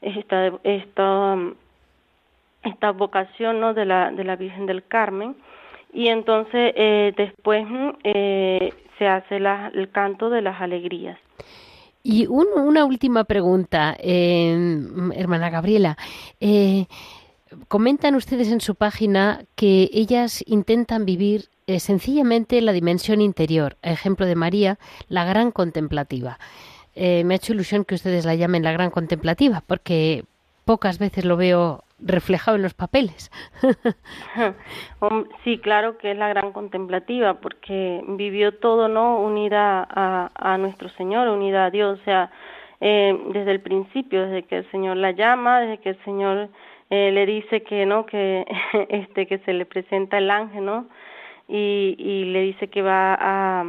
esta, 0.02 0.54
esta, 2.64 2.92
vocación, 2.92 3.60
¿no? 3.60 3.74
De 3.74 3.86
la, 3.86 4.12
de 4.12 4.24
la 4.24 4.38
Virgen 4.38 4.66
del 4.66 4.86
Carmen. 4.86 5.36
Y 5.94 6.08
entonces, 6.08 6.74
eh, 6.76 7.14
después 7.18 7.66
eh, 8.04 8.74
se 8.98 9.08
hace 9.08 9.38
el 9.38 9.90
canto 9.92 10.30
de 10.30 10.42
las 10.42 10.62
alegrías. 10.62 11.20
Y 12.04 12.26
una 12.28 12.86
última 12.86 13.26
pregunta, 13.26 13.94
em, 14.00 15.12
hermana 15.12 15.50
Gabriela. 15.50 15.98
Eh, 16.40 16.86
comentan 17.68 18.16
ustedes 18.16 18.50
en 18.50 18.62
su 18.62 18.76
página 18.76 19.44
que 19.56 19.90
ellas 19.92 20.42
intentan 20.48 21.06
vivir 21.06 21.50
eh, 21.68 21.80
sencillamente 21.80 22.62
la 22.62 22.72
dimensión 22.72 23.22
interior, 23.22 23.78
ejemplo 23.82 24.26
de 24.26 24.36
María, 24.36 24.78
la 25.10 25.26
gran 25.26 25.52
contemplativa. 25.52 26.40
Eh, 26.96 27.24
me 27.26 27.34
ha 27.34 27.38
hecho 27.38 27.54
ilusión 27.54 27.86
que 27.86 27.96
ustedes 27.96 28.26
la 28.26 28.36
llamen 28.36 28.64
la 28.64 28.72
gran 28.72 28.90
contemplativa, 28.90 29.62
porque 29.68 30.24
pocas 30.66 30.98
veces 30.98 31.26
lo 31.26 31.38
veo 31.38 31.84
reflejado 32.00 32.58
en 32.58 32.64
los 32.64 32.74
papeles. 32.74 33.32
sí, 35.44 35.60
claro 35.60 35.98
que 35.98 36.12
es 36.12 36.18
la 36.18 36.30
gran 36.30 36.52
contemplativa, 36.52 37.36
porque 37.36 38.04
vivió 38.08 38.54
todo, 38.56 38.88
¿no? 38.88 39.20
Unida 39.20 39.88
a, 39.90 40.32
a 40.36 40.58
nuestro 40.58 40.90
Señor, 40.90 41.28
unida 41.28 41.66
a 41.66 41.70
Dios, 41.70 42.00
o 42.00 42.04
sea, 42.04 42.32
eh, 42.80 43.18
desde 43.34 43.52
el 43.52 43.62
principio, 43.62 44.26
desde 44.26 44.44
que 44.44 44.58
el 44.58 44.72
Señor 44.72 44.98
la 44.98 45.12
llama, 45.12 45.62
desde 45.62 45.80
que 45.80 45.90
el 45.90 46.04
Señor 46.04 46.50
eh, 46.90 47.12
le 47.12 47.26
dice 47.26 47.64
que, 47.64 47.86
¿no? 47.86 48.06
Que, 48.06 48.46
este, 48.90 49.26
que 49.28 49.40
se 49.40 49.54
le 49.54 49.66
presenta 49.66 50.18
el 50.18 50.30
ángel, 50.30 50.66
¿no? 50.66 50.88
Y, 51.48 51.96
y 51.98 52.26
le 52.26 52.42
dice 52.42 52.68
que 52.68 52.82
va 52.82 53.16
a, 53.20 53.66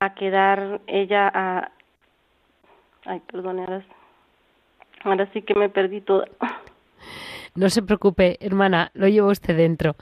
a 0.00 0.14
quedar 0.14 0.80
ella 0.86 1.30
a... 1.32 1.70
Ay, 3.04 3.20
perdón, 3.30 3.60
ahora, 3.60 3.84
ahora 5.04 5.28
sí 5.32 5.42
que 5.42 5.54
me 5.54 5.68
perdí 5.68 6.00
todo. 6.00 6.24
No 7.56 7.70
se 7.70 7.82
preocupe, 7.82 8.36
hermana, 8.40 8.90
lo 8.92 9.08
llevo 9.08 9.28
usted 9.28 9.56
dentro. 9.56 9.96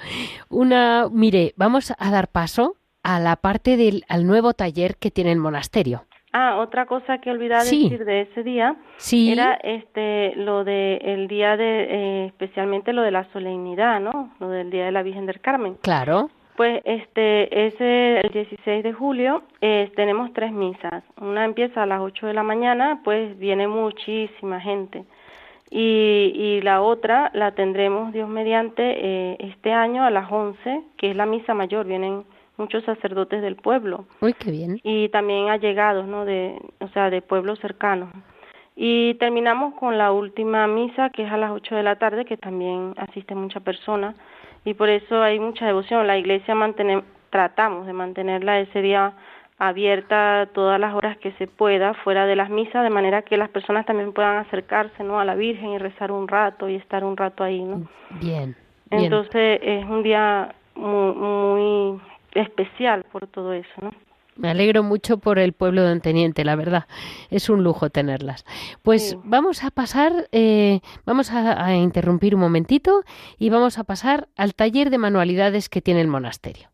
Una, 0.49 1.07
mire, 1.09 1.55
vamos 1.57 1.93
a 1.97 2.11
dar 2.11 2.27
paso 2.27 2.75
a 3.05 3.21
la 3.21 3.37
parte 3.37 3.77
del 3.77 4.03
al 4.09 4.27
nuevo 4.27 4.55
taller 4.55 4.97
que 4.97 5.13
tiene 5.13 5.31
el 5.31 5.39
monasterio. 5.39 6.05
Ah, 6.33 6.57
otra 6.57 6.87
cosa 6.87 7.19
que 7.19 7.31
olvidaba 7.31 7.63
decir 7.63 8.05
de 8.05 8.23
ese 8.23 8.43
día 8.43 8.75
era 9.13 9.55
este 9.63 10.35
lo 10.35 10.65
de 10.65 10.97
el 10.97 11.29
día 11.29 11.57
de 11.57 11.85
eh, 11.85 12.27
especialmente 12.27 12.93
lo 12.93 13.03
de 13.03 13.13
la 13.13 13.31
solemnidad, 13.33 14.01
¿no? 14.01 14.35
Lo 14.41 14.49
del 14.49 14.69
día 14.71 14.87
de 14.87 14.91
la 14.91 15.05
Virgen 15.05 15.27
del 15.27 15.41
Carmen. 15.41 15.77
Claro. 15.81 16.31
Pues 16.57 16.81
este 16.85 17.67
ese 17.67 18.21
el 18.21 18.31
16 18.31 18.85
de 18.85 18.93
julio 18.93 19.43
eh, 19.61 19.91
tenemos 19.97 20.33
tres 20.33 20.53
misas. 20.53 21.03
Una 21.21 21.45
empieza 21.45 21.83
a 21.83 21.87
las 21.87 22.01
8 22.01 22.27
de 22.27 22.35
la 22.35 22.43
mañana, 22.43 23.01
pues 23.05 23.37
viene 23.39 23.67
muchísima 23.67 24.61
gente 24.61 25.05
y, 25.77 26.33
y 26.35 26.61
la 26.61 26.83
otra 26.83 27.33
la 27.35 27.53
tendremos, 27.53 28.13
Dios 28.13 28.29
mediante, 28.29 28.83
eh, 28.83 29.37
este 29.41 29.73
año 29.73 30.05
a 30.05 30.11
las 30.11 30.31
11, 30.31 30.83
que 30.97 31.11
es 31.11 31.17
la 31.17 31.27
misa 31.27 31.53
mayor. 31.53 31.85
Vienen 31.85 32.25
muchos 32.57 32.85
sacerdotes 32.85 33.43
del 33.43 33.57
pueblo. 33.57 34.05
Uy, 34.21 34.35
qué 34.35 34.53
bien. 34.53 34.79
Y 34.85 35.09
también 35.09 35.49
allegados, 35.49 36.07
¿no? 36.07 36.25
De, 36.25 36.61
o 36.79 36.87
sea, 36.89 37.11
de 37.11 37.23
pueblos 37.23 37.59
cercanos. 37.59 38.11
Y 38.77 39.15
terminamos 39.15 39.75
con 39.75 39.99
la 39.99 40.13
última 40.13 40.67
misa, 40.69 41.11
que 41.11 41.25
es 41.25 41.33
a 41.33 41.37
las 41.37 41.51
8 41.51 41.75
de 41.75 41.83
la 41.83 41.97
tarde, 41.97 42.25
que 42.25 42.37
también 42.37 42.95
asiste 42.97 43.35
mucha 43.35 43.59
persona. 43.59 44.15
Y 44.65 44.75
por 44.75 44.89
eso 44.89 45.23
hay 45.23 45.39
mucha 45.39 45.67
devoción. 45.67 46.07
La 46.07 46.17
iglesia 46.17 46.55
mantiene, 46.55 47.03
tratamos 47.31 47.87
de 47.87 47.93
mantenerla 47.93 48.61
ese 48.61 48.81
día 48.81 49.15
abierta 49.59 50.49
todas 50.53 50.81
las 50.81 50.95
horas 50.95 51.17
que 51.19 51.33
se 51.33 51.47
pueda 51.47 51.95
fuera 51.95 52.27
de 52.27 52.37
las 52.37 52.51
misas 52.51 52.83
de 52.83 52.91
manera 52.91 53.23
que 53.23 53.37
las 53.37 53.49
personas 53.51 53.87
también 53.87 54.13
puedan 54.13 54.37
acercarse 54.39 55.05
no 55.05 55.21
a 55.21 55.25
la 55.25 55.37
Virgen 55.37 55.71
y 55.71 55.79
rezar 55.79 56.11
un 56.11 56.27
rato 56.27 56.69
y 56.69 56.75
estar 56.75 57.05
un 57.05 57.17
rato 57.17 57.45
ahí 57.45 57.63
no 57.63 57.87
bien, 58.21 58.57
entonces 58.91 59.61
es 59.63 59.85
un 59.85 60.03
día 60.03 60.55
muy, 60.75 61.15
muy 61.15 62.01
especial 62.33 63.05
por 63.13 63.29
todo 63.29 63.53
eso 63.53 63.71
no 63.81 63.93
me 64.37 64.51
alegro 64.51 64.83
mucho 64.83 65.19
por 65.19 65.39
el 65.39 65.53
pueblo 65.53 65.83
de 65.83 65.91
Anteniente, 65.91 66.45
la 66.45 66.57
verdad. 66.57 66.87
Es 67.31 67.49
un 67.49 67.63
lujo 67.63 67.91
tenerlas. 67.91 68.45
Pues 68.83 69.17
vamos 69.25 69.65
a 69.65 69.71
pasar, 69.71 70.29
eh, 70.33 70.81
vamos 71.05 71.31
a, 71.31 71.65
a 71.65 71.77
interrumpir 71.77 72.35
un 72.35 72.41
momentito 72.41 73.05
y 73.39 73.51
vamos 73.51 73.79
a 73.79 73.85
pasar 73.85 74.29
al 74.37 74.55
taller 74.55 74.91
de 74.91 74.99
manualidades 74.99 75.69
que 75.69 75.83
tiene 75.83 76.01
el 76.01 76.09
monasterio. 76.09 76.74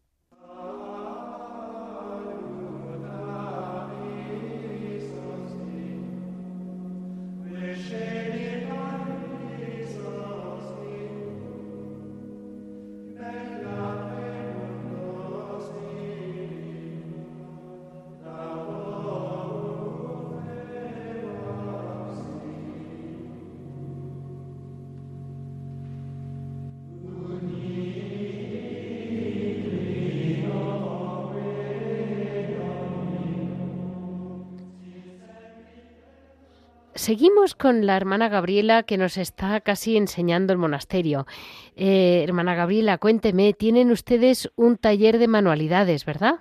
Seguimos 37.10 37.56
con 37.56 37.86
la 37.86 37.96
hermana 37.96 38.28
Gabriela 38.28 38.84
que 38.84 38.96
nos 38.96 39.18
está 39.18 39.60
casi 39.62 39.96
enseñando 39.96 40.52
el 40.52 40.60
monasterio. 40.60 41.26
Eh, 41.74 42.22
hermana 42.22 42.54
Gabriela, 42.54 42.98
cuénteme, 42.98 43.52
tienen 43.52 43.90
ustedes 43.90 44.48
un 44.54 44.76
taller 44.76 45.18
de 45.18 45.26
manualidades, 45.26 46.04
¿verdad? 46.04 46.36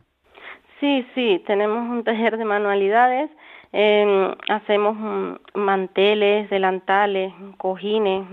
Sí, 0.80 1.08
sí, 1.16 1.44
tenemos 1.48 1.90
un 1.90 2.04
taller 2.04 2.38
de 2.38 2.46
manualidades. 2.46 3.32
Em, 3.74 4.32
hacemos 4.48 4.96
mm, 4.96 5.60
manteles, 5.60 6.52
delantales, 6.52 7.34
cojines, 7.58 8.28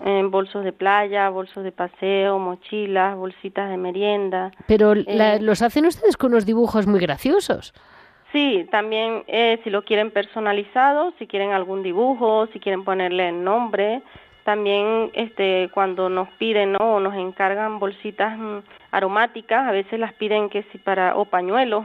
mm, 0.00 0.30
bolsos 0.32 0.64
de 0.64 0.72
playa, 0.72 1.28
bolsos 1.28 1.62
de 1.62 1.70
paseo, 1.70 2.40
mochilas, 2.40 3.16
bolsitas 3.16 3.70
de 3.70 3.76
merienda. 3.76 4.50
Pero 4.66 4.94
eh, 4.94 5.38
los 5.40 5.62
hacen 5.62 5.86
ustedes 5.86 6.16
con 6.16 6.32
unos 6.32 6.44
dibujos 6.44 6.88
muy 6.88 6.98
graciosos. 6.98 7.72
Sí, 8.32 8.66
también 8.70 9.24
eh, 9.26 9.60
si 9.62 9.68
lo 9.68 9.82
quieren 9.82 10.10
personalizado, 10.10 11.12
si 11.18 11.26
quieren 11.26 11.52
algún 11.52 11.82
dibujo, 11.82 12.46
si 12.52 12.60
quieren 12.60 12.82
ponerle 12.82 13.28
el 13.28 13.44
nombre, 13.44 14.00
también 14.44 15.10
este 15.12 15.68
cuando 15.72 16.08
nos 16.08 16.28
piden 16.30 16.72
¿no? 16.72 16.94
o 16.94 17.00
nos 17.00 17.14
encargan 17.14 17.78
bolsitas 17.78 18.36
mm, 18.38 18.58
aromáticas, 18.90 19.68
a 19.68 19.72
veces 19.72 20.00
las 20.00 20.14
piden 20.14 20.48
que 20.48 20.64
si 20.72 20.78
para 20.78 21.14
o 21.16 21.26
pañuelos, 21.26 21.84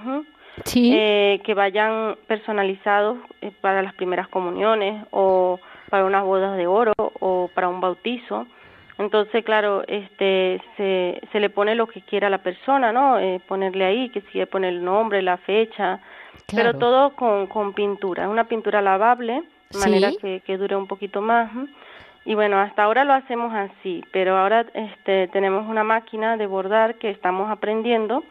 eh, 0.75 1.41
que 1.43 1.53
vayan 1.53 2.15
personalizados 2.27 3.17
eh, 3.41 3.51
para 3.61 3.81
las 3.81 3.93
primeras 3.93 4.29
comuniones 4.29 5.05
o 5.11 5.59
para 5.89 6.05
unas 6.05 6.23
bodas 6.23 6.57
de 6.57 6.65
oro 6.65 6.93
o 6.97 7.49
para 7.53 7.67
un 7.67 7.81
bautizo. 7.81 8.47
Entonces, 8.97 9.43
claro, 9.43 9.83
este 9.87 10.59
se, 10.75 11.21
se 11.31 11.39
le 11.39 11.51
pone 11.51 11.75
lo 11.75 11.85
que 11.85 12.01
quiera 12.01 12.29
la 12.29 12.39
persona, 12.39 12.91
¿no? 12.91 13.19
Eh, 13.19 13.39
ponerle 13.47 13.85
ahí, 13.85 14.09
que 14.09 14.21
si 14.31 14.43
poner 14.47 14.73
el 14.73 14.83
nombre, 14.83 15.21
la 15.21 15.37
fecha, 15.37 15.99
pero 16.55 16.77
todo 16.77 17.15
con, 17.15 17.47
con 17.47 17.73
pintura, 17.73 18.29
una 18.29 18.45
pintura 18.45 18.81
lavable, 18.81 19.43
de 19.69 19.79
manera 19.79 20.11
que, 20.19 20.41
que 20.45 20.57
dure 20.57 20.75
un 20.75 20.87
poquito 20.87 21.21
más. 21.21 21.51
Y 22.25 22.35
bueno, 22.35 22.59
hasta 22.59 22.83
ahora 22.83 23.03
lo 23.03 23.13
hacemos 23.13 23.53
así, 23.53 24.03
pero 24.11 24.37
ahora 24.37 24.65
este, 24.73 25.27
tenemos 25.29 25.67
una 25.67 25.83
máquina 25.83 26.37
de 26.37 26.47
bordar 26.47 26.95
que 26.95 27.09
estamos 27.09 27.49
aprendiendo 27.49 28.23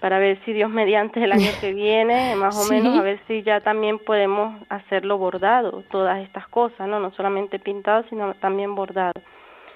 para 0.00 0.18
ver 0.18 0.38
si 0.44 0.52
Dios 0.52 0.70
mediante 0.82 1.22
el 1.22 1.32
año 1.32 1.50
que 1.60 1.72
viene, 1.72 2.36
más 2.36 2.56
o 2.56 2.72
menos, 2.72 2.96
a 2.98 3.02
ver 3.02 3.20
si 3.26 3.42
ya 3.42 3.60
también 3.60 3.98
podemos 3.98 4.62
hacerlo 4.68 5.18
bordado, 5.18 5.82
todas 5.90 6.22
estas 6.22 6.46
cosas, 6.48 6.88
¿no? 6.88 7.00
No 7.00 7.12
solamente 7.12 7.58
pintado, 7.58 8.04
sino 8.08 8.34
también 8.34 8.74
bordado. 8.74 9.20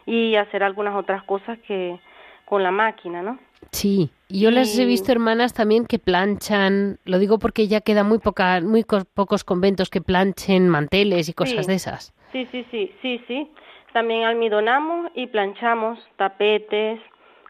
Y 0.07 0.37
hacer 0.37 0.63
algunas 0.63 0.95
otras 0.95 1.23
cosas 1.25 1.59
que 1.67 1.99
con 2.45 2.63
la 2.63 2.71
máquina, 2.71 3.23
¿no? 3.23 3.39
Sí, 3.73 4.11
y 4.29 4.41
yo 4.41 4.51
las 4.51 4.77
he 4.79 4.85
visto 4.85 5.13
hermanas 5.13 5.55
también 5.55 5.87
que 5.87 5.99
planchan, 5.99 6.99
lo 7.05 7.19
digo 7.19 7.39
porque 7.39 7.69
ya 7.69 7.81
quedan 7.81 8.09
muy, 8.09 8.19
poca, 8.19 8.61
muy 8.61 8.85
pocos 9.15 9.45
conventos 9.45 9.91
que 9.91 10.01
planchen 10.01 10.69
manteles 10.69 11.29
y 11.29 11.33
cosas 11.35 11.67
de 11.67 11.75
esas. 11.75 12.13
Sí, 12.33 12.47
sí, 12.51 12.65
sí, 12.71 12.93
sí, 13.03 13.21
sí. 13.27 13.51
También 13.93 14.25
almidonamos 14.25 15.11
y 15.15 15.27
planchamos 15.27 15.99
tapetes, 16.17 17.01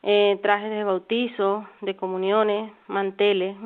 eh, 0.02 0.38
trajes 0.42 0.70
de 0.70 0.84
bautizo, 0.84 1.66
de 1.82 1.96
comuniones, 1.96 2.72
manteles 2.86 3.56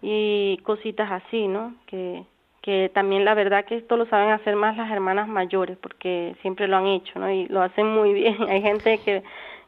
y 0.00 0.58
cositas 0.64 1.10
así, 1.12 1.46
¿no? 1.46 1.74
Que, 1.86 2.24
que 2.60 2.90
también 2.92 3.24
la 3.24 3.34
verdad 3.34 3.64
que 3.64 3.76
esto 3.76 3.96
lo 3.96 4.06
saben 4.06 4.30
hacer 4.30 4.56
más 4.56 4.76
las 4.76 4.90
hermanas 4.90 5.28
mayores 5.28 5.78
porque 5.78 6.34
siempre 6.42 6.66
lo 6.66 6.76
han 6.76 6.86
hecho, 6.86 7.18
¿no? 7.20 7.30
Y 7.30 7.46
lo 7.46 7.62
hacen 7.62 7.86
muy 7.86 8.12
bien. 8.14 8.36
Hay 8.48 8.62
gente 8.62 8.98
que 9.04 9.22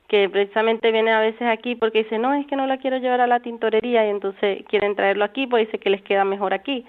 que 0.08 0.28
precisamente 0.28 0.92
viene 0.92 1.12
a 1.12 1.20
veces 1.20 1.42
aquí 1.42 1.74
porque 1.74 2.04
dice, 2.04 2.18
no, 2.18 2.34
es 2.34 2.46
que 2.46 2.56
no 2.56 2.66
la 2.66 2.78
quiero 2.78 2.98
llevar 2.98 3.20
a 3.20 3.26
la 3.26 3.40
tintorería 3.40 4.06
y 4.06 4.10
entonces 4.10 4.64
quieren 4.68 4.94
traerlo 4.94 5.24
aquí, 5.24 5.46
pues 5.46 5.66
dice 5.66 5.78
que 5.78 5.90
les 5.90 6.02
queda 6.02 6.24
mejor 6.24 6.54
aquí. 6.54 6.84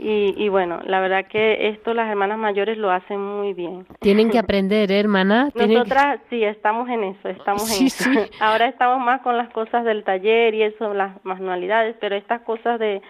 Y, 0.00 0.34
y 0.36 0.48
bueno, 0.48 0.80
la 0.84 1.00
verdad 1.00 1.26
que 1.26 1.68
esto 1.70 1.92
las 1.92 2.08
hermanas 2.08 2.38
mayores 2.38 2.78
lo 2.78 2.90
hacen 2.90 3.20
muy 3.20 3.52
bien. 3.52 3.84
Tienen 4.00 4.30
que 4.30 4.38
aprender, 4.38 4.92
¿eh, 4.92 5.00
hermana. 5.00 5.48
Nosotras 5.54 6.20
sí, 6.30 6.44
estamos 6.44 6.88
en 6.88 7.04
eso, 7.04 7.28
estamos 7.28 7.80
en 7.80 7.86
eso. 7.86 8.10
Ahora 8.40 8.66
estamos 8.66 9.00
más 9.00 9.22
con 9.22 9.36
las 9.36 9.48
cosas 9.50 9.84
del 9.84 10.04
taller 10.04 10.54
y 10.54 10.62
eso, 10.62 10.94
las 10.94 11.24
manualidades, 11.24 11.96
pero 12.00 12.14
estas 12.14 12.42
cosas 12.42 12.78
de 12.78 13.02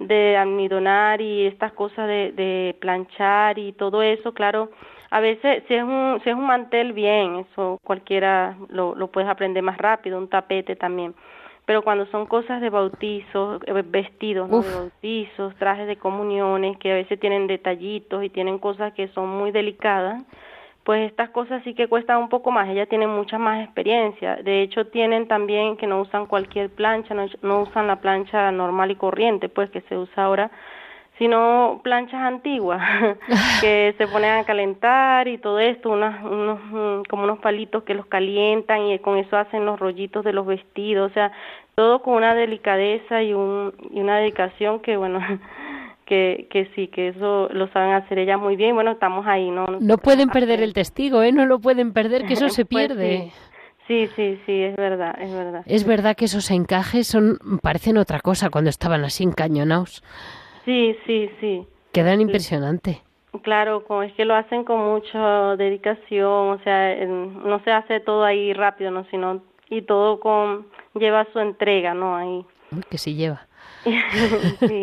de 0.00 0.36
almidonar 0.36 1.20
y 1.20 1.46
estas 1.46 1.72
cosas 1.72 2.08
de, 2.08 2.32
de 2.32 2.74
planchar 2.80 3.58
y 3.58 3.72
todo 3.72 4.02
eso, 4.02 4.32
claro, 4.32 4.70
a 5.10 5.20
veces, 5.20 5.64
si 5.66 5.74
es 5.74 5.82
un, 5.82 6.20
si 6.22 6.30
es 6.30 6.36
un 6.36 6.46
mantel, 6.46 6.92
bien, 6.92 7.44
eso 7.50 7.80
cualquiera 7.82 8.56
lo, 8.68 8.94
lo 8.94 9.08
puedes 9.08 9.28
aprender 9.28 9.62
más 9.62 9.76
rápido, 9.76 10.18
un 10.18 10.28
tapete 10.28 10.76
también. 10.76 11.14
Pero 11.66 11.82
cuando 11.82 12.06
son 12.06 12.26
cosas 12.26 12.60
de 12.60 12.70
bautizos, 12.70 13.60
eh, 13.66 13.82
vestidos 13.84 14.48
¿no? 14.48 14.62
de 14.62 14.74
bautizos, 14.74 15.54
trajes 15.56 15.86
de 15.86 15.96
comuniones, 15.96 16.76
que 16.78 16.92
a 16.92 16.94
veces 16.94 17.18
tienen 17.18 17.48
detallitos 17.48 18.24
y 18.24 18.28
tienen 18.28 18.58
cosas 18.58 18.92
que 18.92 19.08
son 19.08 19.28
muy 19.28 19.50
delicadas, 19.50 20.22
pues 20.84 21.10
estas 21.10 21.30
cosas 21.30 21.62
sí 21.64 21.74
que 21.74 21.88
cuestan 21.88 22.18
un 22.18 22.28
poco 22.28 22.50
más, 22.50 22.68
ellas 22.68 22.88
tienen 22.88 23.10
mucha 23.10 23.38
más 23.38 23.64
experiencia. 23.64 24.36
De 24.36 24.62
hecho, 24.62 24.86
tienen 24.86 25.28
también 25.28 25.76
que 25.76 25.86
no 25.86 26.00
usan 26.00 26.26
cualquier 26.26 26.70
plancha, 26.70 27.14
no, 27.14 27.26
no 27.42 27.62
usan 27.62 27.86
la 27.86 27.96
plancha 28.00 28.50
normal 28.52 28.90
y 28.92 28.96
corriente, 28.96 29.48
pues 29.48 29.70
que 29.70 29.82
se 29.82 29.96
usa 29.96 30.24
ahora, 30.24 30.50
sino 31.20 31.82
planchas 31.84 32.22
antiguas 32.22 32.80
que 33.60 33.94
se 33.98 34.06
ponen 34.08 34.30
a 34.30 34.44
calentar 34.44 35.28
y 35.28 35.36
todo 35.36 35.58
esto, 35.58 35.90
unos, 35.90 36.14
unos, 36.24 36.58
mm, 36.64 37.02
como 37.10 37.24
unos 37.24 37.38
palitos 37.40 37.82
que 37.82 37.92
los 37.92 38.06
calientan 38.06 38.86
y 38.86 38.98
con 39.00 39.18
eso 39.18 39.36
hacen 39.36 39.66
los 39.66 39.78
rollitos 39.78 40.24
de 40.24 40.32
los 40.32 40.46
vestidos, 40.46 41.10
o 41.10 41.12
sea, 41.12 41.30
todo 41.74 42.00
con 42.00 42.14
una 42.14 42.34
delicadeza 42.34 43.22
y, 43.22 43.34
un, 43.34 43.74
y 43.92 44.00
una 44.00 44.16
dedicación 44.16 44.80
que, 44.80 44.96
bueno, 44.96 45.20
que, 46.06 46.46
que 46.48 46.70
sí, 46.74 46.88
que 46.88 47.08
eso 47.08 47.50
lo 47.52 47.68
saben 47.68 47.92
hacer 47.92 48.18
ellas 48.18 48.40
muy 48.40 48.56
bien. 48.56 48.74
Bueno, 48.74 48.92
estamos 48.92 49.26
ahí, 49.26 49.50
¿no? 49.50 49.66
No 49.78 49.98
pueden 49.98 50.30
perder 50.30 50.62
el 50.62 50.72
testigo, 50.72 51.22
¿eh? 51.22 51.32
No 51.32 51.44
lo 51.44 51.58
pueden 51.58 51.92
perder, 51.92 52.24
que 52.24 52.32
eso 52.32 52.48
se 52.48 52.64
pues 52.64 52.88
pierde. 52.88 53.30
sí. 53.86 54.06
Sí, 54.14 54.38
sí, 54.46 54.62
es 54.62 54.76
verdad, 54.76 55.16
es 55.20 55.34
verdad. 55.34 55.62
Es 55.66 55.84
verdad 55.84 56.14
que 56.14 56.26
esos 56.26 56.52
encajes 56.52 57.08
son 57.08 57.38
parecen 57.60 57.98
otra 57.98 58.20
cosa 58.20 58.48
cuando 58.48 58.70
estaban 58.70 59.02
así 59.02 59.24
encañonados. 59.24 60.04
Sí, 60.64 60.96
sí, 61.06 61.30
sí. 61.40 61.66
Quedan 61.92 62.20
impresionantes. 62.20 62.98
Claro, 63.42 63.84
es 64.02 64.12
que 64.14 64.24
lo 64.24 64.34
hacen 64.34 64.64
con 64.64 64.80
mucha 64.80 65.56
dedicación, 65.56 66.50
o 66.50 66.58
sea, 66.64 66.94
no 67.06 67.62
se 67.62 67.70
hace 67.70 68.00
todo 68.00 68.24
ahí 68.24 68.52
rápido, 68.52 68.90
¿no? 68.90 69.04
Sino, 69.04 69.42
y 69.68 69.82
todo 69.82 70.18
con, 70.18 70.66
lleva 70.94 71.26
su 71.32 71.38
entrega, 71.38 71.94
¿no? 71.94 72.16
Ahí. 72.16 72.44
Que 72.90 72.98
sí 72.98 73.14
lleva. 73.14 73.46
sí. 74.60 74.82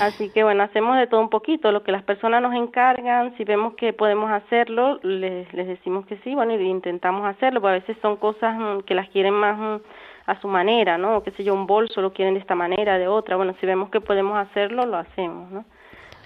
Así 0.00 0.28
que 0.30 0.44
bueno, 0.44 0.64
hacemos 0.64 0.98
de 0.98 1.06
todo 1.06 1.20
un 1.20 1.30
poquito, 1.30 1.72
lo 1.72 1.82
que 1.82 1.92
las 1.92 2.02
personas 2.02 2.42
nos 2.42 2.54
encargan, 2.54 3.34
si 3.36 3.44
vemos 3.44 3.74
que 3.74 3.92
podemos 3.92 4.30
hacerlo, 4.30 4.98
les, 5.02 5.52
les 5.54 5.66
decimos 5.66 6.06
que 6.06 6.18
sí, 6.18 6.34
bueno, 6.34 6.54
y 6.54 6.68
intentamos 6.68 7.26
hacerlo, 7.26 7.60
porque 7.60 7.76
a 7.76 7.80
veces 7.80 7.96
son 8.02 8.16
cosas 8.16 8.58
mm, 8.58 8.80
que 8.80 8.94
las 8.94 9.08
quieren 9.10 9.34
más 9.34 9.58
mm, 9.58 9.82
a 10.30 10.40
su 10.40 10.46
manera, 10.46 10.96
¿no? 10.96 11.22
qué 11.24 11.32
sé 11.32 11.42
yo, 11.42 11.52
un 11.52 11.66
bolso 11.66 12.00
lo 12.00 12.12
quieren 12.12 12.34
de 12.34 12.40
esta 12.40 12.54
manera, 12.54 12.98
de 12.98 13.08
otra. 13.08 13.36
Bueno, 13.36 13.54
si 13.60 13.66
vemos 13.66 13.90
que 13.90 14.00
podemos 14.00 14.38
hacerlo, 14.38 14.86
lo 14.86 14.96
hacemos, 14.96 15.50
¿no? 15.50 15.64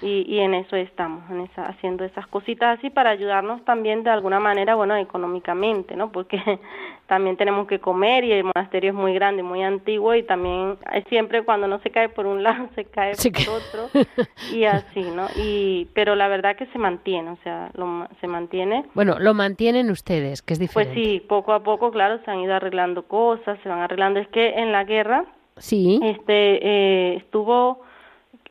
Y, 0.05 0.27
y 0.29 0.41
en 0.41 0.53
eso 0.53 0.77
estamos, 0.77 1.23
en 1.31 1.41
esa, 1.41 1.65
haciendo 1.65 2.05
esas 2.05 2.27
cositas 2.27 2.79
así 2.79 2.91
para 2.91 3.09
ayudarnos 3.09 3.65
también 3.65 4.05
de 4.05 4.11
alguna 4.11 4.39
manera, 4.39 4.75
bueno, 4.75 4.95
económicamente, 4.97 5.97
¿no? 5.97 6.13
Porque 6.13 6.37
también 7.07 7.39
tenemos 7.39 7.67
que 7.67 7.79
comer 7.79 8.23
y 8.23 8.33
el 8.33 8.45
monasterio 8.45 8.91
es 8.91 8.95
muy 8.95 9.15
grande, 9.15 9.43
muy 9.43 9.63
antiguo 9.63 10.15
y 10.15 10.23
también 10.23 10.77
siempre 11.09 11.43
cuando 11.43 11.69
no 11.69 11.79
se 11.79 11.89
cae 11.89 12.11
por 12.11 12.27
un 12.27 12.43
lado 12.43 12.69
se 12.75 12.85
cae 12.85 13.15
por 13.15 13.55
otro 13.55 13.89
y 14.53 14.65
así, 14.65 15.01
¿no? 15.01 15.27
Y 15.37 15.89
pero 15.95 16.15
la 16.15 16.29
verdad 16.29 16.55
que 16.55 16.67
se 16.67 16.79
mantiene, 16.79 17.31
o 17.31 17.39
sea, 17.43 17.71
lo, 17.73 18.07
se 18.21 18.27
mantiene. 18.27 18.85
Bueno, 18.93 19.19
lo 19.19 19.33
mantienen 19.33 19.91
ustedes, 19.91 20.43
que 20.43 20.53
es 20.53 20.59
diferente. 20.59 20.95
Pues 20.95 21.07
sí, 21.07 21.21
poco 21.21 21.55
a 21.55 21.63
poco, 21.63 21.91
claro, 21.91 22.21
se 22.27 22.31
han 22.31 22.41
ido 22.41 22.55
arreglando 22.55 23.05
cosas, 23.05 23.59
se 23.63 23.71
van 23.71 23.81
arreglando. 23.81 24.21
Es 24.21 24.29
que 24.29 24.51
en 24.51 24.71
la 24.71 24.85
guerra, 24.85 25.25
sí, 25.57 25.99
este, 26.03 26.59
eh, 26.61 27.17
estuvo 27.17 27.81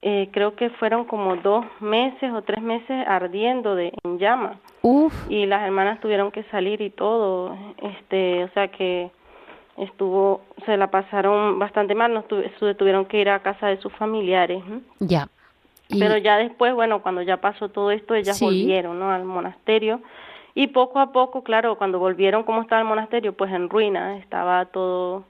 eh, 0.05 0.27
creo 0.33 0.53
que 0.57 0.69
fueron 0.71 1.05
como 1.05 1.37
dos 1.37 1.65
meses 1.79 2.29
o 2.33 2.41
tres 2.41 2.61
meses 2.61 3.07
ardiendo 3.07 3.73
de, 3.73 3.93
en 4.03 4.19
llama. 4.19 4.59
Uf. 4.81 5.13
Y 5.29 5.45
las 5.45 5.63
hermanas 5.63 6.01
tuvieron 6.01 6.29
que 6.29 6.43
salir 6.51 6.81
y 6.81 6.89
todo, 6.89 7.57
este, 7.81 8.43
o 8.43 8.49
sea 8.49 8.67
que 8.67 9.11
estuvo, 9.77 10.41
se 10.65 10.75
la 10.75 10.91
pasaron 10.91 11.57
bastante 11.57 11.95
mal, 11.95 12.13
no 12.13 12.23
tuvieron 12.23 13.05
que 13.05 13.21
ir 13.21 13.29
a 13.29 13.39
casa 13.39 13.67
de 13.67 13.77
sus 13.77 13.93
familiares. 13.93 14.61
Ya. 14.99 15.29
Pero 15.87 16.17
ya 16.17 16.35
después, 16.35 16.73
bueno, 16.73 17.01
cuando 17.01 17.21
ya 17.21 17.37
pasó 17.37 17.69
todo 17.69 17.89
esto, 17.91 18.13
ellas 18.13 18.41
volvieron, 18.41 18.99
¿no? 18.99 19.09
Al 19.09 19.23
monasterio. 19.23 20.01
Y 20.53 20.67
poco 20.67 20.99
a 20.99 21.13
poco, 21.13 21.43
claro, 21.43 21.77
cuando 21.77 21.97
volvieron, 21.97 22.43
¿cómo 22.43 22.61
estaba 22.61 22.81
el 22.81 22.87
monasterio? 22.87 23.31
Pues 23.31 23.53
en 23.53 23.69
ruina, 23.69 24.17
estaba 24.17 24.65
todo 24.65 25.23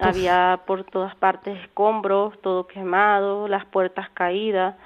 había 0.00 0.60
por 0.66 0.84
todas 0.84 1.14
partes 1.16 1.58
escombros, 1.62 2.40
todo 2.40 2.66
quemado, 2.66 3.48
las 3.48 3.64
puertas 3.66 4.08
caídas, 4.10 4.76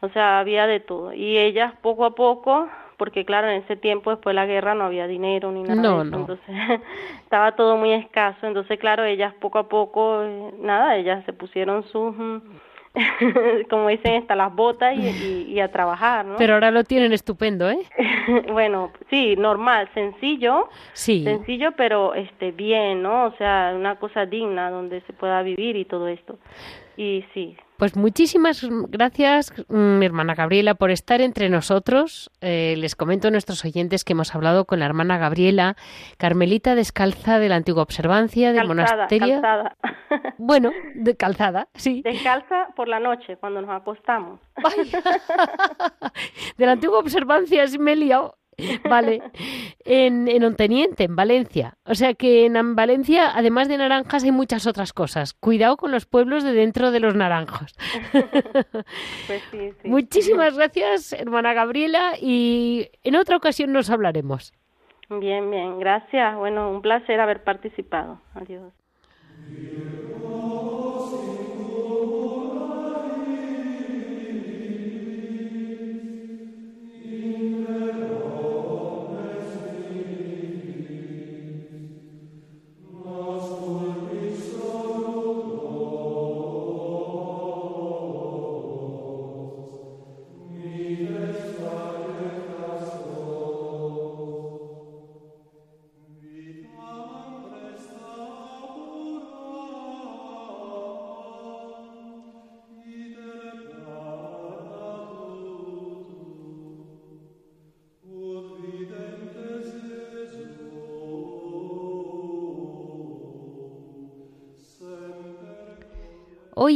o 0.00 0.08
sea, 0.10 0.38
había 0.38 0.66
de 0.66 0.80
todo. 0.80 1.12
Y 1.12 1.38
ellas 1.38 1.72
poco 1.82 2.04
a 2.04 2.14
poco, 2.14 2.68
porque 2.96 3.24
claro, 3.24 3.48
en 3.48 3.62
ese 3.62 3.76
tiempo 3.76 4.10
después 4.10 4.34
de 4.34 4.40
la 4.40 4.46
guerra 4.46 4.74
no 4.74 4.84
había 4.84 5.06
dinero 5.06 5.50
ni 5.52 5.62
nada, 5.62 5.82
no, 5.82 6.02
entonces 6.02 6.40
estaba 7.24 7.52
todo 7.52 7.76
muy 7.76 7.92
escaso, 7.92 8.46
entonces 8.46 8.78
claro, 8.78 9.04
ellas 9.04 9.34
poco 9.34 9.58
a 9.58 9.68
poco, 9.68 10.22
eh, 10.22 10.52
nada, 10.58 10.96
ellas 10.96 11.24
se 11.24 11.32
pusieron 11.32 11.84
sus 11.84 12.16
mm, 12.16 12.38
como 13.70 13.88
dicen, 13.88 14.22
hasta 14.22 14.34
las 14.34 14.54
botas 14.54 14.96
y, 14.96 15.58
a 15.60 15.70
trabajar, 15.70 16.24
¿no? 16.24 16.36
Pero 16.36 16.54
ahora 16.54 16.70
lo 16.70 16.84
tienen 16.84 17.12
estupendo, 17.12 17.70
¿eh? 17.70 17.78
bueno, 18.52 18.92
sí, 19.10 19.36
normal, 19.36 19.88
sencillo, 19.94 20.68
sí. 20.92 21.24
sencillo, 21.24 21.72
pero 21.76 22.14
este 22.14 22.52
bien, 22.52 23.02
¿no? 23.02 23.26
O 23.26 23.32
sea, 23.36 23.72
una 23.74 23.96
cosa 23.96 24.26
digna 24.26 24.70
donde 24.70 25.00
se 25.02 25.12
pueda 25.12 25.42
vivir 25.42 25.76
y 25.76 25.84
todo 25.84 26.08
esto. 26.08 26.38
Y 26.96 27.24
sí, 27.34 27.56
pues 27.78 27.96
muchísimas 27.96 28.66
gracias, 28.88 29.52
mi 29.68 29.78
mm, 29.78 30.02
hermana 30.02 30.34
Gabriela, 30.34 30.74
por 30.74 30.90
estar 30.90 31.20
entre 31.20 31.48
nosotros. 31.48 32.28
Eh, 32.40 32.74
les 32.76 32.96
comento 32.96 33.28
a 33.28 33.30
nuestros 33.30 33.64
oyentes 33.64 34.04
que 34.04 34.14
hemos 34.14 34.34
hablado 34.34 34.64
con 34.64 34.80
la 34.80 34.86
hermana 34.86 35.16
Gabriela, 35.16 35.76
Carmelita 36.16 36.74
descalza 36.74 37.38
de 37.38 37.48
la 37.48 37.54
antigua 37.54 37.84
observancia 37.84 38.52
del 38.52 38.66
monasterio. 38.66 39.40
Calzada. 39.40 39.76
Bueno, 40.38 40.70
de 40.94 41.16
calzada, 41.16 41.68
sí. 41.74 42.00
Descalza 42.02 42.68
por 42.74 42.88
la 42.88 42.98
noche, 42.98 43.36
cuando 43.36 43.60
nos 43.60 43.70
acostamos. 43.70 44.40
de 46.56 46.66
la 46.66 46.72
antigua 46.72 46.98
observancia, 46.98 47.64
me 47.78 47.92
he 47.92 47.96
liado. 47.96 48.38
Vale. 48.88 49.22
En, 49.84 50.28
en 50.28 50.44
Onteniente, 50.44 51.04
en 51.04 51.16
Valencia. 51.16 51.76
O 51.84 51.94
sea 51.94 52.14
que 52.14 52.46
en 52.46 52.74
Valencia, 52.74 53.30
además 53.34 53.68
de 53.68 53.78
naranjas, 53.78 54.24
hay 54.24 54.32
muchas 54.32 54.66
otras 54.66 54.92
cosas. 54.92 55.34
Cuidado 55.34 55.76
con 55.76 55.92
los 55.92 56.06
pueblos 56.06 56.44
de 56.44 56.52
dentro 56.52 56.90
de 56.90 57.00
los 57.00 57.14
naranjos. 57.14 57.74
Pues 59.26 59.42
sí, 59.50 59.72
sí. 59.82 59.88
Muchísimas 59.88 60.56
gracias, 60.56 61.12
hermana 61.12 61.52
Gabriela, 61.52 62.12
y 62.20 62.88
en 63.04 63.16
otra 63.16 63.36
ocasión 63.36 63.72
nos 63.72 63.90
hablaremos. 63.90 64.52
Bien, 65.08 65.50
bien. 65.50 65.78
Gracias. 65.78 66.36
Bueno, 66.36 66.70
un 66.70 66.82
placer 66.82 67.20
haber 67.20 67.42
participado. 67.42 68.20
Adiós. 68.34 68.72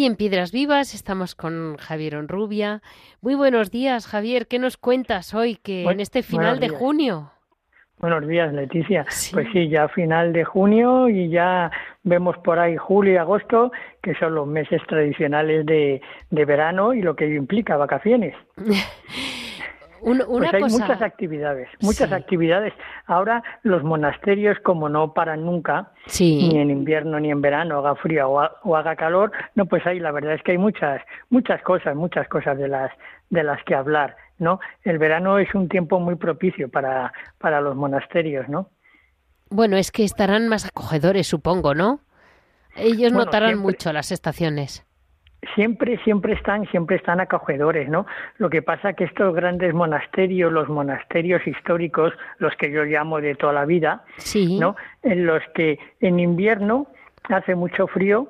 Hoy 0.02 0.06
en 0.06 0.16
Piedras 0.16 0.50
Vivas 0.50 0.94
estamos 0.96 1.36
con 1.36 1.76
Javier 1.76 2.16
Onrubia. 2.16 2.82
Muy 3.20 3.36
buenos 3.36 3.70
días, 3.70 4.08
Javier. 4.08 4.48
¿Qué 4.48 4.58
nos 4.58 4.76
cuentas 4.76 5.32
hoy 5.32 5.54
que 5.54 5.84
en 5.84 6.00
este 6.00 6.24
final 6.24 6.58
de 6.58 6.70
junio? 6.70 7.30
Buenos 7.98 8.26
días, 8.26 8.52
Leticia. 8.52 9.06
Pues 9.32 9.46
sí, 9.52 9.68
ya 9.68 9.86
final 9.86 10.32
de 10.32 10.42
junio 10.42 11.08
y 11.08 11.28
ya 11.28 11.70
vemos 12.02 12.36
por 12.38 12.58
ahí 12.58 12.76
julio 12.76 13.12
y 13.12 13.16
agosto, 13.16 13.70
que 14.02 14.16
son 14.16 14.34
los 14.34 14.48
meses 14.48 14.82
tradicionales 14.88 15.64
de, 15.66 16.02
de 16.30 16.44
verano 16.46 16.94
y 16.94 17.00
lo 17.00 17.14
que 17.14 17.32
implica 17.32 17.76
vacaciones. 17.76 18.34
pues 20.02 20.54
hay 20.54 20.62
muchas 20.62 21.00
actividades, 21.02 21.68
muchas 21.80 22.12
actividades. 22.12 22.72
Ahora 23.06 23.42
los 23.62 23.82
monasterios, 23.82 24.58
como 24.60 24.88
no 24.88 25.14
paran 25.14 25.44
nunca, 25.44 25.92
ni 26.20 26.58
en 26.58 26.70
invierno 26.70 27.20
ni 27.20 27.30
en 27.30 27.40
verano, 27.40 27.78
haga 27.78 27.94
frío 27.96 28.28
o, 28.30 28.76
haga 28.76 28.96
calor, 28.96 29.32
no, 29.54 29.66
pues 29.66 29.86
hay, 29.86 30.00
la 30.00 30.10
verdad 30.10 30.34
es 30.34 30.42
que 30.42 30.52
hay 30.52 30.58
muchas, 30.58 31.02
muchas 31.30 31.62
cosas, 31.62 31.94
muchas 31.94 32.28
cosas 32.28 32.58
de 32.58 32.68
las, 32.68 32.90
de 33.30 33.42
las 33.42 33.62
que 33.64 33.74
hablar, 33.74 34.16
¿no? 34.38 34.60
El 34.82 34.98
verano 34.98 35.38
es 35.38 35.54
un 35.54 35.68
tiempo 35.68 36.00
muy 36.00 36.16
propicio 36.16 36.68
para, 36.68 37.12
para 37.38 37.60
los 37.60 37.76
monasterios, 37.76 38.48
¿no? 38.48 38.68
Bueno, 39.50 39.76
es 39.76 39.92
que 39.92 40.04
estarán 40.04 40.48
más 40.48 40.66
acogedores, 40.66 41.26
supongo, 41.26 41.74
¿no? 41.74 42.00
Ellos 42.74 43.12
notarán 43.12 43.58
mucho 43.58 43.92
las 43.92 44.10
estaciones 44.10 44.86
siempre, 45.54 45.98
siempre 46.04 46.34
están, 46.34 46.66
siempre 46.70 46.96
están 46.96 47.20
acogedores, 47.20 47.88
¿no? 47.88 48.06
Lo 48.38 48.50
que 48.50 48.62
pasa 48.62 48.92
que 48.92 49.04
estos 49.04 49.34
grandes 49.34 49.74
monasterios, 49.74 50.52
los 50.52 50.68
monasterios 50.68 51.46
históricos, 51.46 52.12
los 52.38 52.54
que 52.56 52.70
yo 52.70 52.84
llamo 52.84 53.20
de 53.20 53.34
toda 53.34 53.52
la 53.52 53.64
vida, 53.64 54.04
¿no? 54.34 54.76
En 55.02 55.26
los 55.26 55.42
que 55.54 55.78
en 56.00 56.20
invierno 56.20 56.86
hace 57.24 57.54
mucho 57.54 57.86
frío 57.86 58.28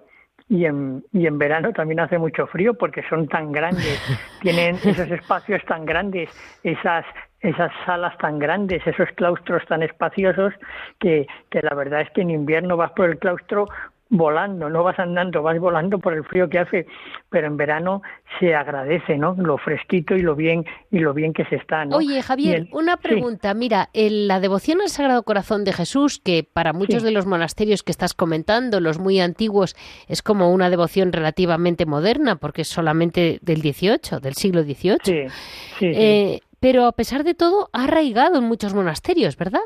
y 0.49 0.65
en, 0.65 1.05
y 1.13 1.27
en 1.27 1.39
verano 1.39 1.73
también 1.73 2.01
hace 2.01 2.19
mucho 2.19 2.47
frío 2.47 2.75
porque 2.75 3.03
son 3.09 3.29
tan 3.29 3.53
grandes, 3.53 4.01
tienen 4.43 4.77
esos 4.77 5.11
espacios 5.11 5.63
tan 5.67 5.85
grandes, 5.85 6.31
esas 6.63 7.05
esas 7.41 7.73
salas 7.85 8.17
tan 8.19 8.39
grandes, 8.39 8.87
esos 8.87 9.09
claustros 9.17 9.67
tan 9.67 9.83
espaciosos, 9.83 10.55
que, 11.01 11.27
que 11.51 11.61
la 11.61 11.75
verdad 11.75 12.03
es 12.03 12.11
que 12.11 12.21
en 12.21 12.31
invierno 12.31 12.77
vas 12.77 12.93
por 12.93 13.11
el 13.11 13.19
claustro 13.19 13.67
volando, 14.13 14.69
no 14.69 14.83
vas 14.85 14.99
andando, 14.99 15.43
vas 15.43 15.59
volando 15.59 15.99
por 15.99 16.13
el 16.13 16.23
frío 16.23 16.49
que 16.51 16.59
hace, 16.59 16.87
pero 17.31 17.47
en 17.47 17.57
verano 17.57 18.03
se 18.39 18.55
agradece, 18.55 19.17
¿no? 19.17 19.35
Lo 19.39 19.57
fresquito 19.57 20.15
y 20.15 20.21
lo 20.21 20.37
bien 20.37 20.67
y 20.91 20.99
lo 20.99 21.15
bien 21.15 21.33
que 21.33 21.47
se 21.47 21.57
está, 21.57 21.87
¿no? 21.87 21.97
Oye, 21.97 22.21
Javier, 22.21 22.69
una 22.73 22.99
pregunta, 22.99 23.55
mira, 23.55 23.89
en 23.95 24.29
la 24.29 24.39
devoción 24.39 24.83
al 24.83 24.91
Sagrado 24.91 25.23
Corazón 25.23 25.65
de 25.65 25.73
Jesús, 25.73 26.21
que 26.23 26.45
para 26.45 26.75
muchos 26.75 27.03
de 27.03 27.11
los 27.11 27.25
monasterios 27.25 27.83
que 27.83 27.91
estás 27.91 28.13
comentando, 28.13 28.81
los 28.81 28.99
muy 28.99 29.19
antiguos, 29.19 29.75
es 30.09 30.21
como 30.21 30.53
una 30.53 30.69
devoción 30.69 31.11
relativamente 31.11 31.87
moderna, 31.87 32.37
porque 32.37 32.63
es 32.63 32.69
solamente 32.69 33.39
del 33.41 33.63
18, 33.63 34.21
del 34.21 34.35
siglo 34.35 34.63
XVIII. 34.63 35.31
Sí, 35.79 35.87
eh, 35.87 36.41
pero 36.61 36.85
a 36.85 36.93
pesar 36.93 37.25
de 37.25 37.33
todo, 37.33 37.71
ha 37.73 37.85
arraigado 37.85 38.37
en 38.37 38.45
muchos 38.45 38.75
monasterios, 38.75 39.39
¿verdad? 39.39 39.63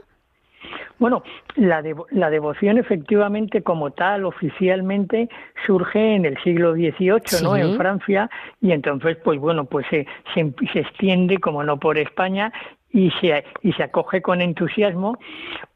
Bueno, 0.99 1.23
la, 1.57 1.83
devoción 1.83 2.79
efectivamente 2.79 3.63
como 3.63 3.91
tal, 3.91 4.25
oficialmente, 4.25 5.29
surge 5.67 6.15
en 6.15 6.25
el 6.25 6.43
siglo 6.43 6.73
XVIII, 6.73 7.43
¿no? 7.43 7.57
En 7.57 7.77
Francia, 7.77 8.31
y 8.63 8.73
entonces, 8.73 9.19
pues 9.23 9.39
bueno, 9.39 9.67
pues 9.67 9.87
se, 9.91 10.07
se, 10.35 10.41
extiende, 10.79 11.39
como 11.39 11.63
no 11.63 11.79
por 11.79 11.99
España, 11.99 12.53
y 12.91 13.11
se, 13.21 13.45
y 13.63 13.73
se 13.75 13.83
acoge 13.83 14.23
con 14.23 14.41
entusiasmo 14.41 15.19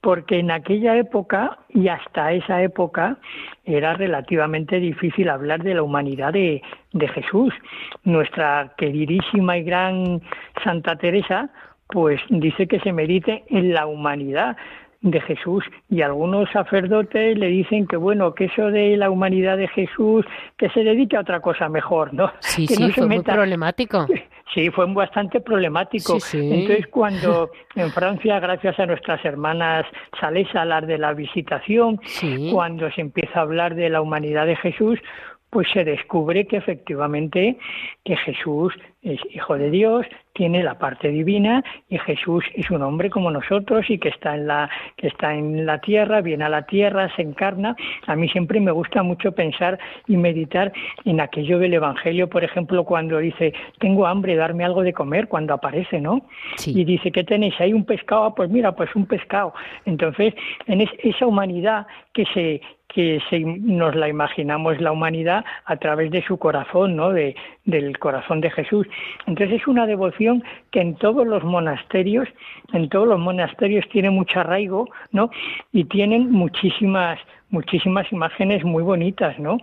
porque 0.00 0.38
en 0.38 0.50
aquella 0.50 0.96
época 0.96 1.58
y 1.68 1.88
hasta 1.88 2.32
esa 2.32 2.62
época 2.62 3.18
era 3.66 3.92
relativamente 3.92 4.80
difícil 4.80 5.28
hablar 5.28 5.62
de 5.62 5.74
la 5.74 5.82
humanidad 5.82 6.32
de, 6.32 6.62
de 6.92 7.08
Jesús. 7.08 7.52
Nuestra 8.04 8.72
queridísima 8.78 9.58
y 9.58 9.64
gran 9.64 10.22
Santa 10.64 10.96
Teresa 10.96 11.50
pues 11.88 12.20
dice 12.30 12.66
que 12.66 12.80
se 12.80 12.92
medite 12.92 13.44
en 13.48 13.74
la 13.74 13.86
humanidad 13.86 14.56
de 15.03 15.20
Jesús. 15.20 15.64
Y 15.88 16.03
algunos 16.03 16.51
sacerdotes 16.51 17.38
le 17.38 17.48
dicen 17.48 17.86
que 17.86 17.96
bueno 17.96 18.34
que 18.34 18.46
eso 18.46 18.70
de 18.70 18.96
la 18.96 19.11
humanidad 19.11 19.57
de 19.57 19.68
Jesús 19.68 20.26
que 20.57 20.68
se 20.70 20.84
dedique 20.84 21.16
a 21.16 21.20
otra 21.20 21.40
cosa 21.40 21.68
mejor 21.68 22.12
no 22.12 22.30
sí 22.40 22.66
que 22.66 22.74
sí 22.74 22.92
fue 22.92 23.07
muy 23.07 23.20
problemático. 23.20 24.07
Sí 24.53 24.68
fue 24.70 24.84
bastante 24.92 25.40
problemático. 25.40 26.18
Entonces 26.32 26.88
cuando 26.88 27.51
en 27.76 27.88
Francia 27.92 28.40
gracias 28.40 28.80
a 28.80 28.86
nuestras 28.86 29.24
hermanas 29.24 29.86
sales 30.20 30.53
a 30.57 30.62
hablar 30.62 30.88
de 30.88 30.98
la 30.98 31.12
visitación 31.12 32.01
cuando 32.51 32.90
se 32.90 33.01
empieza 33.01 33.38
a 33.38 33.42
hablar 33.42 33.76
de 33.76 33.88
la 33.90 34.03
humanidad 34.03 34.46
de 34.46 34.57
Jesús 34.57 34.98
pues 35.51 35.68
se 35.72 35.84
descubre 35.84 36.46
que 36.46 36.57
efectivamente 36.57 37.59
que 38.05 38.16
Jesús 38.16 38.72
es 39.03 39.18
hijo 39.34 39.57
de 39.57 39.70
Dios, 39.70 40.07
tiene 40.34 40.62
la 40.62 40.78
parte 40.78 41.09
divina 41.09 41.62
y 41.88 41.98
Jesús 41.98 42.44
es 42.55 42.70
un 42.70 42.82
hombre 42.82 43.11
como 43.11 43.30
nosotros 43.30 43.88
y 43.88 43.98
que 43.98 44.11
está 44.11 44.34
en 44.34 44.46
la 44.46 44.70
que 44.96 45.09
está 45.09 45.34
en 45.34 45.64
la 45.66 45.78
tierra, 45.80 46.20
viene 46.20 46.44
a 46.44 46.48
la 46.48 46.62
tierra, 46.62 47.11
se 47.16 47.22
encarna. 47.22 47.74
A 48.07 48.14
mí 48.14 48.28
siempre 48.28 48.61
me 48.61 48.70
gusta 48.70 49.03
mucho 49.03 49.32
pensar 49.32 49.78
y 50.07 50.16
meditar 50.16 50.72
en 51.05 51.20
aquello 51.20 51.59
del 51.59 51.74
evangelio, 51.74 52.28
por 52.28 52.44
ejemplo, 52.44 52.84
cuando 52.84 53.18
dice, 53.18 53.55
"Tengo 53.78 54.07
hambre, 54.07 54.36
darme 54.36 54.64
algo 54.64 54.82
de 54.82 54.92
comer", 54.92 55.28
cuando 55.28 55.55
aparece, 55.55 56.01
¿no? 56.01 56.22
Y 56.66 56.84
dice, 56.84 57.11
"¿Qué 57.11 57.24
tenéis? 57.24 57.55
¿Hay 57.59 57.72
un 57.72 57.84
pescado?" 57.84 58.24
Ah, 58.24 58.34
pues 58.34 58.51
mira, 58.51 58.72
pues 58.72 58.94
un 58.94 59.07
pescado. 59.07 59.55
Entonces, 59.86 60.34
en 60.66 60.82
esa 61.03 61.26
humanidad 61.26 61.86
que 62.12 62.24
se 62.34 62.61
que 62.92 63.20
nos 63.44 63.94
la 63.94 64.09
imaginamos 64.09 64.80
la 64.80 64.92
humanidad 64.92 65.44
a 65.64 65.76
través 65.76 66.11
de 66.11 66.24
su 66.24 66.38
corazón, 66.38 66.96
¿no? 66.96 67.11
De, 67.11 67.36
del 67.64 67.98
corazón 67.98 68.40
de 68.40 68.51
Jesús. 68.51 68.86
Entonces 69.26 69.61
es 69.61 69.66
una 69.66 69.86
devoción 69.86 70.43
que 70.70 70.80
en 70.80 70.95
todos 70.97 71.26
los 71.26 71.45
monasterios, 71.45 72.28
en 72.72 72.88
todos 72.88 73.09
los 73.09 73.18
monasterios 73.18 73.88
tiene 73.91 74.11
mucho 74.11 74.41
arraigo, 74.41 74.88
¿no? 75.12 75.30
Y 75.72 75.84
tienen 75.84 76.30
muchísimas 76.30 77.18
muchísimas 77.51 78.11
imágenes 78.12 78.64
muy 78.64 78.82
bonitas, 78.82 79.38
¿no? 79.38 79.59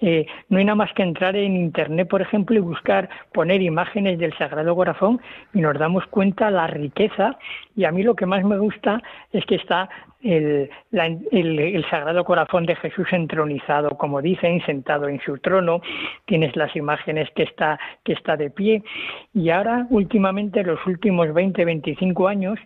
Eh, 0.00 0.26
no 0.48 0.58
hay 0.58 0.64
nada 0.64 0.76
más 0.76 0.92
que 0.94 1.02
entrar 1.02 1.36
en 1.36 1.56
internet, 1.56 2.08
por 2.08 2.22
ejemplo, 2.22 2.56
y 2.56 2.60
buscar, 2.60 3.08
poner 3.32 3.60
imágenes 3.62 4.18
del 4.18 4.36
Sagrado 4.38 4.74
Corazón 4.74 5.20
y 5.52 5.60
nos 5.60 5.78
damos 5.78 6.06
cuenta 6.06 6.50
la 6.50 6.66
riqueza. 6.66 7.36
Y 7.76 7.84
a 7.84 7.92
mí 7.92 8.02
lo 8.02 8.14
que 8.14 8.26
más 8.26 8.44
me 8.44 8.58
gusta 8.58 9.02
es 9.32 9.44
que 9.46 9.56
está 9.56 9.88
el, 10.22 10.70
el, 10.92 11.84
Sagrado 11.90 12.24
Corazón 12.24 12.66
de 12.66 12.76
Jesús 12.76 13.08
entronizado, 13.12 13.90
como 13.90 14.22
dicen, 14.22 14.64
sentado 14.64 15.08
en 15.08 15.20
su 15.20 15.38
trono. 15.38 15.80
Tienes 16.26 16.54
las 16.56 16.74
imágenes 16.76 17.28
que 17.34 17.42
está, 17.42 17.78
que 18.04 18.12
está 18.12 18.36
de 18.36 18.50
pie. 18.50 18.82
Y 19.34 19.50
ahora, 19.50 19.86
últimamente, 19.90 20.62
los 20.62 20.84
últimos 20.86 21.32
20, 21.32 21.64
25 21.64 22.28
años, 22.28 22.58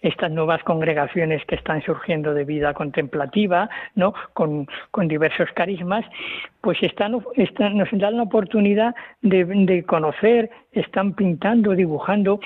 estas 0.00 0.30
nuevas 0.30 0.62
congregaciones 0.64 1.44
que 1.44 1.56
están 1.56 1.82
surgiendo 1.82 2.34
de 2.34 2.44
vida 2.44 2.72
contemplativa, 2.74 3.68
¿no? 3.94 4.14
con, 4.32 4.66
con 4.90 5.08
diversos 5.08 5.50
carismas, 5.54 6.04
pues 6.60 6.82
están, 6.82 7.12
nos 7.12 7.88
dan 7.92 8.16
la 8.16 8.22
oportunidad 8.22 8.94
de, 9.22 9.44
de 9.44 9.82
conocer, 9.84 10.50
están 10.72 11.12
pintando, 11.14 11.72
dibujando 11.72 12.40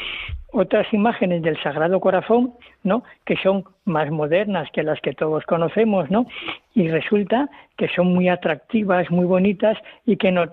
otras 0.53 0.93
imágenes 0.93 1.43
del 1.43 1.61
Sagrado 1.63 2.01
Corazón, 2.01 2.55
¿no? 2.83 3.05
que 3.25 3.37
son 3.37 3.65
más 3.91 4.11
modernas 4.11 4.69
que 4.73 4.83
las 4.83 5.01
que 5.01 5.13
todos 5.13 5.45
conocemos, 5.45 6.11
¿no? 6.11 6.27
Y 6.75 6.89
resulta 6.89 7.51
que 7.77 7.89
son 7.89 8.15
muy 8.15 8.29
atractivas, 8.29 9.11
muy 9.11 9.27
bonitas 9.27 9.77
y 10.07 10.17
que 10.17 10.31
nos, 10.31 10.51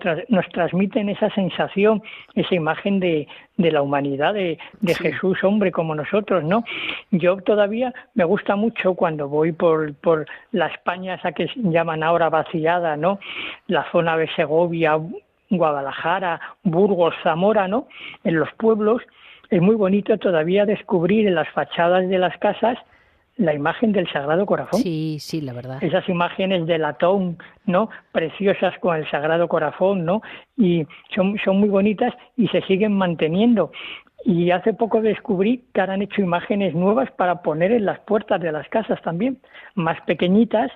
transmiten 0.52 1.08
esa 1.08 1.30
sensación, 1.30 2.02
esa 2.34 2.54
imagen 2.54 3.00
de, 3.00 3.28
de 3.56 3.72
la 3.72 3.80
humanidad 3.82 4.34
de, 4.34 4.58
de 4.80 4.94
Jesús, 4.94 5.42
hombre 5.44 5.72
como 5.72 5.94
nosotros, 5.94 6.44
¿no? 6.44 6.64
Yo 7.10 7.36
todavía 7.38 7.94
me 8.14 8.24
gusta 8.24 8.56
mucho 8.56 8.94
cuando 8.94 9.28
voy 9.28 9.52
por, 9.52 9.94
por 9.94 10.26
la 10.52 10.66
España 10.66 11.14
esa 11.14 11.32
que 11.32 11.48
llaman 11.56 12.02
ahora 12.02 12.28
vaciada, 12.28 12.96
¿no? 12.96 13.18
La 13.66 13.90
zona 13.92 14.16
de 14.16 14.28
Segovia, 14.34 14.98
Guadalajara, 15.50 16.40
Burgos, 16.62 17.14
Zamora, 17.22 17.68
¿no? 17.68 17.88
En 18.24 18.38
los 18.38 18.52
pueblos 18.54 19.02
es 19.50 19.62
muy 19.62 19.76
bonito 19.76 20.18
todavía 20.18 20.66
descubrir 20.66 21.26
en 21.26 21.34
las 21.34 21.48
fachadas 21.50 22.08
de 22.08 22.18
las 22.18 22.36
casas 22.38 22.78
la 23.38 23.54
imagen 23.54 23.92
del 23.92 24.10
Sagrado 24.12 24.44
Corazón. 24.44 24.80
Sí, 24.80 25.16
sí, 25.20 25.40
la 25.40 25.52
verdad. 25.52 25.82
Esas 25.82 26.06
imágenes 26.08 26.66
de 26.66 26.76
latón, 26.76 27.38
¿no? 27.64 27.88
Preciosas 28.12 28.76
con 28.80 28.96
el 28.96 29.08
Sagrado 29.10 29.48
Corazón, 29.48 30.04
¿no? 30.04 30.20
Y 30.56 30.86
son, 31.14 31.38
son 31.44 31.58
muy 31.58 31.68
bonitas 31.68 32.12
y 32.36 32.48
se 32.48 32.60
siguen 32.62 32.92
manteniendo. 32.92 33.70
Y 34.24 34.50
hace 34.50 34.74
poco 34.74 35.00
descubrí 35.00 35.64
que 35.72 35.80
han 35.80 36.02
hecho 36.02 36.20
imágenes 36.20 36.74
nuevas 36.74 37.10
para 37.12 37.40
poner 37.42 37.70
en 37.70 37.86
las 37.86 38.00
puertas 38.00 38.40
de 38.40 38.50
las 38.50 38.68
casas 38.68 39.00
también, 39.02 39.38
más 39.76 40.00
pequeñitas, 40.02 40.72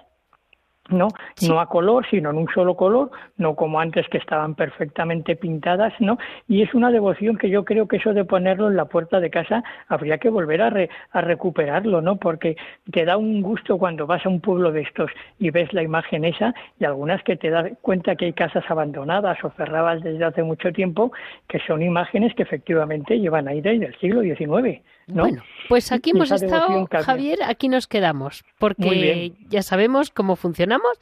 ¿no? 0.89 1.09
No 1.47 1.61
a 1.61 1.69
color, 1.69 2.05
sino 2.11 2.31
en 2.31 2.37
un 2.37 2.49
solo 2.53 2.75
color, 2.77 3.11
no 3.37 3.55
como 3.55 3.81
antes 3.81 4.09
que 4.09 4.19
estaban 4.19 4.55
perfectamente 4.55 5.37
pintadas, 5.37 5.93
¿no? 6.01 6.19
Y 6.49 6.63
es 6.63 6.75
una 6.75 6.91
devoción 6.91 7.37
que 7.37 7.51
yo 7.51 7.65
creo 7.65 7.87
que 7.87 7.97
eso 7.97 8.13
de 8.13 8.25
ponerlo 8.25 8.69
en 8.69 8.77
la 8.77 8.87
puerta 8.87 9.21
de 9.21 9.31
casa 9.31 9.63
habría 9.89 10.19
que 10.19 10.29
volver 10.29 10.61
a, 10.63 10.73
a 11.13 11.21
recuperarlo, 11.21 12.01
¿no? 12.01 12.17
Porque 12.17 12.57
te 12.91 13.05
da 13.05 13.17
un 13.17 13.43
gusto 13.43 13.79
cuando 13.79 14.07
vas 14.07 14.27
a 14.27 14.29
un 14.29 14.41
pueblo 14.41 14.73
de 14.73 14.83
estos 14.83 15.11
y 15.39 15.51
ves 15.51 15.73
la 15.73 15.83
imagen 15.83 16.25
esa 16.25 16.55
y 16.79 16.85
algunas 16.85 17.23
que 17.23 17.37
te 17.37 17.51
das 17.51 17.71
cuenta 17.81 18.17
que 18.17 18.27
hay 18.27 18.33
casas 18.33 18.65
abandonadas 18.69 19.43
o 19.45 19.51
cerradas 19.51 20.03
desde 20.03 20.25
hace 20.25 20.43
mucho 20.43 20.73
tiempo, 20.73 21.13
que 21.49 21.61
son 21.61 21.83
imágenes 21.83 22.35
que 22.35 22.43
efectivamente 22.43 23.19
llevan 23.19 23.49
ahí 23.49 23.61
desde 23.61 23.87
el 23.87 23.99
siglo 23.99 24.23
XIX. 24.23 24.83
Bueno, 25.07 25.43
pues 25.69 25.93
aquí 25.93 26.11
hemos 26.11 26.31
estado, 26.31 26.87
Javier, 26.91 27.39
aquí 27.45 27.69
nos 27.69 27.87
quedamos, 27.87 28.45
porque 28.59 29.33
ya 29.49 29.63
sabemos 29.63 30.11
cómo 30.11 30.37
funcionamos. 30.37 30.99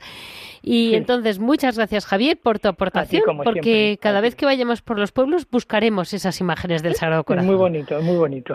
Y 0.62 0.94
entonces, 0.94 1.38
muchas 1.38 1.76
gracias, 1.76 2.04
Javier, 2.06 2.38
por 2.38 2.58
tu 2.58 2.68
aportación, 2.68 3.22
porque 3.42 3.98
cada 4.00 4.20
vez 4.20 4.34
que 4.34 4.44
vayamos 4.44 4.82
por 4.82 4.98
los 4.98 5.12
pueblos 5.12 5.46
buscaremos 5.50 6.12
esas 6.12 6.40
imágenes 6.40 6.82
del 6.82 6.94
Sagrado 6.94 7.24
Corazón. 7.24 7.46
muy 7.46 7.56
bonito, 7.56 8.00
muy 8.02 8.16
bonito. 8.18 8.54